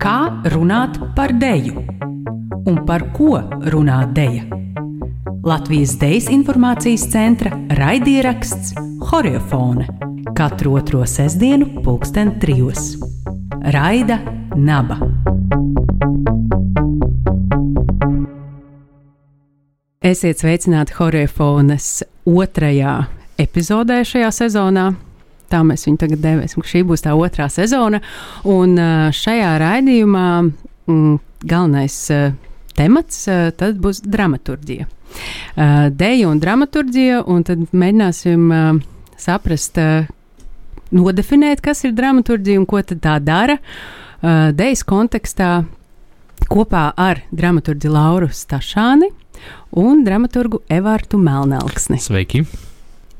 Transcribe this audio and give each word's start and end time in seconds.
Kā 0.00 0.18
runāt 0.54 0.96
par 1.16 1.34
deju? 1.36 1.82
Un 2.66 2.82
par 2.86 3.04
ko 3.16 3.40
runā 3.72 4.02
deja? 4.16 4.46
Latvijas 5.44 5.96
Dejas 6.00 6.28
informācijas 6.32 7.04
centra 7.12 7.52
raidieraksts 7.76 8.74
Horiofone 9.10 9.88
katru 10.36 10.74
otro 10.78 11.06
sestdienu, 11.06 11.82
pulksten 11.84 12.38
trijos. 12.40 12.94
Raida 13.60 14.18
Naba. 14.56 14.96
Esiet 20.00 20.40
sveicināti 20.40 20.96
Horiofonas 20.96 22.00
otrajā 22.24 22.94
epizodē 23.36 24.00
šajā 24.08 24.32
sezonā. 24.32 24.86
Tā 25.50 25.64
mēs 25.66 25.86
viņu 25.88 26.00
tagad 26.04 26.22
dēvēsim. 26.22 26.62
Šī 26.66 26.84
būs 26.86 27.04
tā 27.06 27.16
otrā 27.18 27.48
sezona. 27.50 27.98
Un 28.48 28.78
šajā 29.16 29.50
raidījumā 29.62 30.28
mm, 30.44 31.18
galvenais 31.50 31.98
temats 32.78 33.26
uh, 33.28 33.50
būs 33.82 34.04
dramaturgija. 34.06 34.86
Deja 35.90 36.28
un 36.30 36.38
dramaturgija, 36.38 37.24
un 37.26 37.42
tad 37.42 37.64
mēģināsim 37.74 38.44
saprast, 39.18 39.80
nodefinēt, 40.94 41.62
kas 41.64 41.84
ir 41.86 41.96
dramaturgija 41.98 42.60
un 42.60 42.68
ko 42.70 42.82
tā 42.82 43.18
dara. 43.22 43.58
Dejas 44.54 44.84
kontekstā 44.86 45.50
kopā 46.50 46.90
ar 46.96 47.24
dramaturgu 47.30 47.92
Lauru 47.92 48.30
Stašāni 48.32 49.10
un 49.80 50.04
dramaturgu 50.06 50.62
Evārtu 50.70 51.20
Melnelksni. 51.20 52.00
Sveiki! 52.02 52.44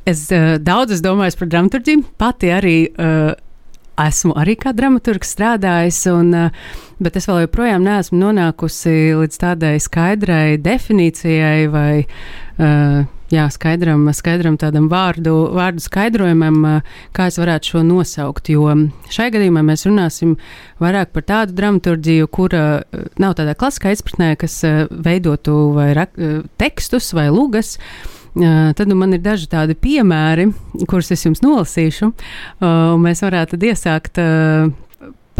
Es 0.09 0.27
uh, 0.33 0.57
daudz 0.63 0.97
es 0.97 1.05
domāju 1.05 1.43
par 1.43 1.51
dramaturgiju, 1.53 2.05
pati 2.21 2.51
arī 2.55 2.77
uh, 2.89 3.35
esmu 4.01 4.35
arī 4.41 4.57
kā 4.61 4.73
dramaturgs 4.77 5.35
strādājis, 5.35 6.01
un, 6.15 6.33
uh, 6.33 6.75
bet 7.03 7.19
es 7.21 7.29
vēl 7.29 7.45
joprojām 7.45 7.85
neesmu 7.85 8.21
nonākusi 8.23 9.15
līdz 9.21 9.41
tādai 9.43 9.75
skaidrai 9.83 10.57
definīcijai 10.63 11.67
vai 11.73 12.05
uh, 12.05 13.03
jā, 13.35 13.47
skaidram, 13.53 14.07
skaidram 14.17 14.57
tādam 14.61 14.89
vārdu, 14.91 15.35
vārdu 15.57 15.85
skaidrojumam, 15.85 16.63
uh, 16.65 17.03
kā 17.17 17.29
es 17.29 17.37
varētu 17.41 17.75
šo 17.75 17.83
nosaukt. 17.87 18.49
Jo 18.55 18.73
šai 19.13 19.29
gadījumā 19.35 19.65
mēs 19.69 19.85
runāsim 19.89 20.39
vairāk 20.81 21.13
par 21.13 21.27
tādu 21.29 21.59
dramaturgiju, 21.61 22.31
kura 22.33 22.65
uh, 22.81 23.05
nav 23.21 23.37
tādā 23.37 23.53
klasiskā 23.59 23.93
izpratnē, 23.97 24.33
kas 24.41 24.63
uh, 24.65 24.87
veidotu 24.91 25.59
vai 25.77 25.91
rak, 25.99 26.17
uh, 26.17 26.41
tekstus 26.63 27.13
vai 27.17 27.29
lugas. 27.29 27.77
Uh, 27.77 28.17
Tad 28.35 28.87
nu, 28.87 28.95
man 28.95 29.17
ir 29.17 29.25
daži 29.25 29.49
tādi 29.51 29.75
piemēri, 29.75 30.51
kurus 30.87 31.11
es 31.11 31.25
jums 31.27 31.43
nolasīšu, 31.43 32.13
un 32.63 33.03
mēs 33.03 33.25
varētu 33.27 33.59
iesākt. 33.71 34.23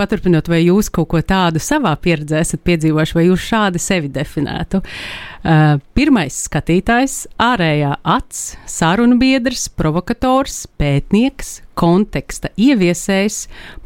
Paturpinot, 0.01 0.47
vai 0.49 0.63
jūs 0.63 0.89
kaut 0.89 1.11
ko 1.13 1.21
tādu 1.21 1.61
savā 1.61 1.91
pieredzē 2.01 2.39
esat 2.41 2.63
piedzīvojuši, 2.65 3.17
vai 3.19 3.25
jūs 3.27 3.43
šādi 3.51 3.83
sevi 3.83 4.09
definētu? 4.09 4.81
Uh, 4.81 5.75
pirmais 5.93 6.39
skatītājs, 6.47 7.27
ārējā 7.41 7.91
acs, 8.09 8.41
sarunu 8.71 9.19
biedrs, 9.21 9.67
provokators, 9.77 10.63
pētnieks, 10.81 11.59
konteksta 11.77 12.49
ieviesējs, 12.57 13.43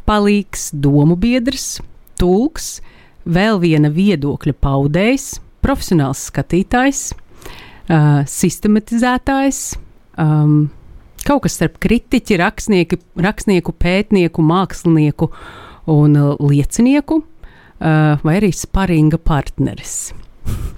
palīgs, 0.07 0.69
domu 0.71 1.17
biedrs, 1.19 1.81
tulks, 2.21 2.77
vēl 3.27 3.59
viena 3.59 3.91
viedokļa 3.91 4.55
paudējs, 4.63 5.29
profesionāls 5.65 6.27
skatītājs, 6.29 7.09
uh, 7.89 8.23
sistematizētājs. 8.29 9.61
Um, 10.21 10.69
kaut 11.25 11.45
kas 11.45 11.57
starp 11.59 11.79
kritiķi, 11.83 12.37
rakstnieku, 12.41 12.99
rakstnieku 13.21 13.75
pētnieku, 13.81 14.45
mākslinieku 14.45 15.31
un 15.91 16.19
uh, 16.19 16.35
liecinieku, 16.41 17.21
uh, 17.21 18.21
vai 18.25 18.37
arī 18.41 18.53
sparinga 18.55 19.21
partneris. 19.21 20.13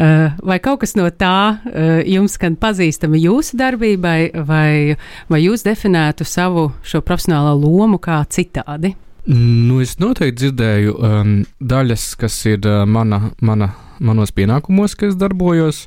Uh, 0.00 0.30
vai 0.46 0.58
kaut 0.62 0.82
kas 0.84 0.94
no 0.96 1.06
tā 1.12 1.58
uh, 1.58 2.00
jums 2.08 2.36
gan 2.40 2.54
pazīstama 2.60 3.18
jūsu 3.18 3.56
darbībai, 3.58 4.30
vai, 4.46 4.94
vai 5.28 5.40
jūs 5.42 5.64
definētu 5.66 6.24
savu 6.28 6.68
šo 6.86 7.00
profesionālo 7.04 7.56
lomu 7.58 7.98
kā 8.00 8.20
citādi? 8.30 8.94
Nu, 9.28 9.80
es 9.82 9.98
noteikti 10.00 10.46
dzirdēju 10.46 10.96
um, 10.96 11.36
daļas, 11.60 12.14
kas 12.20 12.38
ir 12.48 12.64
uh, 12.64 12.86
mana, 12.88 13.30
mana, 13.44 13.74
manos 14.00 14.32
pienākumos, 14.32 14.96
ka 14.96 15.10
es 15.10 15.18
darbojos. 15.20 15.84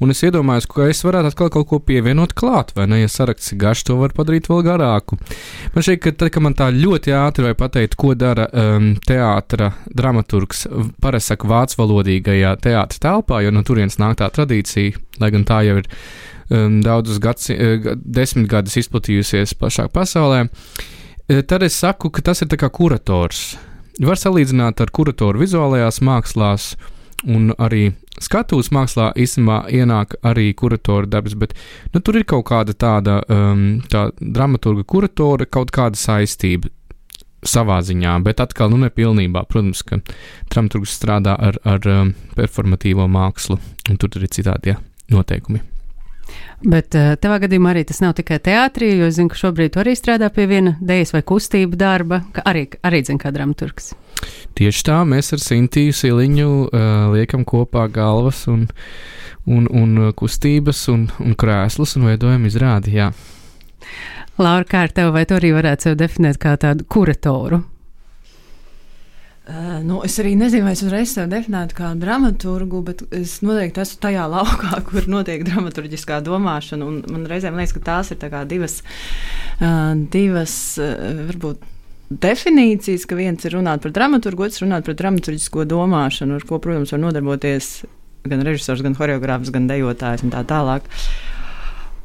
Un 0.00 0.14
es 0.14 0.22
iedomājos, 0.24 0.64
ka 0.70 0.86
es 0.88 1.02
varētu 1.04 1.28
atkal 1.28 1.50
kaut 1.52 1.66
ko 1.68 1.78
pievienot 1.84 2.30
klāt, 2.38 2.70
vai 2.72 2.86
ne? 2.88 3.02
Ja 3.02 3.08
saraksts 3.10 3.52
ir 3.52 3.58
garš, 3.60 3.82
to 3.84 3.98
var 4.00 4.14
padarīt 4.16 4.46
vēl 4.48 4.62
garāku. 4.64 5.18
Man 5.74 5.84
šķiet, 5.84 6.00
ka 6.00 6.12
tad, 6.22 6.30
kad 6.32 6.44
man 6.46 6.56
tā 6.56 6.70
ļoti 6.72 7.12
ātri 7.18 7.44
vai 7.50 7.52
pateikt, 7.58 7.98
ko 8.00 8.14
dara 8.16 8.46
um, 8.48 8.94
teātra 9.04 9.74
dramaturgs, 9.92 10.64
parasti 11.04 11.34
saka 11.34 11.50
vācu 11.50 11.82
valodīgajā 11.82 12.54
teātra 12.64 13.02
telpā, 13.02 13.42
jo 13.44 13.52
no 13.52 13.64
turienes 13.66 14.00
nāk 14.00 14.16
tā 14.22 14.30
tradīcija, 14.32 15.04
lai 15.20 15.30
gan 15.36 15.44
tā 15.44 15.60
jau 15.68 15.76
ir 15.82 15.90
um, 16.48 16.80
daudzus 16.86 17.20
gads, 17.20 17.52
uh, 17.52 17.92
desmit 18.00 18.48
gadus 18.48 18.80
izplatījusies 18.80 19.52
plašāk 19.60 19.92
pasaulē. 19.98 20.46
Uh, 20.46 20.88
tad 21.46 21.62
es 21.62 21.76
saku, 21.78 22.10
ka 22.10 22.24
tas 22.30 22.42
ir 22.42 22.50
kā 22.58 22.70
kurators. 22.72 23.54
Var 24.00 24.18
salīdzināt 24.18 24.80
ar 24.80 24.90
kuratoru 24.90 25.42
vizuālajās 25.42 26.00
mākslās, 26.02 26.72
un 27.28 27.52
arī 27.60 27.90
skatuves 28.20 28.70
mākslā 28.74 29.10
īstenībā 29.18 29.62
ienāk 29.76 30.16
arī 30.26 30.50
kuratora 30.56 31.08
darbs, 31.10 31.36
bet 31.36 31.54
nu, 31.92 32.00
tur 32.00 32.20
ir 32.20 32.26
kaut 32.28 32.46
kāda 32.48 32.74
tāda 32.74 33.20
um, 33.28 33.80
tā 33.92 34.08
dramaturga 34.20 34.84
kuratora, 34.88 35.46
kaut 35.46 35.72
kāda 35.74 36.00
saistība 36.00 36.72
savā 37.46 37.80
ziņā, 37.84 38.18
bet 38.24 38.40
atkal 38.40 38.72
nu 38.72 38.80
nepilnībā. 38.82 39.46
Protams, 39.48 39.82
ka 39.86 40.00
dramaturgs 40.52 40.96
strādā 40.98 41.36
ar, 41.36 41.60
ar 41.64 41.90
um, 41.92 42.14
performatīvo 42.36 43.08
mākslu, 43.08 43.60
un 43.88 44.00
tur 44.00 44.20
ir 44.20 44.32
citādi 44.32 44.74
ja, 44.74 44.80
noteikumi. 45.12 45.62
Bet 46.60 46.92
uh, 46.98 47.14
tavā 47.16 47.38
gadījumā 47.40 47.72
arī 47.72 47.86
tas 47.88 48.02
nav 48.04 48.12
tikai 48.18 48.36
teātrī, 48.44 48.90
jo 48.98 49.08
es 49.08 49.16
zinu, 49.16 49.30
ka 49.32 49.38
šobrīd 49.40 49.72
tu 49.72 49.80
arī 49.80 49.94
strādā 49.96 50.28
pie 50.34 50.44
viena 50.50 50.74
dēļas 50.84 51.14
vai 51.14 51.22
kustību 51.30 51.78
darba, 51.80 52.20
arī, 52.44 52.66
arī 52.84 53.00
zinu, 53.06 53.20
kā 53.22 53.32
dramaturgs. 53.32 53.94
Tieši 54.58 54.84
tā, 54.84 54.98
mēs 55.08 55.32
ar 55.32 55.40
Sintiju 55.40 55.96
Siliņu 55.96 56.50
uh, 56.50 56.84
liekam 57.14 57.46
kopā 57.48 57.86
galvas 57.92 58.44
un, 58.52 58.66
un, 59.48 59.70
un 59.72 60.12
kustības 60.12 60.84
un, 60.92 61.08
un 61.24 61.36
krēslus 61.40 61.96
un 61.96 62.10
veidojam 62.10 62.44
izrādi. 62.50 62.98
Jā. 63.00 63.08
Laura, 64.40 64.68
kā 64.68 64.84
ar 64.84 64.92
tevi, 64.92 65.16
vai 65.16 65.24
tu 65.28 65.40
arī 65.40 65.54
varētu 65.56 65.88
sevi 65.88 66.02
definēt 66.04 66.40
kā 66.40 66.58
tādu 66.60 66.84
kuratoru? 66.88 67.62
Uh, 69.50 69.80
nu, 69.82 69.96
es 70.06 70.14
arī 70.22 70.36
nezinu, 70.38 70.62
vai 70.62 70.76
es 70.76 70.82
uzreiz 70.84 71.10
sevi 71.10 71.26
definētu 71.32 71.74
kā 71.74 71.88
dramaturgu, 71.98 72.84
bet 72.86 73.00
es 73.16 73.40
noteikti 73.42 73.82
esmu 73.82 73.98
tajā 74.04 74.28
laukā, 74.36 74.78
kur 74.86 75.08
notiek 75.10 75.42
dramaturgiskā 75.48 76.20
domāšana. 76.22 76.86
Man 77.10 77.26
reizēm 77.30 77.58
liekas, 77.58 77.74
ka 77.74 77.82
tās 77.88 78.12
ir 78.14 78.20
tā 78.22 78.44
divas, 78.46 78.78
uh, 79.58 79.96
divas 80.14 80.54
uh, 80.78 81.24
varbūt 81.32 81.66
definīcijas, 82.10 83.08
ka 83.10 83.18
viens 83.18 83.42
ir 83.46 83.56
runāt 83.58 83.82
par 83.82 83.94
dramaturgu, 83.96 84.46
otrs 84.46 84.62
runāt 84.62 84.86
par 84.86 84.98
dramaturgisko 84.98 85.66
domāšanu, 85.72 86.38
ar 86.38 86.46
ko, 86.46 86.60
protams, 86.62 86.94
var 86.94 87.02
nodarboties 87.08 87.72
gan 88.30 88.46
režisors, 88.46 88.84
gan 88.86 88.94
choreogrāfs, 88.98 89.50
gan 89.54 89.66
dejotājs 89.70 90.26
un 90.26 90.34
tā 90.34 90.44
tālāk. 90.46 90.86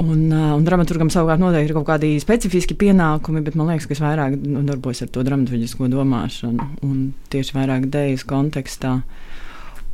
Un, 0.03 0.28
un 0.28 0.63
dramaturgam 0.67 1.07
savukārt 1.11 1.39
noteikti 1.39 1.72
ir 1.72 1.78
kaut 1.78 1.88
kādi 1.88 2.09
specifiski 2.19 2.75
pienākumi, 2.75 3.39
bet 3.45 3.56
man 3.56 3.69
liekas, 3.72 3.88
ka 3.88 3.95
es 3.95 4.01
vairāk 4.03 4.35
nodarbojos 4.44 5.06
ar 5.06 5.11
to 5.16 5.23
dramaturgisko 5.23 5.88
domāšanu 5.91 6.67
un 6.83 6.97
tieši 7.31 7.56
vairāk 7.56 7.88
dēļas 7.94 8.25
kontekstā. 8.28 8.97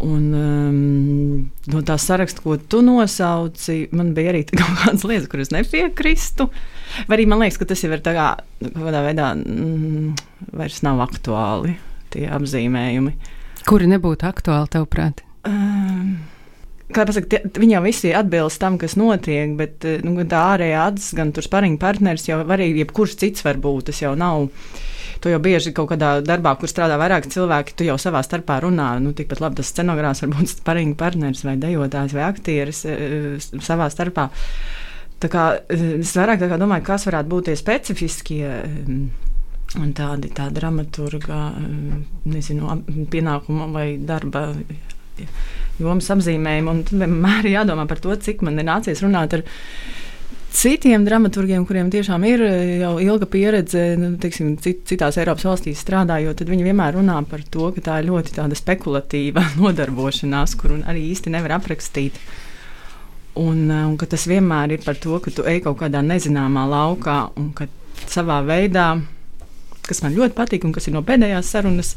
Un, 0.02 0.24
um, 0.34 1.52
no 1.70 1.84
tā 1.86 2.00
saraksta, 2.02 2.42
ko 2.42 2.56
tu 2.58 2.80
nosauci, 2.82 3.92
man 3.94 4.16
bija 4.18 4.34
arī 4.34 4.42
kaut 4.50 4.74
kādas 4.82 5.06
lietas, 5.06 5.30
kuras 5.30 5.54
nepiekrīstu. 5.54 6.50
Vai 7.06 7.20
arī 7.20 7.28
man 7.30 7.44
liekas, 7.44 7.62
ka 7.62 7.70
tas 7.70 7.86
jau 7.86 7.94
ir 7.94 8.02
tādā 8.02 9.06
veidā 9.06 9.36
mm, 9.38 10.16
vairs 10.58 10.82
nav 10.88 11.06
aktuāli, 11.06 11.78
tie 12.16 12.26
apzīmējumi. 12.34 13.14
Kuri 13.70 13.94
nebūtu 13.94 14.26
aktuāli, 14.26 14.74
tavuprāt? 14.74 15.22
Um, 15.46 16.18
kā 16.96 17.06
pasaka, 17.08 17.28
tie, 17.32 17.42
viņi 17.62 17.76
jau 17.76 17.82
visi 17.86 18.14
atbilst 18.16 18.62
tam, 18.62 18.78
kas 18.82 18.98
notiek, 19.00 19.56
bet 19.60 19.86
nu, 20.06 20.16
tā 20.30 20.46
ārējā 20.56 20.86
atzes, 20.92 21.12
gan 21.18 21.34
tur 21.36 21.46
spariņu 21.46 21.80
partneris 21.82 22.28
jau 22.30 22.40
var 22.44 22.60
arī 22.60 22.72
jebkurš 22.82 23.18
cits 23.22 23.46
var 23.48 23.60
būt. 23.62 23.90
Tas 23.92 24.02
jau 24.04 24.16
nav. 24.20 24.50
Tu 25.22 25.30
jau 25.30 25.38
bieži 25.38 25.70
kaut 25.78 25.92
kādā 25.92 26.16
darbā, 26.26 26.56
kur 26.58 26.70
strādā 26.70 26.96
vairāk 26.98 27.28
cilvēki, 27.30 27.76
tu 27.78 27.86
jau 27.86 27.98
savā 28.02 28.24
starpā 28.26 28.58
runā. 28.64 28.96
Nu, 29.04 29.12
tikpat 29.14 29.44
labi 29.44 29.60
tas 29.60 29.70
scenogrāfs 29.70 30.24
var 30.26 30.32
būt 30.34 30.54
spariņu 30.56 30.96
partneris 30.98 31.44
vai 31.46 31.58
dejotājs 31.62 32.16
vai 32.18 32.24
aktieris 32.26 32.86
savā 33.62 33.90
starpā. 33.94 34.32
Tā 35.22 35.30
kā, 35.30 35.44
es 35.70 36.16
vairāk 36.18 36.42
kā 36.50 36.58
domāju, 36.58 36.88
kas 36.88 37.06
varētu 37.06 37.30
būt 37.30 37.52
tie 37.52 37.58
specifiskie 37.60 38.48
un 39.78 39.94
tādi 39.96 40.32
tā 40.36 40.50
dramaturga 40.52 41.52
nezinu, 42.26 42.82
pienākuma 43.14 43.70
vai 43.72 43.86
darba 44.02 44.48
jomas 45.82 46.10
apzīmējumu. 46.14 46.76
Un 46.76 47.02
vienmēr 47.04 47.48
ir 47.48 47.58
jādomā 47.60 47.88
par 47.90 48.02
to, 48.04 48.16
cik 48.16 48.44
man 48.46 48.60
ir 48.60 48.68
nācies 48.68 49.04
runāt 49.04 49.38
ar 49.38 49.46
citiem 50.52 51.06
dramaturgiem, 51.08 51.64
kuriem 51.68 51.90
tiešām 51.94 52.26
ir 52.28 52.44
jau 52.82 52.92
ilga 53.04 53.28
pieredze, 53.32 53.84
nu, 54.00 54.12
teiksim, 54.22 54.54
cit, 54.62 54.84
citās 54.90 55.18
Eiropas 55.22 55.48
valstīs 55.48 55.82
strādājot, 55.84 56.42
tad 56.42 56.52
viņi 56.52 56.68
vienmēr 56.68 56.98
runā 57.00 57.18
par 57.30 57.44
to, 57.54 57.70
ka 57.76 57.84
tā 57.88 58.00
ir 58.02 58.10
ļoti 58.12 58.36
spekulatīva 58.60 59.46
nodarbošanās, 59.62 60.58
kuru 60.60 60.82
arī 60.92 61.08
īsti 61.14 61.34
nevar 61.34 61.58
aprakstīt. 61.60 62.20
Un, 63.40 63.70
un 63.72 63.96
ka 63.96 64.10
tas 64.12 64.28
vienmēr 64.28 64.76
ir 64.76 64.82
par 64.84 64.98
to, 65.00 65.16
ka 65.24 65.32
tu 65.32 65.46
ej 65.48 65.62
kaut 65.64 65.80
kādā 65.80 66.02
nezināmā 66.04 66.66
laukā 66.68 67.30
un 67.40 67.54
ka 67.56 67.70
savā 68.12 68.42
veidā, 68.44 68.90
kas 69.88 70.04
man 70.04 70.18
ļoti 70.18 70.36
patīk 70.36 70.68
un 70.68 70.76
kas 70.76 70.90
ir 70.90 70.98
no 70.98 71.04
pēdējās 71.08 71.54
sarunas, 71.56 71.94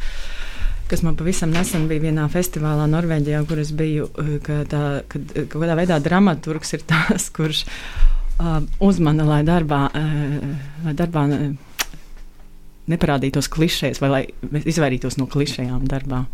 kas 0.88 1.02
man 1.06 1.16
pavisam 1.18 1.52
nesen 1.54 1.86
bija 1.88 2.06
vienā 2.06 2.26
festivālā 2.32 2.86
Norvēģijā, 2.90 3.42
kur 3.48 3.60
es 3.62 3.72
biju, 3.76 4.08
ka, 4.44 4.62
tā, 4.70 4.82
ka, 5.08 5.20
ka 5.34 5.46
kādā 5.52 5.76
veidā 5.78 6.00
dramaturgs 6.02 6.76
ir 6.76 6.84
tas, 6.90 7.28
kurš 7.34 7.64
uh, 7.66 8.60
uzmana, 8.84 9.26
lai 9.28 9.42
darbā, 9.46 9.86
uh, 9.90 10.50
lai 10.86 10.96
darbā 10.98 11.28
uh, 11.30 11.46
neparādītos 12.90 13.48
klišejas 13.52 14.02
vai 14.02 14.10
lai 14.12 14.22
izvairītos 14.64 15.16
no 15.20 15.28
klišejām 15.30 15.86
darbā. 15.88 16.24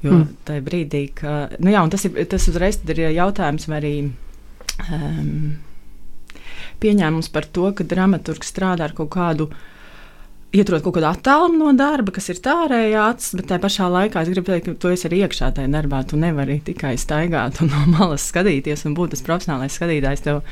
Jo 0.00 0.16
mm. 0.16 0.28
tajā 0.48 0.62
brīdī, 0.64 1.02
kad 1.14 1.58
nu 1.60 1.72
jā, 1.74 1.82
tas, 1.92 2.06
ir, 2.08 2.16
tas 2.30 2.48
uzreiz 2.48 2.80
ir 2.88 3.02
jautājums, 3.12 3.66
vai 3.68 3.76
arī 3.82 3.94
um, 4.88 5.58
pieņēmums 6.80 7.28
par 7.34 7.46
to, 7.52 7.68
ka 7.76 7.84
dramaturgs 7.84 8.50
strādā 8.50 8.88
ar 8.88 8.96
kaut 8.96 9.12
kādu. 9.12 9.50
Ietrot 10.50 10.82
kaut 10.82 10.96
kādu 10.96 11.06
attālumu 11.06 11.60
no 11.60 11.72
darba, 11.78 12.10
kas 12.16 12.26
ir 12.32 12.40
tārējā 12.42 13.04
acis, 13.12 13.36
bet 13.38 13.46
tajā 13.52 13.62
pašā 13.62 13.86
laikā 13.94 14.24
es 14.24 14.30
gribu 14.32 14.50
teikt, 14.50 14.66
ka 14.66 14.74
tu 14.82 14.90
esi 14.90 15.06
arī 15.06 15.20
iekšā 15.22 15.52
tajā 15.54 15.70
darbā. 15.70 16.00
Tu 16.10 16.18
nevari 16.18 16.58
tikai 16.66 16.96
staigāt 16.98 17.60
un 17.62 17.70
no 17.70 17.84
malas 17.92 18.26
skatīties 18.32 18.82
un 18.88 18.96
būt 18.98 19.14
tas 19.14 19.22
profesionālais 19.26 19.78
skatītājs. 19.78 20.24
Tev 20.26 20.42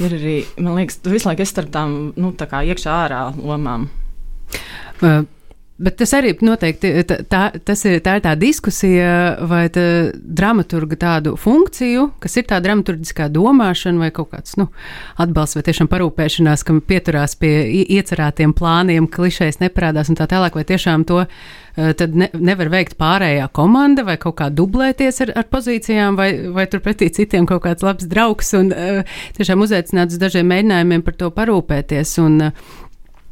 ir 0.00 0.16
arī, 0.16 0.36
man 0.56 0.80
liekas, 0.80 1.02
tu 1.04 1.12
visu 1.12 1.28
laiku 1.28 1.44
esi 1.44 1.52
starp 1.52 1.68
tām 1.74 1.96
nu, 2.16 2.32
tā 2.32 2.48
iekšā 2.48 2.96
ārā 3.04 3.22
lomām. 3.36 3.90
Uh, 5.04 5.26
Bet 5.76 5.98
tas 6.00 6.14
arī 6.16 6.30
noteikti 6.40 6.88
tā, 7.28 7.40
tas 7.52 7.82
ir, 7.84 7.98
tā 8.00 8.14
ir 8.16 8.22
tā 8.24 8.30
diskusija, 8.40 9.08
vai 9.44 9.66
tā 9.68 9.82
dramaturga 10.16 10.96
tādu 11.02 11.34
funkciju, 11.36 12.06
kas 12.22 12.38
ir 12.40 12.46
tā 12.48 12.62
dramaturgiskā 12.64 13.26
domāšana 13.32 14.06
vai 14.06 14.08
kaut 14.16 14.30
kāds 14.32 14.56
nu, 14.56 14.70
atbalsts 15.20 15.58
vai 15.58 15.64
tiešām 15.66 15.90
parūpēšanās, 15.92 16.64
kam 16.64 16.80
pieturās 16.80 17.36
pie 17.36 17.52
iecerētiem 17.82 18.54
plāniem, 18.56 19.10
klišēs 19.12 19.60
neparādās 19.60 20.08
un 20.08 20.16
tā 20.16 20.24
tālāk, 20.32 20.56
vai 20.56 20.64
tiešām 20.64 21.04
to 21.12 21.20
eh, 21.26 21.92
tad 22.00 22.16
ne, 22.16 22.30
nevar 22.32 22.72
veikt 22.72 22.96
pārējā 22.96 23.52
komanda 23.60 24.06
vai 24.08 24.16
kaut 24.22 24.38
kā 24.40 24.48
dublēties 24.48 25.26
ar, 25.26 25.34
ar 25.42 25.50
pozīcijām, 25.52 26.16
vai, 26.16 26.30
vai 26.56 26.64
turpretī 26.72 27.12
citiem 27.12 27.44
kaut 27.44 27.66
kāds 27.68 27.84
labs 27.84 28.08
draugs 28.08 28.54
un 28.56 28.72
uh, 28.72 29.20
tiešām 29.36 29.68
uzaicināts 29.68 30.16
uz 30.16 30.24
dažiem 30.24 30.48
mēģinājumiem 30.56 31.04
par 31.04 31.20
to 31.20 31.28
parūpēties. 31.36 32.16
Un, 32.24 32.42
uh, 32.48 32.74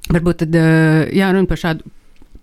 Varbūt 0.05 0.43
tad 0.43 0.57
jārunā 1.17 1.49
par 1.49 1.57
šādu 1.57 1.94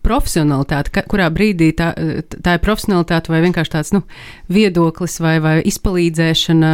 profesionalitāte, 0.06 0.94
ka, 0.96 1.06
kurā 1.10 1.30
brīdī 1.34 1.72
tā, 1.78 1.92
tā 2.32 2.58
ir 2.58 2.64
profesionalitāte 2.66 3.34
vai 3.34 3.44
vienkārši 3.46 3.74
tāds 3.76 3.94
nu, 3.96 4.04
viedoklis 4.52 5.20
vai, 5.24 5.38
vai 5.44 5.56
izpalīdzēšana 5.70 6.74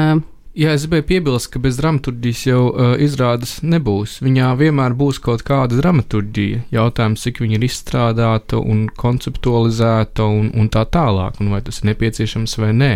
Jā, 0.57 0.71
es 0.73 0.87
gribēju 0.87 1.03
piebilst, 1.05 1.51
ka 1.53 1.59
bez 1.61 1.75
dramaturgijas 1.77 2.39
jau 2.47 2.61
uh, 2.71 2.95
izrādes 2.97 3.59
nebūs. 3.61 4.15
Viņā 4.25 4.47
vienmēr 4.57 4.95
būs 4.97 5.19
kaut 5.21 5.43
kāda 5.45 5.77
dramaturgija. 5.77 6.63
Jautājums, 6.73 7.21
cik 7.27 7.43
viņa 7.43 7.59
ir 7.59 7.65
izstrādāta 7.67 8.57
un 8.57 8.87
konceptualizēta 8.89 10.25
un, 10.25 10.47
un 10.57 10.71
tā 10.73 10.81
tālāk, 10.89 11.37
un 11.43 11.51
vai 11.53 11.59
tas 11.61 11.77
ir 11.83 11.91
nepieciešams 11.91 12.57
vai 12.57 12.71
nē. 12.73 12.89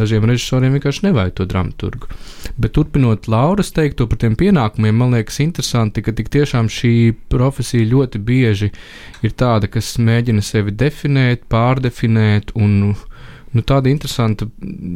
Dažiem 0.00 0.26
režisoriem 0.26 0.74
vienkārši 0.74 1.06
nevajag 1.06 1.36
to 1.38 1.46
dramaturgu. 1.52 2.10
Bet 2.58 2.74
turpinot 2.74 3.30
Lauras 3.30 3.70
teikto 3.76 4.08
par 4.10 4.18
tiem 4.18 4.34
pienākumiem, 4.40 4.98
man 4.98 5.14
liekas 5.14 5.38
interesanti, 5.44 6.02
ka 6.02 6.16
tik 6.18 6.32
tiešām 6.34 6.66
šī 6.66 6.94
profesija 7.30 7.86
ļoti 7.94 8.18
bieži 8.18 8.72
ir 9.22 9.38
tāda, 9.38 9.70
kas 9.70 9.94
mēģina 10.02 10.42
sevi 10.42 10.74
definēt, 10.74 11.46
pārdefinēt 11.46 12.56
un 12.58 12.96
nu, 13.58 13.64
tāda 13.66 13.90
interesanta 13.90 14.48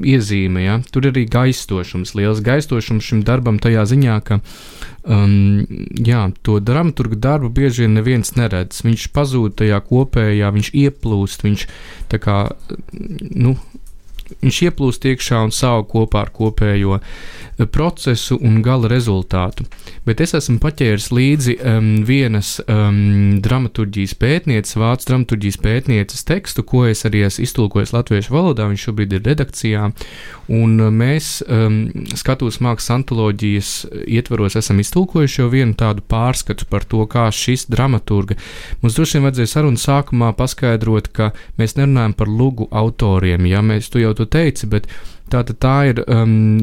iezīme. 0.06 0.62
Ja? 0.64 0.78
Tur 0.94 1.08
ir 1.08 1.14
arī 1.14 1.26
gaistošums, 1.30 2.14
liels 2.18 2.42
gaistošums 2.44 3.10
šim 3.10 3.24
darbam, 3.26 3.58
tādā 3.62 3.84
ziņā, 3.88 4.16
ka 4.26 4.38
um, 5.02 5.66
jā, 5.98 6.24
to 6.46 6.58
dramaturgu 6.62 7.18
darbu 7.18 7.52
bieži 7.52 7.86
vien 7.86 7.98
neviens 7.98 8.34
neredz. 8.38 8.84
Viņš 8.86 9.10
pazūd 9.16 9.58
tajā 9.60 9.82
kopējā, 9.88 10.52
viņš 10.54 10.72
ieplūst, 10.84 11.46
viņš 11.46 11.68
tā 12.12 12.22
kā. 12.22 12.38
Nu, 13.34 13.56
Viņš 14.42 14.58
ieplūst 14.68 15.06
iekšā 15.10 15.42
un 15.46 15.52
savu 15.54 15.84
kopā 15.90 16.24
ar 16.26 16.32
kopējo 16.34 16.98
eh, 16.98 17.66
procesu 17.66 18.38
un 18.40 18.60
gala 18.64 18.90
rezultātu. 18.90 19.66
Bet 20.06 20.22
es 20.24 20.34
esmu 20.38 20.58
paķēris 20.62 21.10
līdzi 21.14 21.56
um, 21.58 21.90
vienas 22.06 22.56
um, 22.64 23.38
dramaturgijas 23.44 24.16
pētnieces, 24.18 24.78
vācu 24.80 25.10
dramaturgijas 25.10 25.60
pētnieces 25.62 26.26
tekstu, 26.26 26.64
ko 26.66 26.86
es 26.90 27.04
arī 27.08 27.24
esmu 27.28 27.46
iztulkojis 27.46 27.94
latviešu 27.94 28.34
valodā. 28.34 28.66
Viņš 28.70 28.86
šobrīd 28.88 29.16
ir 29.18 29.26
redakcijā. 29.28 29.90
Un 30.52 30.74
eh, 30.80 30.90
mēs 31.02 31.30
um, 31.46 31.78
skatuves 32.18 32.60
mākslas 32.64 32.96
antoloģijas 32.96 33.72
ietvaros 34.06 34.56
esam 34.58 34.80
iztulkojuši 34.82 35.42
jau 35.42 35.48
vienu 35.52 35.76
tādu 35.78 36.04
pārskatu 36.08 36.66
par 36.70 36.86
to, 36.88 37.04
kā 37.10 37.28
šis 37.34 37.68
dramaturga. 37.72 38.36
Mums 38.82 38.96
droši 38.96 39.18
vien 39.18 39.26
vajadzēja 39.28 39.52
sarunu 39.54 39.80
sākumā 39.80 40.32
paskaidrot, 40.38 41.12
ka 41.14 41.30
mēs 41.60 41.76
nerunājam 41.78 42.16
par 42.18 42.30
lugu 42.30 42.68
autoriem. 42.70 43.46
Ja 43.50 43.62
mēs 43.64 43.90
to 43.92 44.02
jau 44.02 44.12
to 44.16 44.21
teici, 44.30 44.68
bet 44.70 44.90
Tātad 45.32 45.56
tā 45.64 45.76
ir 45.88 46.02
um, 46.12 46.60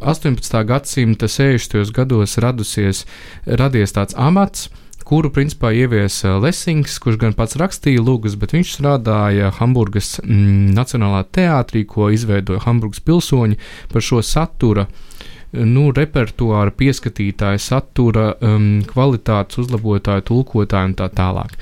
18. 0.00 0.62
gadsimta 0.64 1.28
60. 1.28 1.92
gados 1.92 2.38
radusies, 2.40 3.02
radies 3.44 3.92
tāds 3.92 4.16
amats, 4.16 4.70
kuru 5.06 5.28
principā 5.30 5.74
ieviesa 5.76 6.38
Lesings, 6.40 6.96
kurš 7.02 7.18
gan 7.20 7.36
pats 7.36 7.58
rakstīja 7.60 8.00
lūgas, 8.00 8.38
bet 8.40 8.56
viņš 8.56 8.72
strādāja 8.78 9.52
Hamburgas 9.58 10.16
mm, 10.22 10.72
Nacionālā 10.78 11.26
teātrī, 11.36 11.84
ko 11.84 12.08
izveidoja 12.14 12.64
Hamburgas 12.64 13.04
pilsoņi 13.04 13.60
par 13.92 14.08
šo 14.08 14.22
satura 14.24 14.86
uh, 14.88 15.15
nu, 15.64 15.86
repertuāra 15.94 16.72
pieskatītāja, 16.76 17.60
satura 17.62 18.26
um, 18.44 18.82
kvalitātes 18.86 19.60
uzlabotāja, 19.62 20.24
tulkotāja 20.26 20.90
un 20.90 20.94
tā 20.98 21.08
tālāk. 21.16 21.56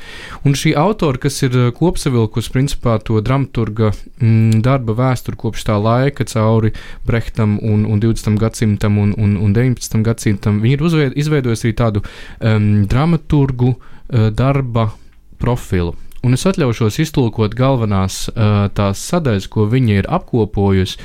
Un 0.45 0.57
šī 0.59 0.75
autora, 0.79 1.21
kas 1.23 1.41
ir 1.47 1.57
uh, 1.59 1.71
kopsavilkus 1.77 2.51
principā 2.55 2.97
to 3.05 3.21
dramaturga 3.25 3.93
mm, 3.93 4.63
darba 4.65 4.97
vēsturi 4.99 5.39
kopš 5.41 5.67
tā 5.69 5.79
laika 5.81 6.27
cauri 6.31 6.75
Brehtam 7.07 7.59
un, 7.63 7.85
un 7.87 8.03
20. 8.03 8.35
gadsimtam 8.41 8.99
un, 9.01 9.15
un, 9.19 9.37
un 9.41 9.55
19. 9.57 10.01
gadsimtam, 10.05 10.61
viņi 10.65 10.79
ir 10.79 11.19
izveidojusi 11.25 11.71
arī 11.71 11.79
tādu 11.79 12.05
um, 12.05 12.85
dramaturgu 12.91 13.75
uh, 13.75 14.29
darba 14.35 14.91
profilu. 15.39 15.95
Un 16.25 16.33
es 16.33 16.47
atļaušos 16.49 16.97
iztulkot 17.05 17.53
galvenās 17.57 18.31
uh, 18.33 18.71
tās 18.73 19.03
sadaļas, 19.11 19.49
ko 19.53 19.67
viņa 19.69 19.99
ir 20.01 20.07
apkopojusi, 20.09 20.97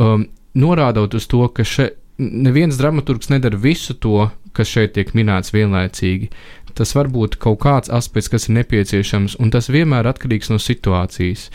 um, 0.00 0.24
norādot 0.56 1.16
uz 1.18 1.26
to, 1.28 1.44
ka 1.52 1.64
šeit 1.64 1.98
neviens 2.22 2.78
dramaturgs 2.78 3.30
nedara 3.32 3.58
visu 3.58 3.94
to, 3.94 4.30
kas 4.56 4.70
šeit 4.70 4.94
tiek 4.96 5.12
minēts 5.16 5.54
vienlaicīgi. 5.54 6.30
Tas 6.76 6.94
var 6.96 7.10
būt 7.12 7.36
kaut 7.40 7.60
kāds 7.64 7.92
aspekts, 7.92 8.30
kas 8.32 8.48
ir 8.48 8.56
nepieciešams, 8.60 9.36
un 9.42 9.52
tas 9.52 9.68
vienmēr 9.72 10.08
atkarīgs 10.08 10.52
no 10.52 10.60
situācijas. 10.62 11.50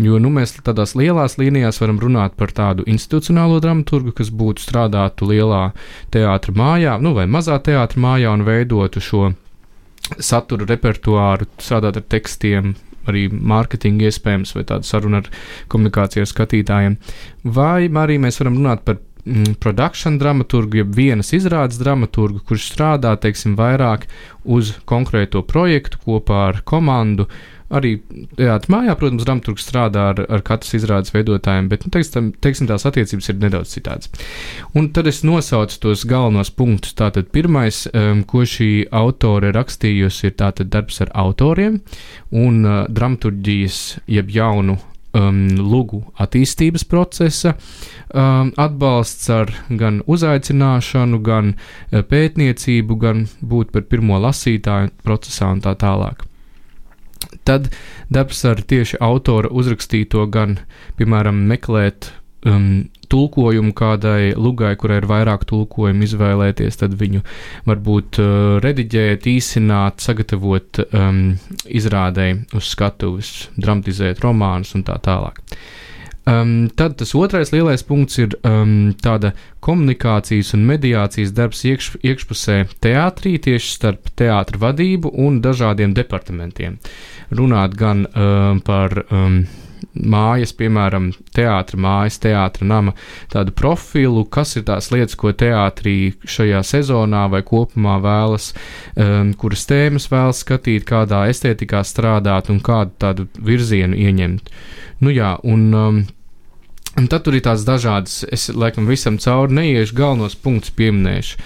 Jo 0.00 0.18
nu, 0.18 0.30
mēs 0.34 0.56
tādās 0.66 0.96
lielās 0.98 1.36
līnijās 1.38 1.78
varam 1.78 2.00
runāt 2.02 2.34
par 2.40 2.50
tādu 2.50 2.86
institucionālo 2.90 3.60
dramaturgu, 3.62 4.14
kas 4.16 4.32
būtu 4.34 4.64
strādātu 4.64 5.28
lielā 5.30 5.68
teātra 6.14 6.54
mājā, 6.56 6.96
nu, 6.98 7.12
vai 7.14 7.28
mazā 7.30 7.60
teātra 7.62 8.02
mājā 8.02 8.32
un 8.34 8.42
veidotu 8.46 9.02
šo 9.04 9.28
satura 10.18 10.66
repertuāru, 10.68 11.46
strādāt 11.62 12.00
ar 12.00 12.08
tekstiem, 12.10 12.74
arī 13.08 13.28
mārketinga 13.30 14.08
iespējams, 14.08 14.54
vai 14.56 14.64
tādu 14.68 14.88
sarunu 14.88 15.20
ar 15.20 15.30
komunikācijas 15.72 16.32
skatītājiem. 16.34 16.98
Vai 17.44 17.86
arī 17.86 18.18
mēs 18.22 18.40
varam 18.40 18.58
runāt 18.58 18.84
par 18.88 18.98
produkcijas 19.60 20.18
dramaturgu, 20.20 20.82
jeb 20.82 20.94
vienas 20.96 21.32
izrādes 21.32 21.80
dramaturgu, 21.80 22.42
kurš 22.44 22.68
strādā, 22.72 23.14
teiksim, 23.20 23.56
vairāk 23.56 24.06
uz 24.44 24.74
konkrēto 24.88 25.42
projektu 25.48 26.00
kopā 26.04 26.48
ar 26.50 26.62
komandu. 26.68 27.28
Arī 27.74 27.94
teātrī 28.36 28.70
mājā, 28.70 28.92
protams, 29.00 29.24
dramaturgs 29.24 29.64
strādā 29.64 30.02
ar, 30.12 30.20
ar 30.28 30.42
katras 30.46 30.76
izrādes 30.76 31.14
veidotājiem, 31.14 31.70
bet, 31.72 31.86
nu, 31.86 31.90
teiksim, 31.96 32.28
teiksim, 32.44 32.68
tās 32.68 32.84
attiecības 32.86 33.30
ir 33.32 33.40
nedaudz 33.40 33.72
citādas. 33.72 34.12
Un 34.76 34.90
tad 34.94 35.08
es 35.10 35.22
nosaucu 35.26 35.80
tos 35.82 36.04
galvenos 36.06 36.52
punktus. 36.54 36.94
Tātad 36.94 37.32
pirmais, 37.34 37.86
um, 37.90 38.22
ko 38.28 38.44
šī 38.46 38.70
autore 38.94 39.50
rakstījusi, 39.56 40.30
ir 40.30 40.68
darbs 40.68 41.00
ar 41.02 41.14
autoriem 41.24 41.80
un 42.30 42.60
uh, 42.62 42.82
dramaturģijas, 42.92 43.84
jeb 44.12 44.30
jaunu 44.36 44.76
um, 45.14 45.40
lugu 45.58 46.02
attīstības 46.20 46.84
procesa, 46.90 47.54
um, 48.12 48.52
atbalsts 48.60 49.30
ar 49.32 49.52
gan 49.70 50.02
uzaicināšanu, 50.10 51.20
gan 51.24 51.54
uh, 51.54 52.02
pētniecību, 52.02 52.98
gan 53.00 53.26
būt 53.40 53.72
par 53.74 53.86
pirmo 53.90 54.20
lasītāju 54.22 54.92
procesā 55.06 55.52
un 55.54 55.62
tā 55.64 55.76
tālāk. 55.80 56.26
Tad 57.44 57.70
darbs 58.12 58.44
ar 58.48 58.60
tieši 58.64 59.00
autora 59.04 59.50
uzrakstīto, 59.52 60.24
gan, 60.32 60.58
piemēram, 60.98 61.44
meklēt 61.50 62.12
um, 62.48 62.86
tulkojumu 63.10 63.74
kādai 63.76 64.32
lugai, 64.36 64.74
kurai 64.80 65.00
ir 65.02 65.08
vairāk 65.10 65.46
tulkojumu 65.50 66.06
izvēlēties, 66.06 66.80
tad 66.80 66.96
viņu 67.00 67.22
varbūt 67.68 68.20
uh, 68.22 68.34
rediģēt, 68.64 69.28
īsināt, 69.30 70.04
sagatavot 70.04 70.84
um, 70.86 71.24
izrādēji 71.68 72.42
uz 72.56 72.74
skatuves, 72.74 73.32
dramatizēt 73.56 74.22
romānus 74.24 74.74
un 74.78 74.86
tā 74.86 74.98
tālāk. 75.04 75.42
Um, 76.24 76.70
tad 76.72 76.96
tas 76.96 77.10
otrais 77.14 77.50
lielais 77.52 77.82
punkts 77.84 78.16
ir 78.16 78.32
um, 78.48 78.94
tāda 78.96 79.34
komunikācijas 79.64 80.54
un 80.56 80.62
mediācijas 80.64 81.34
darbs 81.36 81.60
iekš, 81.68 81.88
iekšpusē 82.00 82.62
teātrī, 82.80 83.34
tieši 83.44 83.74
starp 83.74 84.08
teātra 84.16 84.62
vadību 84.62 85.12
un 85.20 85.42
dažādiem 85.44 85.92
departamentiem. 85.92 86.78
Runāt 87.28 87.76
gan 87.76 88.06
um, 88.08 88.62
par 88.64 89.04
um, 89.10 89.42
mājas, 89.92 90.54
piemēram, 90.56 91.10
teātris, 91.36 91.80
mājas, 91.80 92.18
teātris, 92.22 92.68
nama 92.68 92.94
tādu 93.32 93.54
profilu, 93.56 94.24
kas 94.24 94.56
ir 94.58 94.66
tās 94.68 94.90
lietas, 94.94 95.18
ko 95.20 95.32
teātrī 95.36 96.14
šajā 96.24 96.62
sezonā 96.66 97.26
vai 97.32 97.42
kopumā 97.46 97.98
vēlas, 98.04 98.52
um, 98.96 99.34
kuras 99.38 99.66
tēmas 99.70 100.10
vēlas 100.12 100.42
skatīt, 100.44 100.86
kādā 100.88 101.24
estētikā 101.32 101.84
strādāt 101.86 102.50
un 102.52 102.60
kādu 102.64 102.94
tādu 103.04 103.28
virzienu 103.38 103.98
ieņemt. 103.98 104.52
Nu 105.04 105.14
jā, 105.14 105.36
un. 105.44 105.72
Um, 105.74 106.04
Un 106.94 107.08
tad 107.10 107.24
tur 107.26 107.34
ir 107.34 107.42
tās 107.42 107.64
dažādas, 107.66 108.20
es 108.30 108.46
laikam 108.54 108.86
visam 108.86 109.16
cauri 109.18 109.56
neiešu, 109.56 109.96
galvenos 109.98 110.36
punktus 110.38 110.70
pieminēšu. 110.78 111.40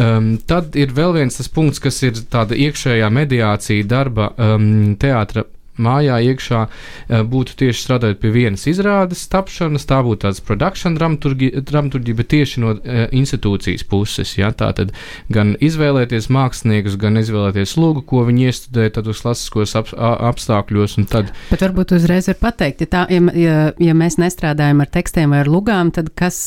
Um, 0.00 0.30
tad 0.48 0.78
ir 0.80 0.94
vēl 0.96 1.12
viens 1.18 1.36
tas 1.36 1.50
punkts, 1.52 1.82
kas 1.84 2.00
ir 2.06 2.16
tāda 2.32 2.56
iekšējā 2.56 3.10
mediācija 3.12 3.84
darba 3.90 4.30
um, 4.32 4.94
teātra 4.96 5.44
mājā 5.80 6.20
iekšā 6.30 6.60
eh, 6.66 7.22
būtu 7.26 7.56
tieši 7.60 7.84
strādājot 7.84 8.20
pie 8.22 8.32
vienas 8.34 8.66
izrādes 8.70 9.26
tapšanas, 9.32 9.86
tā 9.90 10.00
būtu 10.06 10.24
tāds 10.26 10.42
produkcijas 10.44 10.98
dramaturgija, 10.98 12.16
bet 12.18 12.30
tieši 12.32 12.62
no 12.62 12.74
uh, 12.74 13.04
institūcijas 13.14 13.84
puses. 13.88 14.34
Ja, 14.38 14.50
tā 14.54 14.70
tad 14.76 14.92
gan 15.32 15.54
izvēlēties 15.62 16.30
māksliniekus, 16.32 16.98
gan 17.00 17.18
izvēlēties 17.20 17.76
lūgu, 17.80 18.04
ko 18.08 18.24
viņi 18.28 18.48
iestudē 18.50 18.88
tādos 18.94 19.22
klasiskos 19.24 19.74
ap, 19.78 19.90
apstākļos. 19.94 20.96
Tad... 21.10 21.32
Bet 21.50 21.64
varbūt 21.64 21.96
uzreiz 21.98 22.28
var 22.30 22.38
pateikt, 22.42 22.84
ja, 22.84 22.90
tā, 22.90 23.04
ja, 23.12 23.34
ja, 23.38 23.58
ja 23.82 23.98
mēs 23.98 24.18
nestrādājam 24.22 24.84
ar 24.84 24.90
tekstiem 24.94 25.34
vai 25.34 25.42
ar 25.44 25.50
lugām, 25.50 25.92
tad 25.94 26.10
kas, 26.18 26.46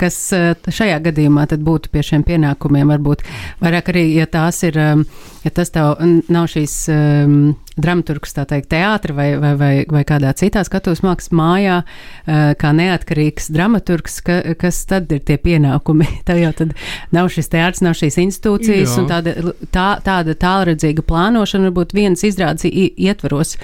kas 0.00 0.18
eh, 0.36 0.52
šajā 0.68 1.00
gadījumā 1.08 1.46
būtu 1.56 1.92
pie 1.92 2.04
šiem 2.06 2.26
pienākumiem? 2.26 2.92
Varbūt 2.96 3.24
vairāk 3.62 3.92
arī, 3.94 4.08
ja 4.16 4.28
tās 4.30 4.62
ir, 4.68 4.76
ja 4.76 5.54
tas 5.54 5.72
tev 5.74 5.96
nav 6.32 6.50
šīs 6.52 6.80
um, 6.92 7.38
dramaturgs, 7.76 8.32
tā 8.36 8.46
teikt, 8.48 8.70
teātra 8.72 9.14
vai, 9.16 9.28
vai, 9.40 9.52
vai, 9.58 9.72
vai 9.90 10.02
kādā 10.08 10.32
citā 10.36 10.62
skatuves 10.66 11.02
mākslas 11.04 11.32
mājā, 11.36 11.76
eh, 12.24 12.52
kā 12.58 12.72
neatkarīgs 12.76 13.50
dramaturgs, 13.52 14.20
ka, 14.24 14.38
kas 14.58 14.80
tad 14.88 15.12
ir 15.12 15.20
tie 15.26 15.36
pienākumi? 15.40 16.08
Tā 16.28 16.38
jau 16.40 16.52
tad 16.56 16.72
nav 17.14 17.28
šis 17.32 17.50
teātris, 17.52 17.84
nav 17.84 17.96
šīs 17.98 18.18
institūcijas, 18.22 18.94
Jā. 18.94 19.02
un 19.02 19.10
tāda, 19.10 19.34
tā, 19.74 19.88
tāda 20.04 20.36
tālredzīga 20.40 21.04
plānošana 21.06 21.70
varbūt 21.70 21.94
vienas 21.96 22.24
izrādes 22.26 22.66
ietvaros, 22.66 23.56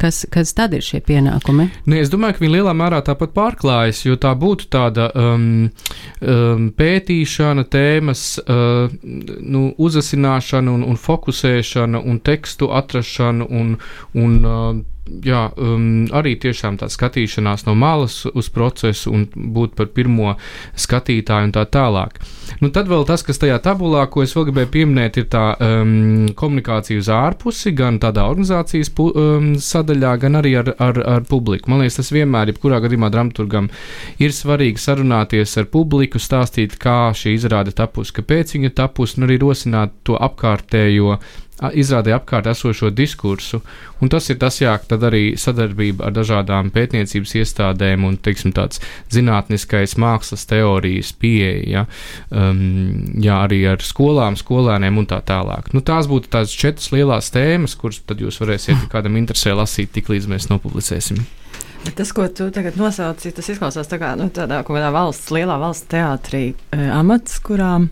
kas, 0.00 0.24
kas 0.32 0.54
tad 0.56 0.74
ir 0.78 0.84
šie 0.84 1.02
pienākumi? 1.04 1.68
Ne, 1.90 2.00
es 2.02 2.12
domāju, 2.12 2.38
ka 2.38 2.44
viņi 2.44 2.54
lielā 2.56 2.74
mērā 2.76 3.02
tāpat 3.06 3.34
pārklājas, 3.36 4.02
jo 4.06 4.16
tā 4.20 4.32
būtu 4.38 4.70
tāda 4.72 5.10
um, 5.12 5.68
um, 6.22 6.68
pētīšana, 6.78 7.66
tēmas 7.70 8.24
uh, 8.42 8.88
nu, 9.04 9.68
uzasināšana 9.76 10.72
un, 10.72 10.84
un 10.88 10.98
fokusēšana 10.98 12.02
un 12.02 12.20
tekstu 12.24 12.70
atrašana 12.74 13.46
un, 13.48 13.57
un 13.58 14.38
uh, 14.44 14.84
jā, 15.24 15.42
um, 15.56 16.06
arī 16.14 16.34
tiešām 16.40 16.78
tā 16.80 16.88
skatīšanās 16.92 17.64
no 17.66 17.74
malas 17.78 18.20
uz 18.28 18.48
procesu 18.52 19.12
un 19.14 19.26
būt 19.28 19.74
par 19.78 19.90
pirmo 19.94 20.34
skatītāju 20.78 21.48
un 21.48 21.54
tā 21.54 21.64
tālāk. 21.72 22.18
Nu, 22.62 22.70
tad 22.74 22.88
vēl 22.90 23.04
tas, 23.08 23.22
kas 23.26 23.40
tajā 23.40 23.58
tabulā, 23.64 24.06
ko 24.10 24.22
es 24.24 24.34
vēl 24.36 24.48
gribēju 24.48 24.70
pieminēt, 24.74 25.20
ir 25.20 25.28
tā 25.32 25.44
um, 25.54 26.28
komunikācija 26.38 27.00
uz 27.00 27.10
ārpusi, 27.12 27.74
gan 27.76 28.00
tādā 28.02 28.24
organizācijas 28.28 28.92
pu, 28.94 29.10
um, 29.12 29.50
sadaļā, 29.62 30.14
gan 30.22 30.40
arī 30.40 30.54
ar, 30.62 30.72
ar, 30.82 31.02
ar 31.16 31.26
publiku. 31.28 31.70
Man 31.72 31.82
liekas, 31.82 32.00
tas 32.00 32.12
vienmēr, 32.14 32.52
jebkurā 32.52 32.80
gadījumā, 32.84 33.12
dramaturgam 33.14 33.70
ir 34.22 34.34
svarīgi 34.34 34.80
sarunāties 34.82 35.56
ar 35.60 35.68
publiku, 35.72 36.20
stāstīt, 36.22 36.78
kā 36.80 37.10
šī 37.16 37.36
izrāde 37.36 37.74
tapusi, 37.76 38.16
kāpēc 38.20 38.56
viņa 38.56 38.74
tapusi, 38.82 39.18
un 39.18 39.28
arī 39.28 39.40
rosināt 39.42 40.00
to 40.08 40.16
apkārtējo 40.18 41.18
izrādē 41.74 42.14
apkārt 42.14 42.46
esošo 42.50 42.90
diskursu, 42.94 43.60
un 44.02 44.12
tas 44.12 44.28
ir 44.30 44.38
tas, 44.38 44.60
jā, 44.60 44.76
tad 44.88 45.04
arī 45.08 45.32
sadarbība 45.40 46.08
ar 46.08 46.14
dažādām 46.16 46.70
pētniecības 46.74 47.34
iestādēm 47.40 48.06
un, 48.06 48.18
teiksim, 48.22 48.54
tāds 48.56 48.82
zinātniskais 49.14 49.96
mākslas 49.98 50.46
teorijas 50.50 51.12
pieeja, 51.18 51.64
ja, 51.80 51.86
um, 52.30 53.18
jā, 53.18 53.40
arī 53.48 53.64
ar 53.72 53.82
skolām, 53.84 54.38
skolēniem 54.38 55.02
un 55.02 55.10
tā 55.10 55.20
tālāk. 55.26 55.72
Nu, 55.74 55.82
tās 55.82 56.10
būtu 56.10 56.30
tās 56.34 56.54
četras 56.54 56.92
lielās 56.94 57.32
tēmas, 57.34 57.76
kuras 57.78 58.02
tad 58.06 58.22
jūs 58.22 58.40
varēsiet, 58.42 58.88
kādam 58.94 59.18
interesē 59.20 59.56
lasīt, 59.58 59.92
tik 59.96 60.12
līdz 60.14 60.30
mēs 60.30 60.50
nopublicēsim. 60.52 61.24
Bet 61.84 61.94
tas, 62.00 62.10
ko 62.12 62.26
tu 62.28 62.48
tagad 62.54 62.76
nosauci, 62.78 63.30
tas 63.32 63.48
izklausās 63.48 63.88
tā 63.90 64.00
kā 64.00 64.12
nu, 64.18 64.28
tādā 64.34 64.60
valsts, 64.66 65.30
lielā 65.34 65.58
valsts 65.60 65.88
teātrī 65.90 66.42
e, 66.52 66.88
amats, 66.92 67.38
kurām 67.44 67.88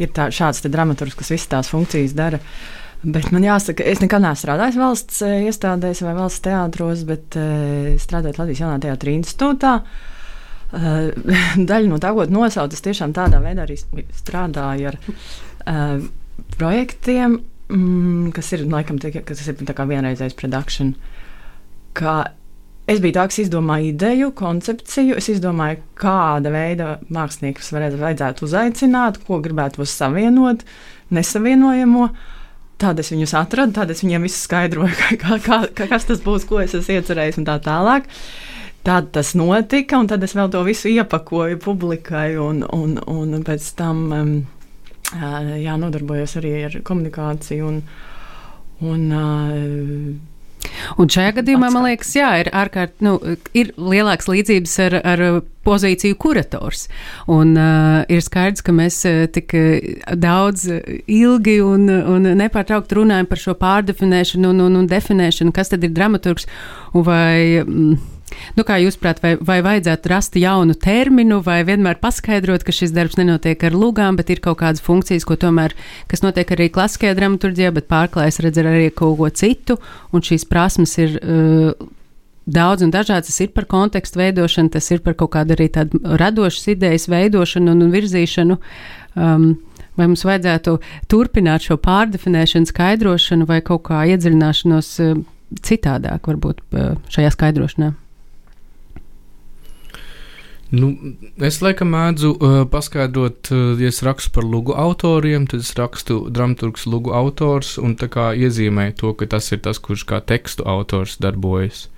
ir 0.00 0.12
tā, 0.16 0.28
šāds 0.34 0.64
dramaturgs, 0.66 1.16
kas 1.18 1.32
visas 1.34 1.50
tās 1.50 1.72
funkcijas 1.72 2.14
dara. 2.18 2.40
Bet 3.00 3.30
man 3.32 3.44
jāsaka, 3.46 3.84
es 3.88 4.02
nekad 4.02 4.20
neesmu 4.20 4.42
strādājis 4.42 4.78
valsts 4.80 5.22
eh, 5.24 5.46
iestādēs 5.48 6.02
vai 6.04 6.14
valsts 6.18 6.44
teātros, 6.44 7.06
bet 7.08 7.36
uh, 7.40 7.94
strādājot 8.00 8.40
Latvijas 8.42 8.60
Jaunā 8.60 8.80
teātrī 8.84 9.14
institūtā. 9.16 9.76
Uh, 9.80 10.10
daļa 11.70 11.88
no 11.88 12.00
tā, 12.02 12.12
ko 12.16 12.26
nosauc, 12.30 12.76
es 12.76 12.84
tiešām 12.84 13.14
tādā 13.16 13.40
veidā 13.42 13.64
arī 13.64 13.78
strādāju 13.80 14.92
ar 14.92 15.00
projektiem, 16.56 17.38
mm, 17.70 18.30
kas 18.36 18.52
ir, 18.56 18.66
laikam, 18.70 19.00
tie, 19.00 19.12
kas 19.12 19.42
ir 19.48 19.58
kā 19.76 19.86
vienreizējs 19.88 20.36
produkcija. 20.38 20.92
Es 22.90 22.98
biju 22.98 23.14
tā, 23.14 23.28
kas 23.30 23.38
izdomāja 23.44 23.92
ideju, 23.92 24.32
koncepciju. 24.34 25.14
Es 25.20 25.28
izdomāju, 25.30 25.78
kāda 26.00 26.50
veida 26.50 26.96
māksliniekus 27.14 27.70
vajadzētu 27.76 28.46
uzaicināt, 28.48 29.20
ko 29.28 29.38
gribētu 29.44 29.86
savienot, 29.86 30.64
nesavienojamo. 31.14 32.08
Tad 32.80 32.98
es 33.02 33.12
viņus 33.12 33.34
atradu, 33.38 33.76
tad 33.76 33.92
es 33.92 34.02
viņiem 34.02 34.24
visu 34.26 34.40
skaidroju, 34.40 34.96
kā, 35.22 35.36
kā, 35.44 35.60
kā, 35.76 35.86
kas 35.92 36.08
tas 36.08 36.22
būs, 36.24 36.48
ko 36.48 36.62
es 36.64 36.74
esmu 36.74 36.96
iecerējis 36.96 37.38
un 37.42 37.46
tā 37.46 37.58
tālāk. 37.62 38.08
Tad 38.82 39.12
tas 39.14 39.34
notika, 39.36 40.00
un 40.00 40.08
tad 40.10 40.24
es 40.24 40.34
vēl 40.34 40.50
to 40.50 40.64
visu 40.66 40.90
iepakoju 40.90 41.60
publikai, 41.62 42.32
un, 42.40 42.64
un, 42.74 42.96
un 43.04 43.44
pēc 43.46 43.66
tam 43.78 44.02
um, 44.16 44.32
jā, 45.12 45.76
nodarbojos 45.78 46.38
arī 46.40 46.54
ar 46.70 46.78
komunikāciju. 46.88 47.70
Un, 47.70 47.82
un, 48.88 49.06
uh, 49.12 50.39
Un 51.00 51.10
šajā 51.12 51.36
gadījumā, 51.40 51.70
man 51.74 51.88
liekas, 51.88 52.12
jā, 52.16 52.30
ir 52.42 52.50
ārkārt, 52.56 52.96
nu, 53.04 53.16
ir 53.56 53.72
lielāks 53.78 54.28
līdzības 54.30 54.76
ar, 54.86 54.98
ar 55.12 55.24
pozīciju 55.66 56.16
kurators. 56.20 56.86
Un 57.30 57.52
uh, 57.58 58.00
ir 58.10 58.22
skaidrs, 58.24 58.64
ka 58.64 58.74
mēs 58.74 59.00
uh, 59.08 59.24
tik 59.32 59.54
uh, 59.56 60.14
daudz 60.16 60.66
ilgi 61.04 61.58
un, 61.64 61.88
un 61.88 62.30
nepārtraukti 62.40 63.00
runājam 63.00 63.28
par 63.30 63.42
šo 63.42 63.56
pārdefinēšanu 63.60 64.54
un, 64.54 64.64
un, 64.68 64.80
un 64.82 64.88
definēšanu, 64.90 65.52
kas 65.56 65.72
tad 65.74 65.84
ir 65.86 65.94
dramaturgs 65.96 66.48
vai. 66.96 67.60
Mm, 67.66 68.00
Nu, 68.56 68.64
kā 68.66 68.78
jūs 68.80 68.98
prāt, 69.00 69.20
vai, 69.24 69.34
vai 69.36 69.60
vajadzētu 69.64 70.10
rast 70.12 70.36
jaunu 70.38 70.74
terminu, 70.78 71.40
vai 71.44 71.60
vienmēr 71.66 72.00
paskaidrot, 72.02 72.64
ka 72.66 72.74
šis 72.74 72.94
darbs 72.96 73.18
nenotiek 73.20 73.62
ar 73.66 73.76
lūgām, 73.76 74.18
bet 74.18 74.32
ir 74.32 74.42
kaut 74.44 74.60
kādas 74.62 74.84
funkcijas, 74.84 75.26
ko 75.28 75.38
tomēr, 75.40 75.74
kas 76.10 76.24
notiek 76.24 76.50
arī 76.56 76.70
klasiskajā 76.74 77.16
dramaturgijā, 77.18 77.72
bet 77.76 77.90
pārklājas 77.90 78.40
redz 78.44 78.60
arī 78.62 78.90
kaut 78.90 79.18
ko 79.20 79.30
citu, 79.42 79.80
un 80.12 80.26
šīs 80.26 80.46
prasmes 80.50 80.98
ir. 81.02 81.16
Uh, 81.22 81.88
Daudz 82.50 82.82
un 82.82 82.90
dažāds 82.90 83.28
tas 83.28 83.36
ir 83.44 83.50
par 83.54 83.66
kontekstu 83.68 84.18
veidošanu, 84.18 84.72
tas 84.74 84.88
ir 84.90 85.02
par 85.04 85.14
kaut 85.14 85.30
kādu 85.36 85.54
arī 85.54 85.68
tādu 85.70 86.00
radošas 86.02 86.70
idejas 86.72 87.04
veidošanu 87.12 87.76
un, 87.76 87.84
un 87.84 87.92
virzīšanu. 87.92 88.56
Um, 89.14 89.44
vai 90.00 90.08
mums 90.08 90.24
vajadzētu 90.26 90.78
turpināt 91.12 91.68
šo 91.68 91.76
pārdefinēšanu, 91.84 92.70
skaidrošanu 92.72 93.46
vai 93.46 93.60
kaut 93.66 93.84
kā 93.90 94.02
iedziļināšanos 94.14 94.92
uh, 95.04 95.20
citādāk, 95.66 96.26
varbūt 96.32 96.64
uh, 96.72 96.94
šajā 97.12 97.34
skaidrošanā? 97.36 97.92
Nu, 100.70 100.92
es 101.42 101.56
laikam 101.64 101.88
mēdzu 101.90 102.28
uh, 102.36 102.56
paskaidrot, 102.70 103.48
uh, 103.50 103.80
ja 103.82 103.88
es 103.90 104.04
rakstu 104.06 104.30
par 104.36 104.44
lugu 104.46 104.74
autoriem, 104.78 105.48
tad 105.50 105.64
es 105.64 105.72
rakstu 105.74 106.20
dramaturgs 106.30 106.84
lugu 106.86 107.10
autors 107.16 107.72
un 107.82 107.96
tā 107.98 108.06
kā 108.12 108.28
iezīmēju 108.38 108.94
to, 109.00 109.10
ka 109.18 109.26
tas 109.34 109.50
ir 109.50 109.64
tas, 109.64 109.80
kurš 109.82 110.04
kā 110.06 110.20
tekstu 110.22 110.66
autors 110.70 111.16
darbojas. 111.18 111.88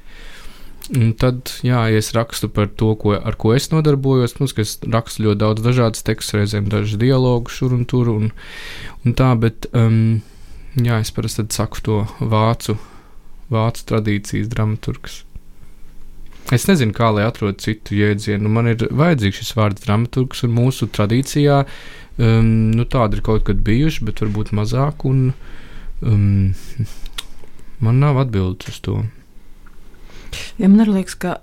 Un 0.91 1.13
tad, 1.21 1.53
jā, 1.63 1.83
ja 1.93 2.01
es 2.01 2.11
rakstu 2.17 2.49
par 2.53 2.71
to, 2.81 2.95
ko, 3.01 3.13
ar 3.15 3.37
ko 3.41 3.53
es 3.55 3.69
nodarbojos, 3.71 4.39
nu, 4.41 4.49
es 4.65 4.79
rakstu 4.83 5.27
ļoti 5.27 5.41
daudz 5.45 5.65
dažādas 5.65 6.07
tekstus, 6.09 6.39
reizēm 6.41 6.71
dažus 6.73 6.97
dialogus 7.01 7.59
šur 7.61 7.77
un 7.77 7.85
tur, 7.89 8.09
un, 8.11 8.33
un 9.05 9.17
tā, 9.17 9.35
bet, 9.41 9.69
um, 9.77 10.23
jā, 10.81 10.97
es 11.05 11.13
parasti 11.13 11.45
saku 11.53 11.85
to 11.85 12.01
vācu, 12.19 12.79
vācu 13.53 13.87
tradīcijas 13.93 14.51
dramaturgs. 14.53 15.21
Es 16.53 16.67
nezinu, 16.69 16.93
kā 16.97 17.09
lai 17.15 17.25
atrodu 17.25 17.63
citu 17.65 17.97
jēdzienu. 17.97 18.51
Man 18.53 18.69
ir 18.75 18.83
vajadzīgs 18.93 19.41
šis 19.41 19.55
vārds 19.57 19.85
dramaturgs, 19.87 20.43
un 20.45 20.53
mūsu 20.59 20.89
tradīcijā 20.93 21.63
um, 21.65 22.51
nu, 22.77 22.85
tādi 22.85 23.19
ir 23.19 23.25
kaut 23.25 23.47
kad 23.49 23.63
bijuši, 23.65 24.05
bet 24.09 24.21
varbūt 24.21 24.53
mazāk. 24.59 25.07
Un, 25.09 25.31
um, 26.05 26.53
man 27.85 28.03
nav 28.05 28.21
atbildes 28.27 28.75
uz 28.75 28.83
to. 28.85 28.99
Ja 30.61 30.69
man 30.69 30.85
liekas, 30.93 31.17
ka 31.17 31.39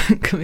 ka 0.26 0.40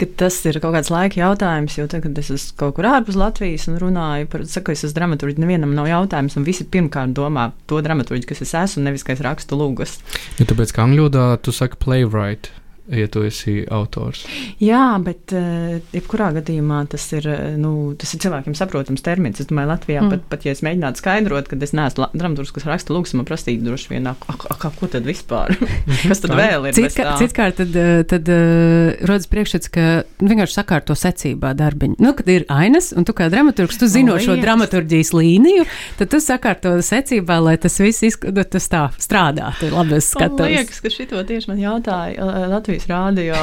ka 0.00 0.08
tas 0.18 0.40
ir 0.50 0.58
kaut 0.60 0.74
kāds 0.76 0.90
laika 0.92 1.20
jautājums. 1.20 1.78
Jo 1.78 1.86
tad, 1.90 2.02
kad 2.04 2.18
es 2.20 2.32
esmu 2.34 2.58
kaut 2.60 2.76
kur 2.76 2.90
ārpus 2.90 3.18
Latvijas 3.18 3.68
un 3.70 3.78
runāju 3.82 4.28
par, 4.32 4.44
saku, 4.50 4.74
es 4.74 4.84
esmu 4.84 4.98
dramaturgs, 4.98 5.40
nevienam 5.40 5.76
nav 5.78 5.88
jautājums, 5.90 6.36
visi 6.46 6.66
pirmkārt 6.66 7.14
domā 7.16 7.52
to 7.70 7.80
dramaturgu, 7.84 8.26
kas 8.28 8.42
es 8.44 8.54
esmu, 8.58 8.84
nevis 8.88 9.06
ka 9.06 9.14
es 9.14 9.22
rakstu 9.24 9.58
lūgas. 9.60 10.00
Ja 10.40 10.48
tāpēc, 10.50 10.74
ka 10.74 10.88
angļu 10.88 11.04
valodā 11.04 11.38
tu 11.42 11.52
saki 11.52 11.78
playwright 11.80 12.50
ja 12.88 13.06
tu 13.08 13.22
esi 13.24 13.62
autors. 13.72 14.24
Jā, 14.60 14.98
bet 15.04 15.32
uh, 15.32 15.78
jebkurā 15.94 16.30
gadījumā 16.36 16.82
tas 16.92 17.06
ir, 17.16 17.26
eh, 17.30 17.54
nu, 17.60 17.94
tas 17.98 18.12
ir 18.12 18.20
cilvēkiem 18.24 18.56
saprotams 18.58 19.04
termins. 19.04 19.40
Es 19.40 19.48
domāju, 19.48 19.70
Latvijā 19.72 20.02
mm. 20.02 20.12
pat, 20.12 20.26
pat 20.34 20.44
ja 20.44 20.52
es 20.52 20.60
mēģinātu 20.66 21.00
skaidrot, 21.00 21.48
ka 21.48 21.58
es 21.64 21.72
neesmu 21.76 22.10
dramaturgs, 22.12 22.52
kas 22.54 22.66
raksta 22.68 22.92
lūgas, 22.92 23.14
man 23.16 23.28
prasītu 23.28 23.64
droši 23.64 23.92
vien, 23.94 24.08
ak, 24.10 24.26
ak, 24.28 24.46
ak, 24.52 24.66
ko 24.76 24.88
tad 24.92 25.08
vispār? 25.08 25.56
kas 26.10 26.20
tad 26.24 26.34
vēl 26.36 26.68
ir? 26.68 26.76
Citkārt, 26.76 27.14
citkārt 27.22 27.58
tad, 27.62 27.78
eh, 27.80 28.02
tad 28.10 28.28
uh, 28.32 28.92
rodas 29.08 29.28
priekšstats, 29.32 29.72
ka 29.72 29.86
nu, 30.04 30.28
vienkārši 30.34 30.58
sakārto 30.60 30.98
secībā 30.98 31.54
darbiņu. 31.56 31.96
Nu, 32.04 32.12
kad 32.18 32.28
ir 32.32 32.44
ainas, 32.52 32.92
un 32.92 33.08
tu 33.08 33.16
kā 33.16 33.30
dramaturgs, 33.32 33.80
tu 33.80 33.88
zino 33.88 34.18
šo 34.20 34.36
dramaturģijas 34.42 35.14
līniju, 35.16 35.64
tad 36.00 36.12
tu 36.12 36.20
sakārto 36.20 36.76
secībā, 36.84 37.40
lai 37.48 37.56
tas 37.60 37.80
viss 37.80 38.04
izskatās, 38.04 38.36
nu, 38.36 38.46
tas 38.54 38.68
tā 38.70 38.84
strādā. 39.00 39.54
Tur 39.60 39.72
labi 39.72 40.02
skatos. 40.04 40.44
Man 40.44 40.52
liekas, 40.52 40.84
ka 40.84 40.92
šito 40.92 41.22
tieši 41.26 41.50
man 41.50 41.60
jautāja 41.62 42.28
Latvijas 42.50 42.73
Latvijas 42.74 42.90
rādio, 42.90 43.38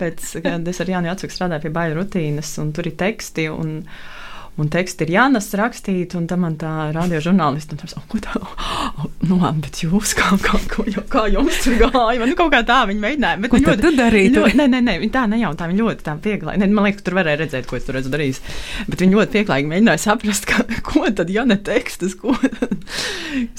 pēc, 0.00 0.34
kad 0.42 0.68
es 0.68 0.82
ar 0.82 0.90
Jānu 0.90 1.12
Jatsku 1.12 1.30
strādāju 1.30 1.68
pie 1.68 1.74
baļu 1.74 2.00
rutīnas, 2.00 2.56
un 2.62 2.74
tur 2.74 2.90
ir 2.90 2.98
teksti. 2.98 3.48
Un, 3.54 3.80
un 4.54 4.68
teksti 4.70 5.02
ir 5.02 5.10
jānes 5.16 5.48
rakstīt, 5.58 6.12
un 6.14 6.28
tam 6.30 6.44
man 6.44 6.54
tā 6.58 6.70
radio 6.94 7.18
žurnālisti 7.22 7.74
teica, 7.74 7.98
oh, 7.98 8.20
tā, 8.22 8.38
oh, 8.38 9.08
nu, 9.26 9.38
labi, 9.40 9.64
bet 9.64 9.80
jūs 9.82 10.12
kā, 10.14 10.28
kā, 10.42 10.60
kā, 10.70 10.84
kā 11.10 11.24
jums 11.32 11.58
tur 11.64 11.74
gāja, 11.80 12.20
man 12.20 12.30
nu, 12.30 12.36
kaut 12.38 12.52
kā 12.54 12.60
tā 12.66 12.84
viņi 12.86 13.02
mēģināja. 13.02 13.40
Bet 13.42 13.50
ko 13.50 13.58
viņi 13.58 13.70
ļoti, 13.72 13.92
darītu? 13.98 14.44
Ļoti, 14.44 14.58
nē, 14.60 14.68
nē, 14.76 14.82
nē, 14.86 14.94
viņi 15.02 15.14
tā 15.16 15.24
nejautā, 15.32 15.66
viņi 15.70 15.82
ļoti 15.82 16.06
tā 16.06 16.14
pieklājīgi, 16.28 16.62
ne, 16.62 16.70
man 16.70 16.86
liekas, 16.86 17.02
tur 17.02 17.18
varēja 17.18 17.40
redzēt, 17.42 17.66
ko 17.66 17.80
es 17.80 17.88
tur 17.88 17.98
esmu 17.98 18.14
darījis, 18.14 18.40
bet 18.92 19.02
viņi 19.02 19.18
ļoti 19.18 19.34
pieklājīgi 19.40 19.72
mēģināja 19.74 20.04
saprast, 20.04 20.46
ka, 20.50 20.62
ko 20.86 21.02
tad, 21.10 21.34
ja 21.34 21.42
ne 21.50 21.58
tekstus, 21.58 22.14
ko 22.22 22.38
tad, 22.38 22.78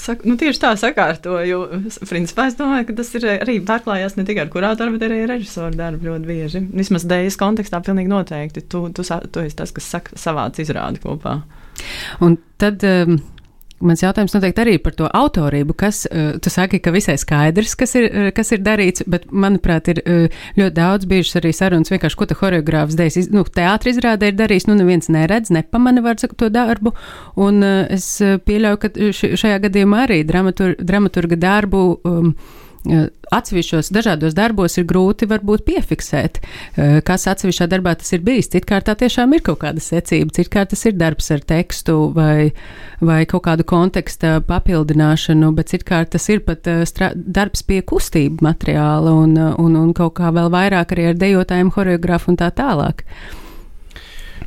saku, 0.00 0.28
nu, 0.28 0.36
tieši 0.40 0.62
tā 0.62 0.72
sakārtoju, 0.80 1.60
principā 2.08 2.48
es 2.50 2.58
domāju, 2.58 2.88
ka 2.88 2.96
tas 3.00 3.12
ir 3.18 3.28
arī 3.36 3.58
pārklājās 3.66 4.18
ne 4.18 4.26
tikai 4.28 4.46
ar 4.46 4.52
kurātoru, 4.52 4.96
bet 4.96 5.06
arī 5.08 5.22
ar 5.24 5.32
režisoru 5.34 5.76
darbu 5.78 6.10
ļoti 6.10 6.30
bieži. 6.30 6.64
Vismaz 6.76 7.06
dēļas 7.08 7.38
kontekstā 7.40 7.82
pilnīgi 7.86 8.12
noteikti, 8.12 8.64
tu, 8.66 8.86
tu, 8.94 9.06
tu, 9.06 9.44
esi 9.44 9.58
tas, 9.58 9.74
kas 9.76 9.92
saka, 9.96 10.18
savāc 10.20 10.60
izrādi 10.62 11.02
kopā. 11.02 11.38
Un 12.24 12.38
tad 12.60 12.84
um, 12.88 13.18
Mans 13.84 14.00
jautājums 14.00 14.32
noteikti 14.32 14.62
arī 14.62 14.74
par 14.80 14.94
to 14.96 15.08
autorību, 15.12 15.74
kas, 15.76 16.04
uh, 16.08 16.38
tu 16.40 16.52
saki, 16.52 16.80
ka 16.80 16.92
visai 16.94 17.18
skaidrs, 17.20 17.74
kas 17.76 17.92
ir, 17.98 18.08
uh, 18.08 18.28
kas 18.36 18.54
ir 18.56 18.62
darīts, 18.64 19.04
bet, 19.10 19.26
manuprāt, 19.28 19.90
ir 19.92 20.00
uh, 20.02 20.38
ļoti 20.56 20.76
daudz 20.78 21.08
bijušas 21.10 21.40
arī 21.42 21.52
sarunas 21.56 21.92
vienkārši, 21.92 22.16
ko 22.16 22.28
te 22.30 22.38
horeogrāfs 22.40 22.96
dēļ, 22.96 23.18
nu, 23.36 23.44
teātri 23.44 23.92
izrādē 23.92 24.32
ir 24.32 24.38
darījis, 24.38 24.68
nu, 24.70 24.78
neviens 24.80 25.10
neredz, 25.12 25.52
nepamana, 25.52 26.04
var 26.04 26.16
sakot, 26.22 26.38
to 26.40 26.48
darbu, 26.52 26.94
un 27.36 27.60
es 27.64 28.08
pieļauju, 28.20 28.80
ka 28.80 28.92
šajā 29.42 29.60
gadījumā 29.66 30.06
arī 30.06 30.22
dramatur, 30.28 30.76
dramaturga 30.80 31.36
darbu 31.40 31.82
um, 32.04 32.32
atsevišķos 33.34 33.90
dažādos 33.94 34.34
darbos 34.36 34.76
ir 34.78 34.86
grūti 34.88 35.28
varbūt 35.30 35.64
piefiksēt, 35.66 36.40
kas 37.06 37.26
atsevišķā 37.32 37.68
darbā 37.72 37.96
tas 37.98 38.12
ir 38.14 38.22
bijis. 38.26 38.50
Citkārt 38.52 38.88
tā 38.88 38.96
tiešām 38.98 39.34
ir 39.36 39.44
kaut 39.46 39.60
kāda 39.64 39.82
secība, 39.82 40.34
citkārt 40.36 40.72
tas 40.74 40.84
ir 40.88 40.96
darbs 40.98 41.30
ar 41.34 41.42
tekstu 41.46 41.96
vai, 42.16 42.52
vai 43.00 43.22
kaut 43.30 43.46
kādu 43.48 43.66
konteksta 43.66 44.36
papildināšanu, 44.46 45.50
bet 45.56 45.72
citkārt 45.74 46.14
tas 46.14 46.28
ir 46.32 46.44
pat 46.46 46.68
darbs 47.14 47.64
pie 47.66 47.82
kustību 47.86 48.46
materiāla 48.46 49.16
un, 49.24 49.34
un, 49.36 49.80
un 49.82 49.90
kaut 49.96 50.16
kā 50.20 50.30
vēl 50.34 50.52
vairāk 50.52 50.94
arī 50.94 51.10
ar 51.10 51.18
dejotājiem, 51.20 51.74
horeogrāfu 51.74 52.32
un 52.32 52.40
tā 52.40 52.52
tālāk. 52.54 53.04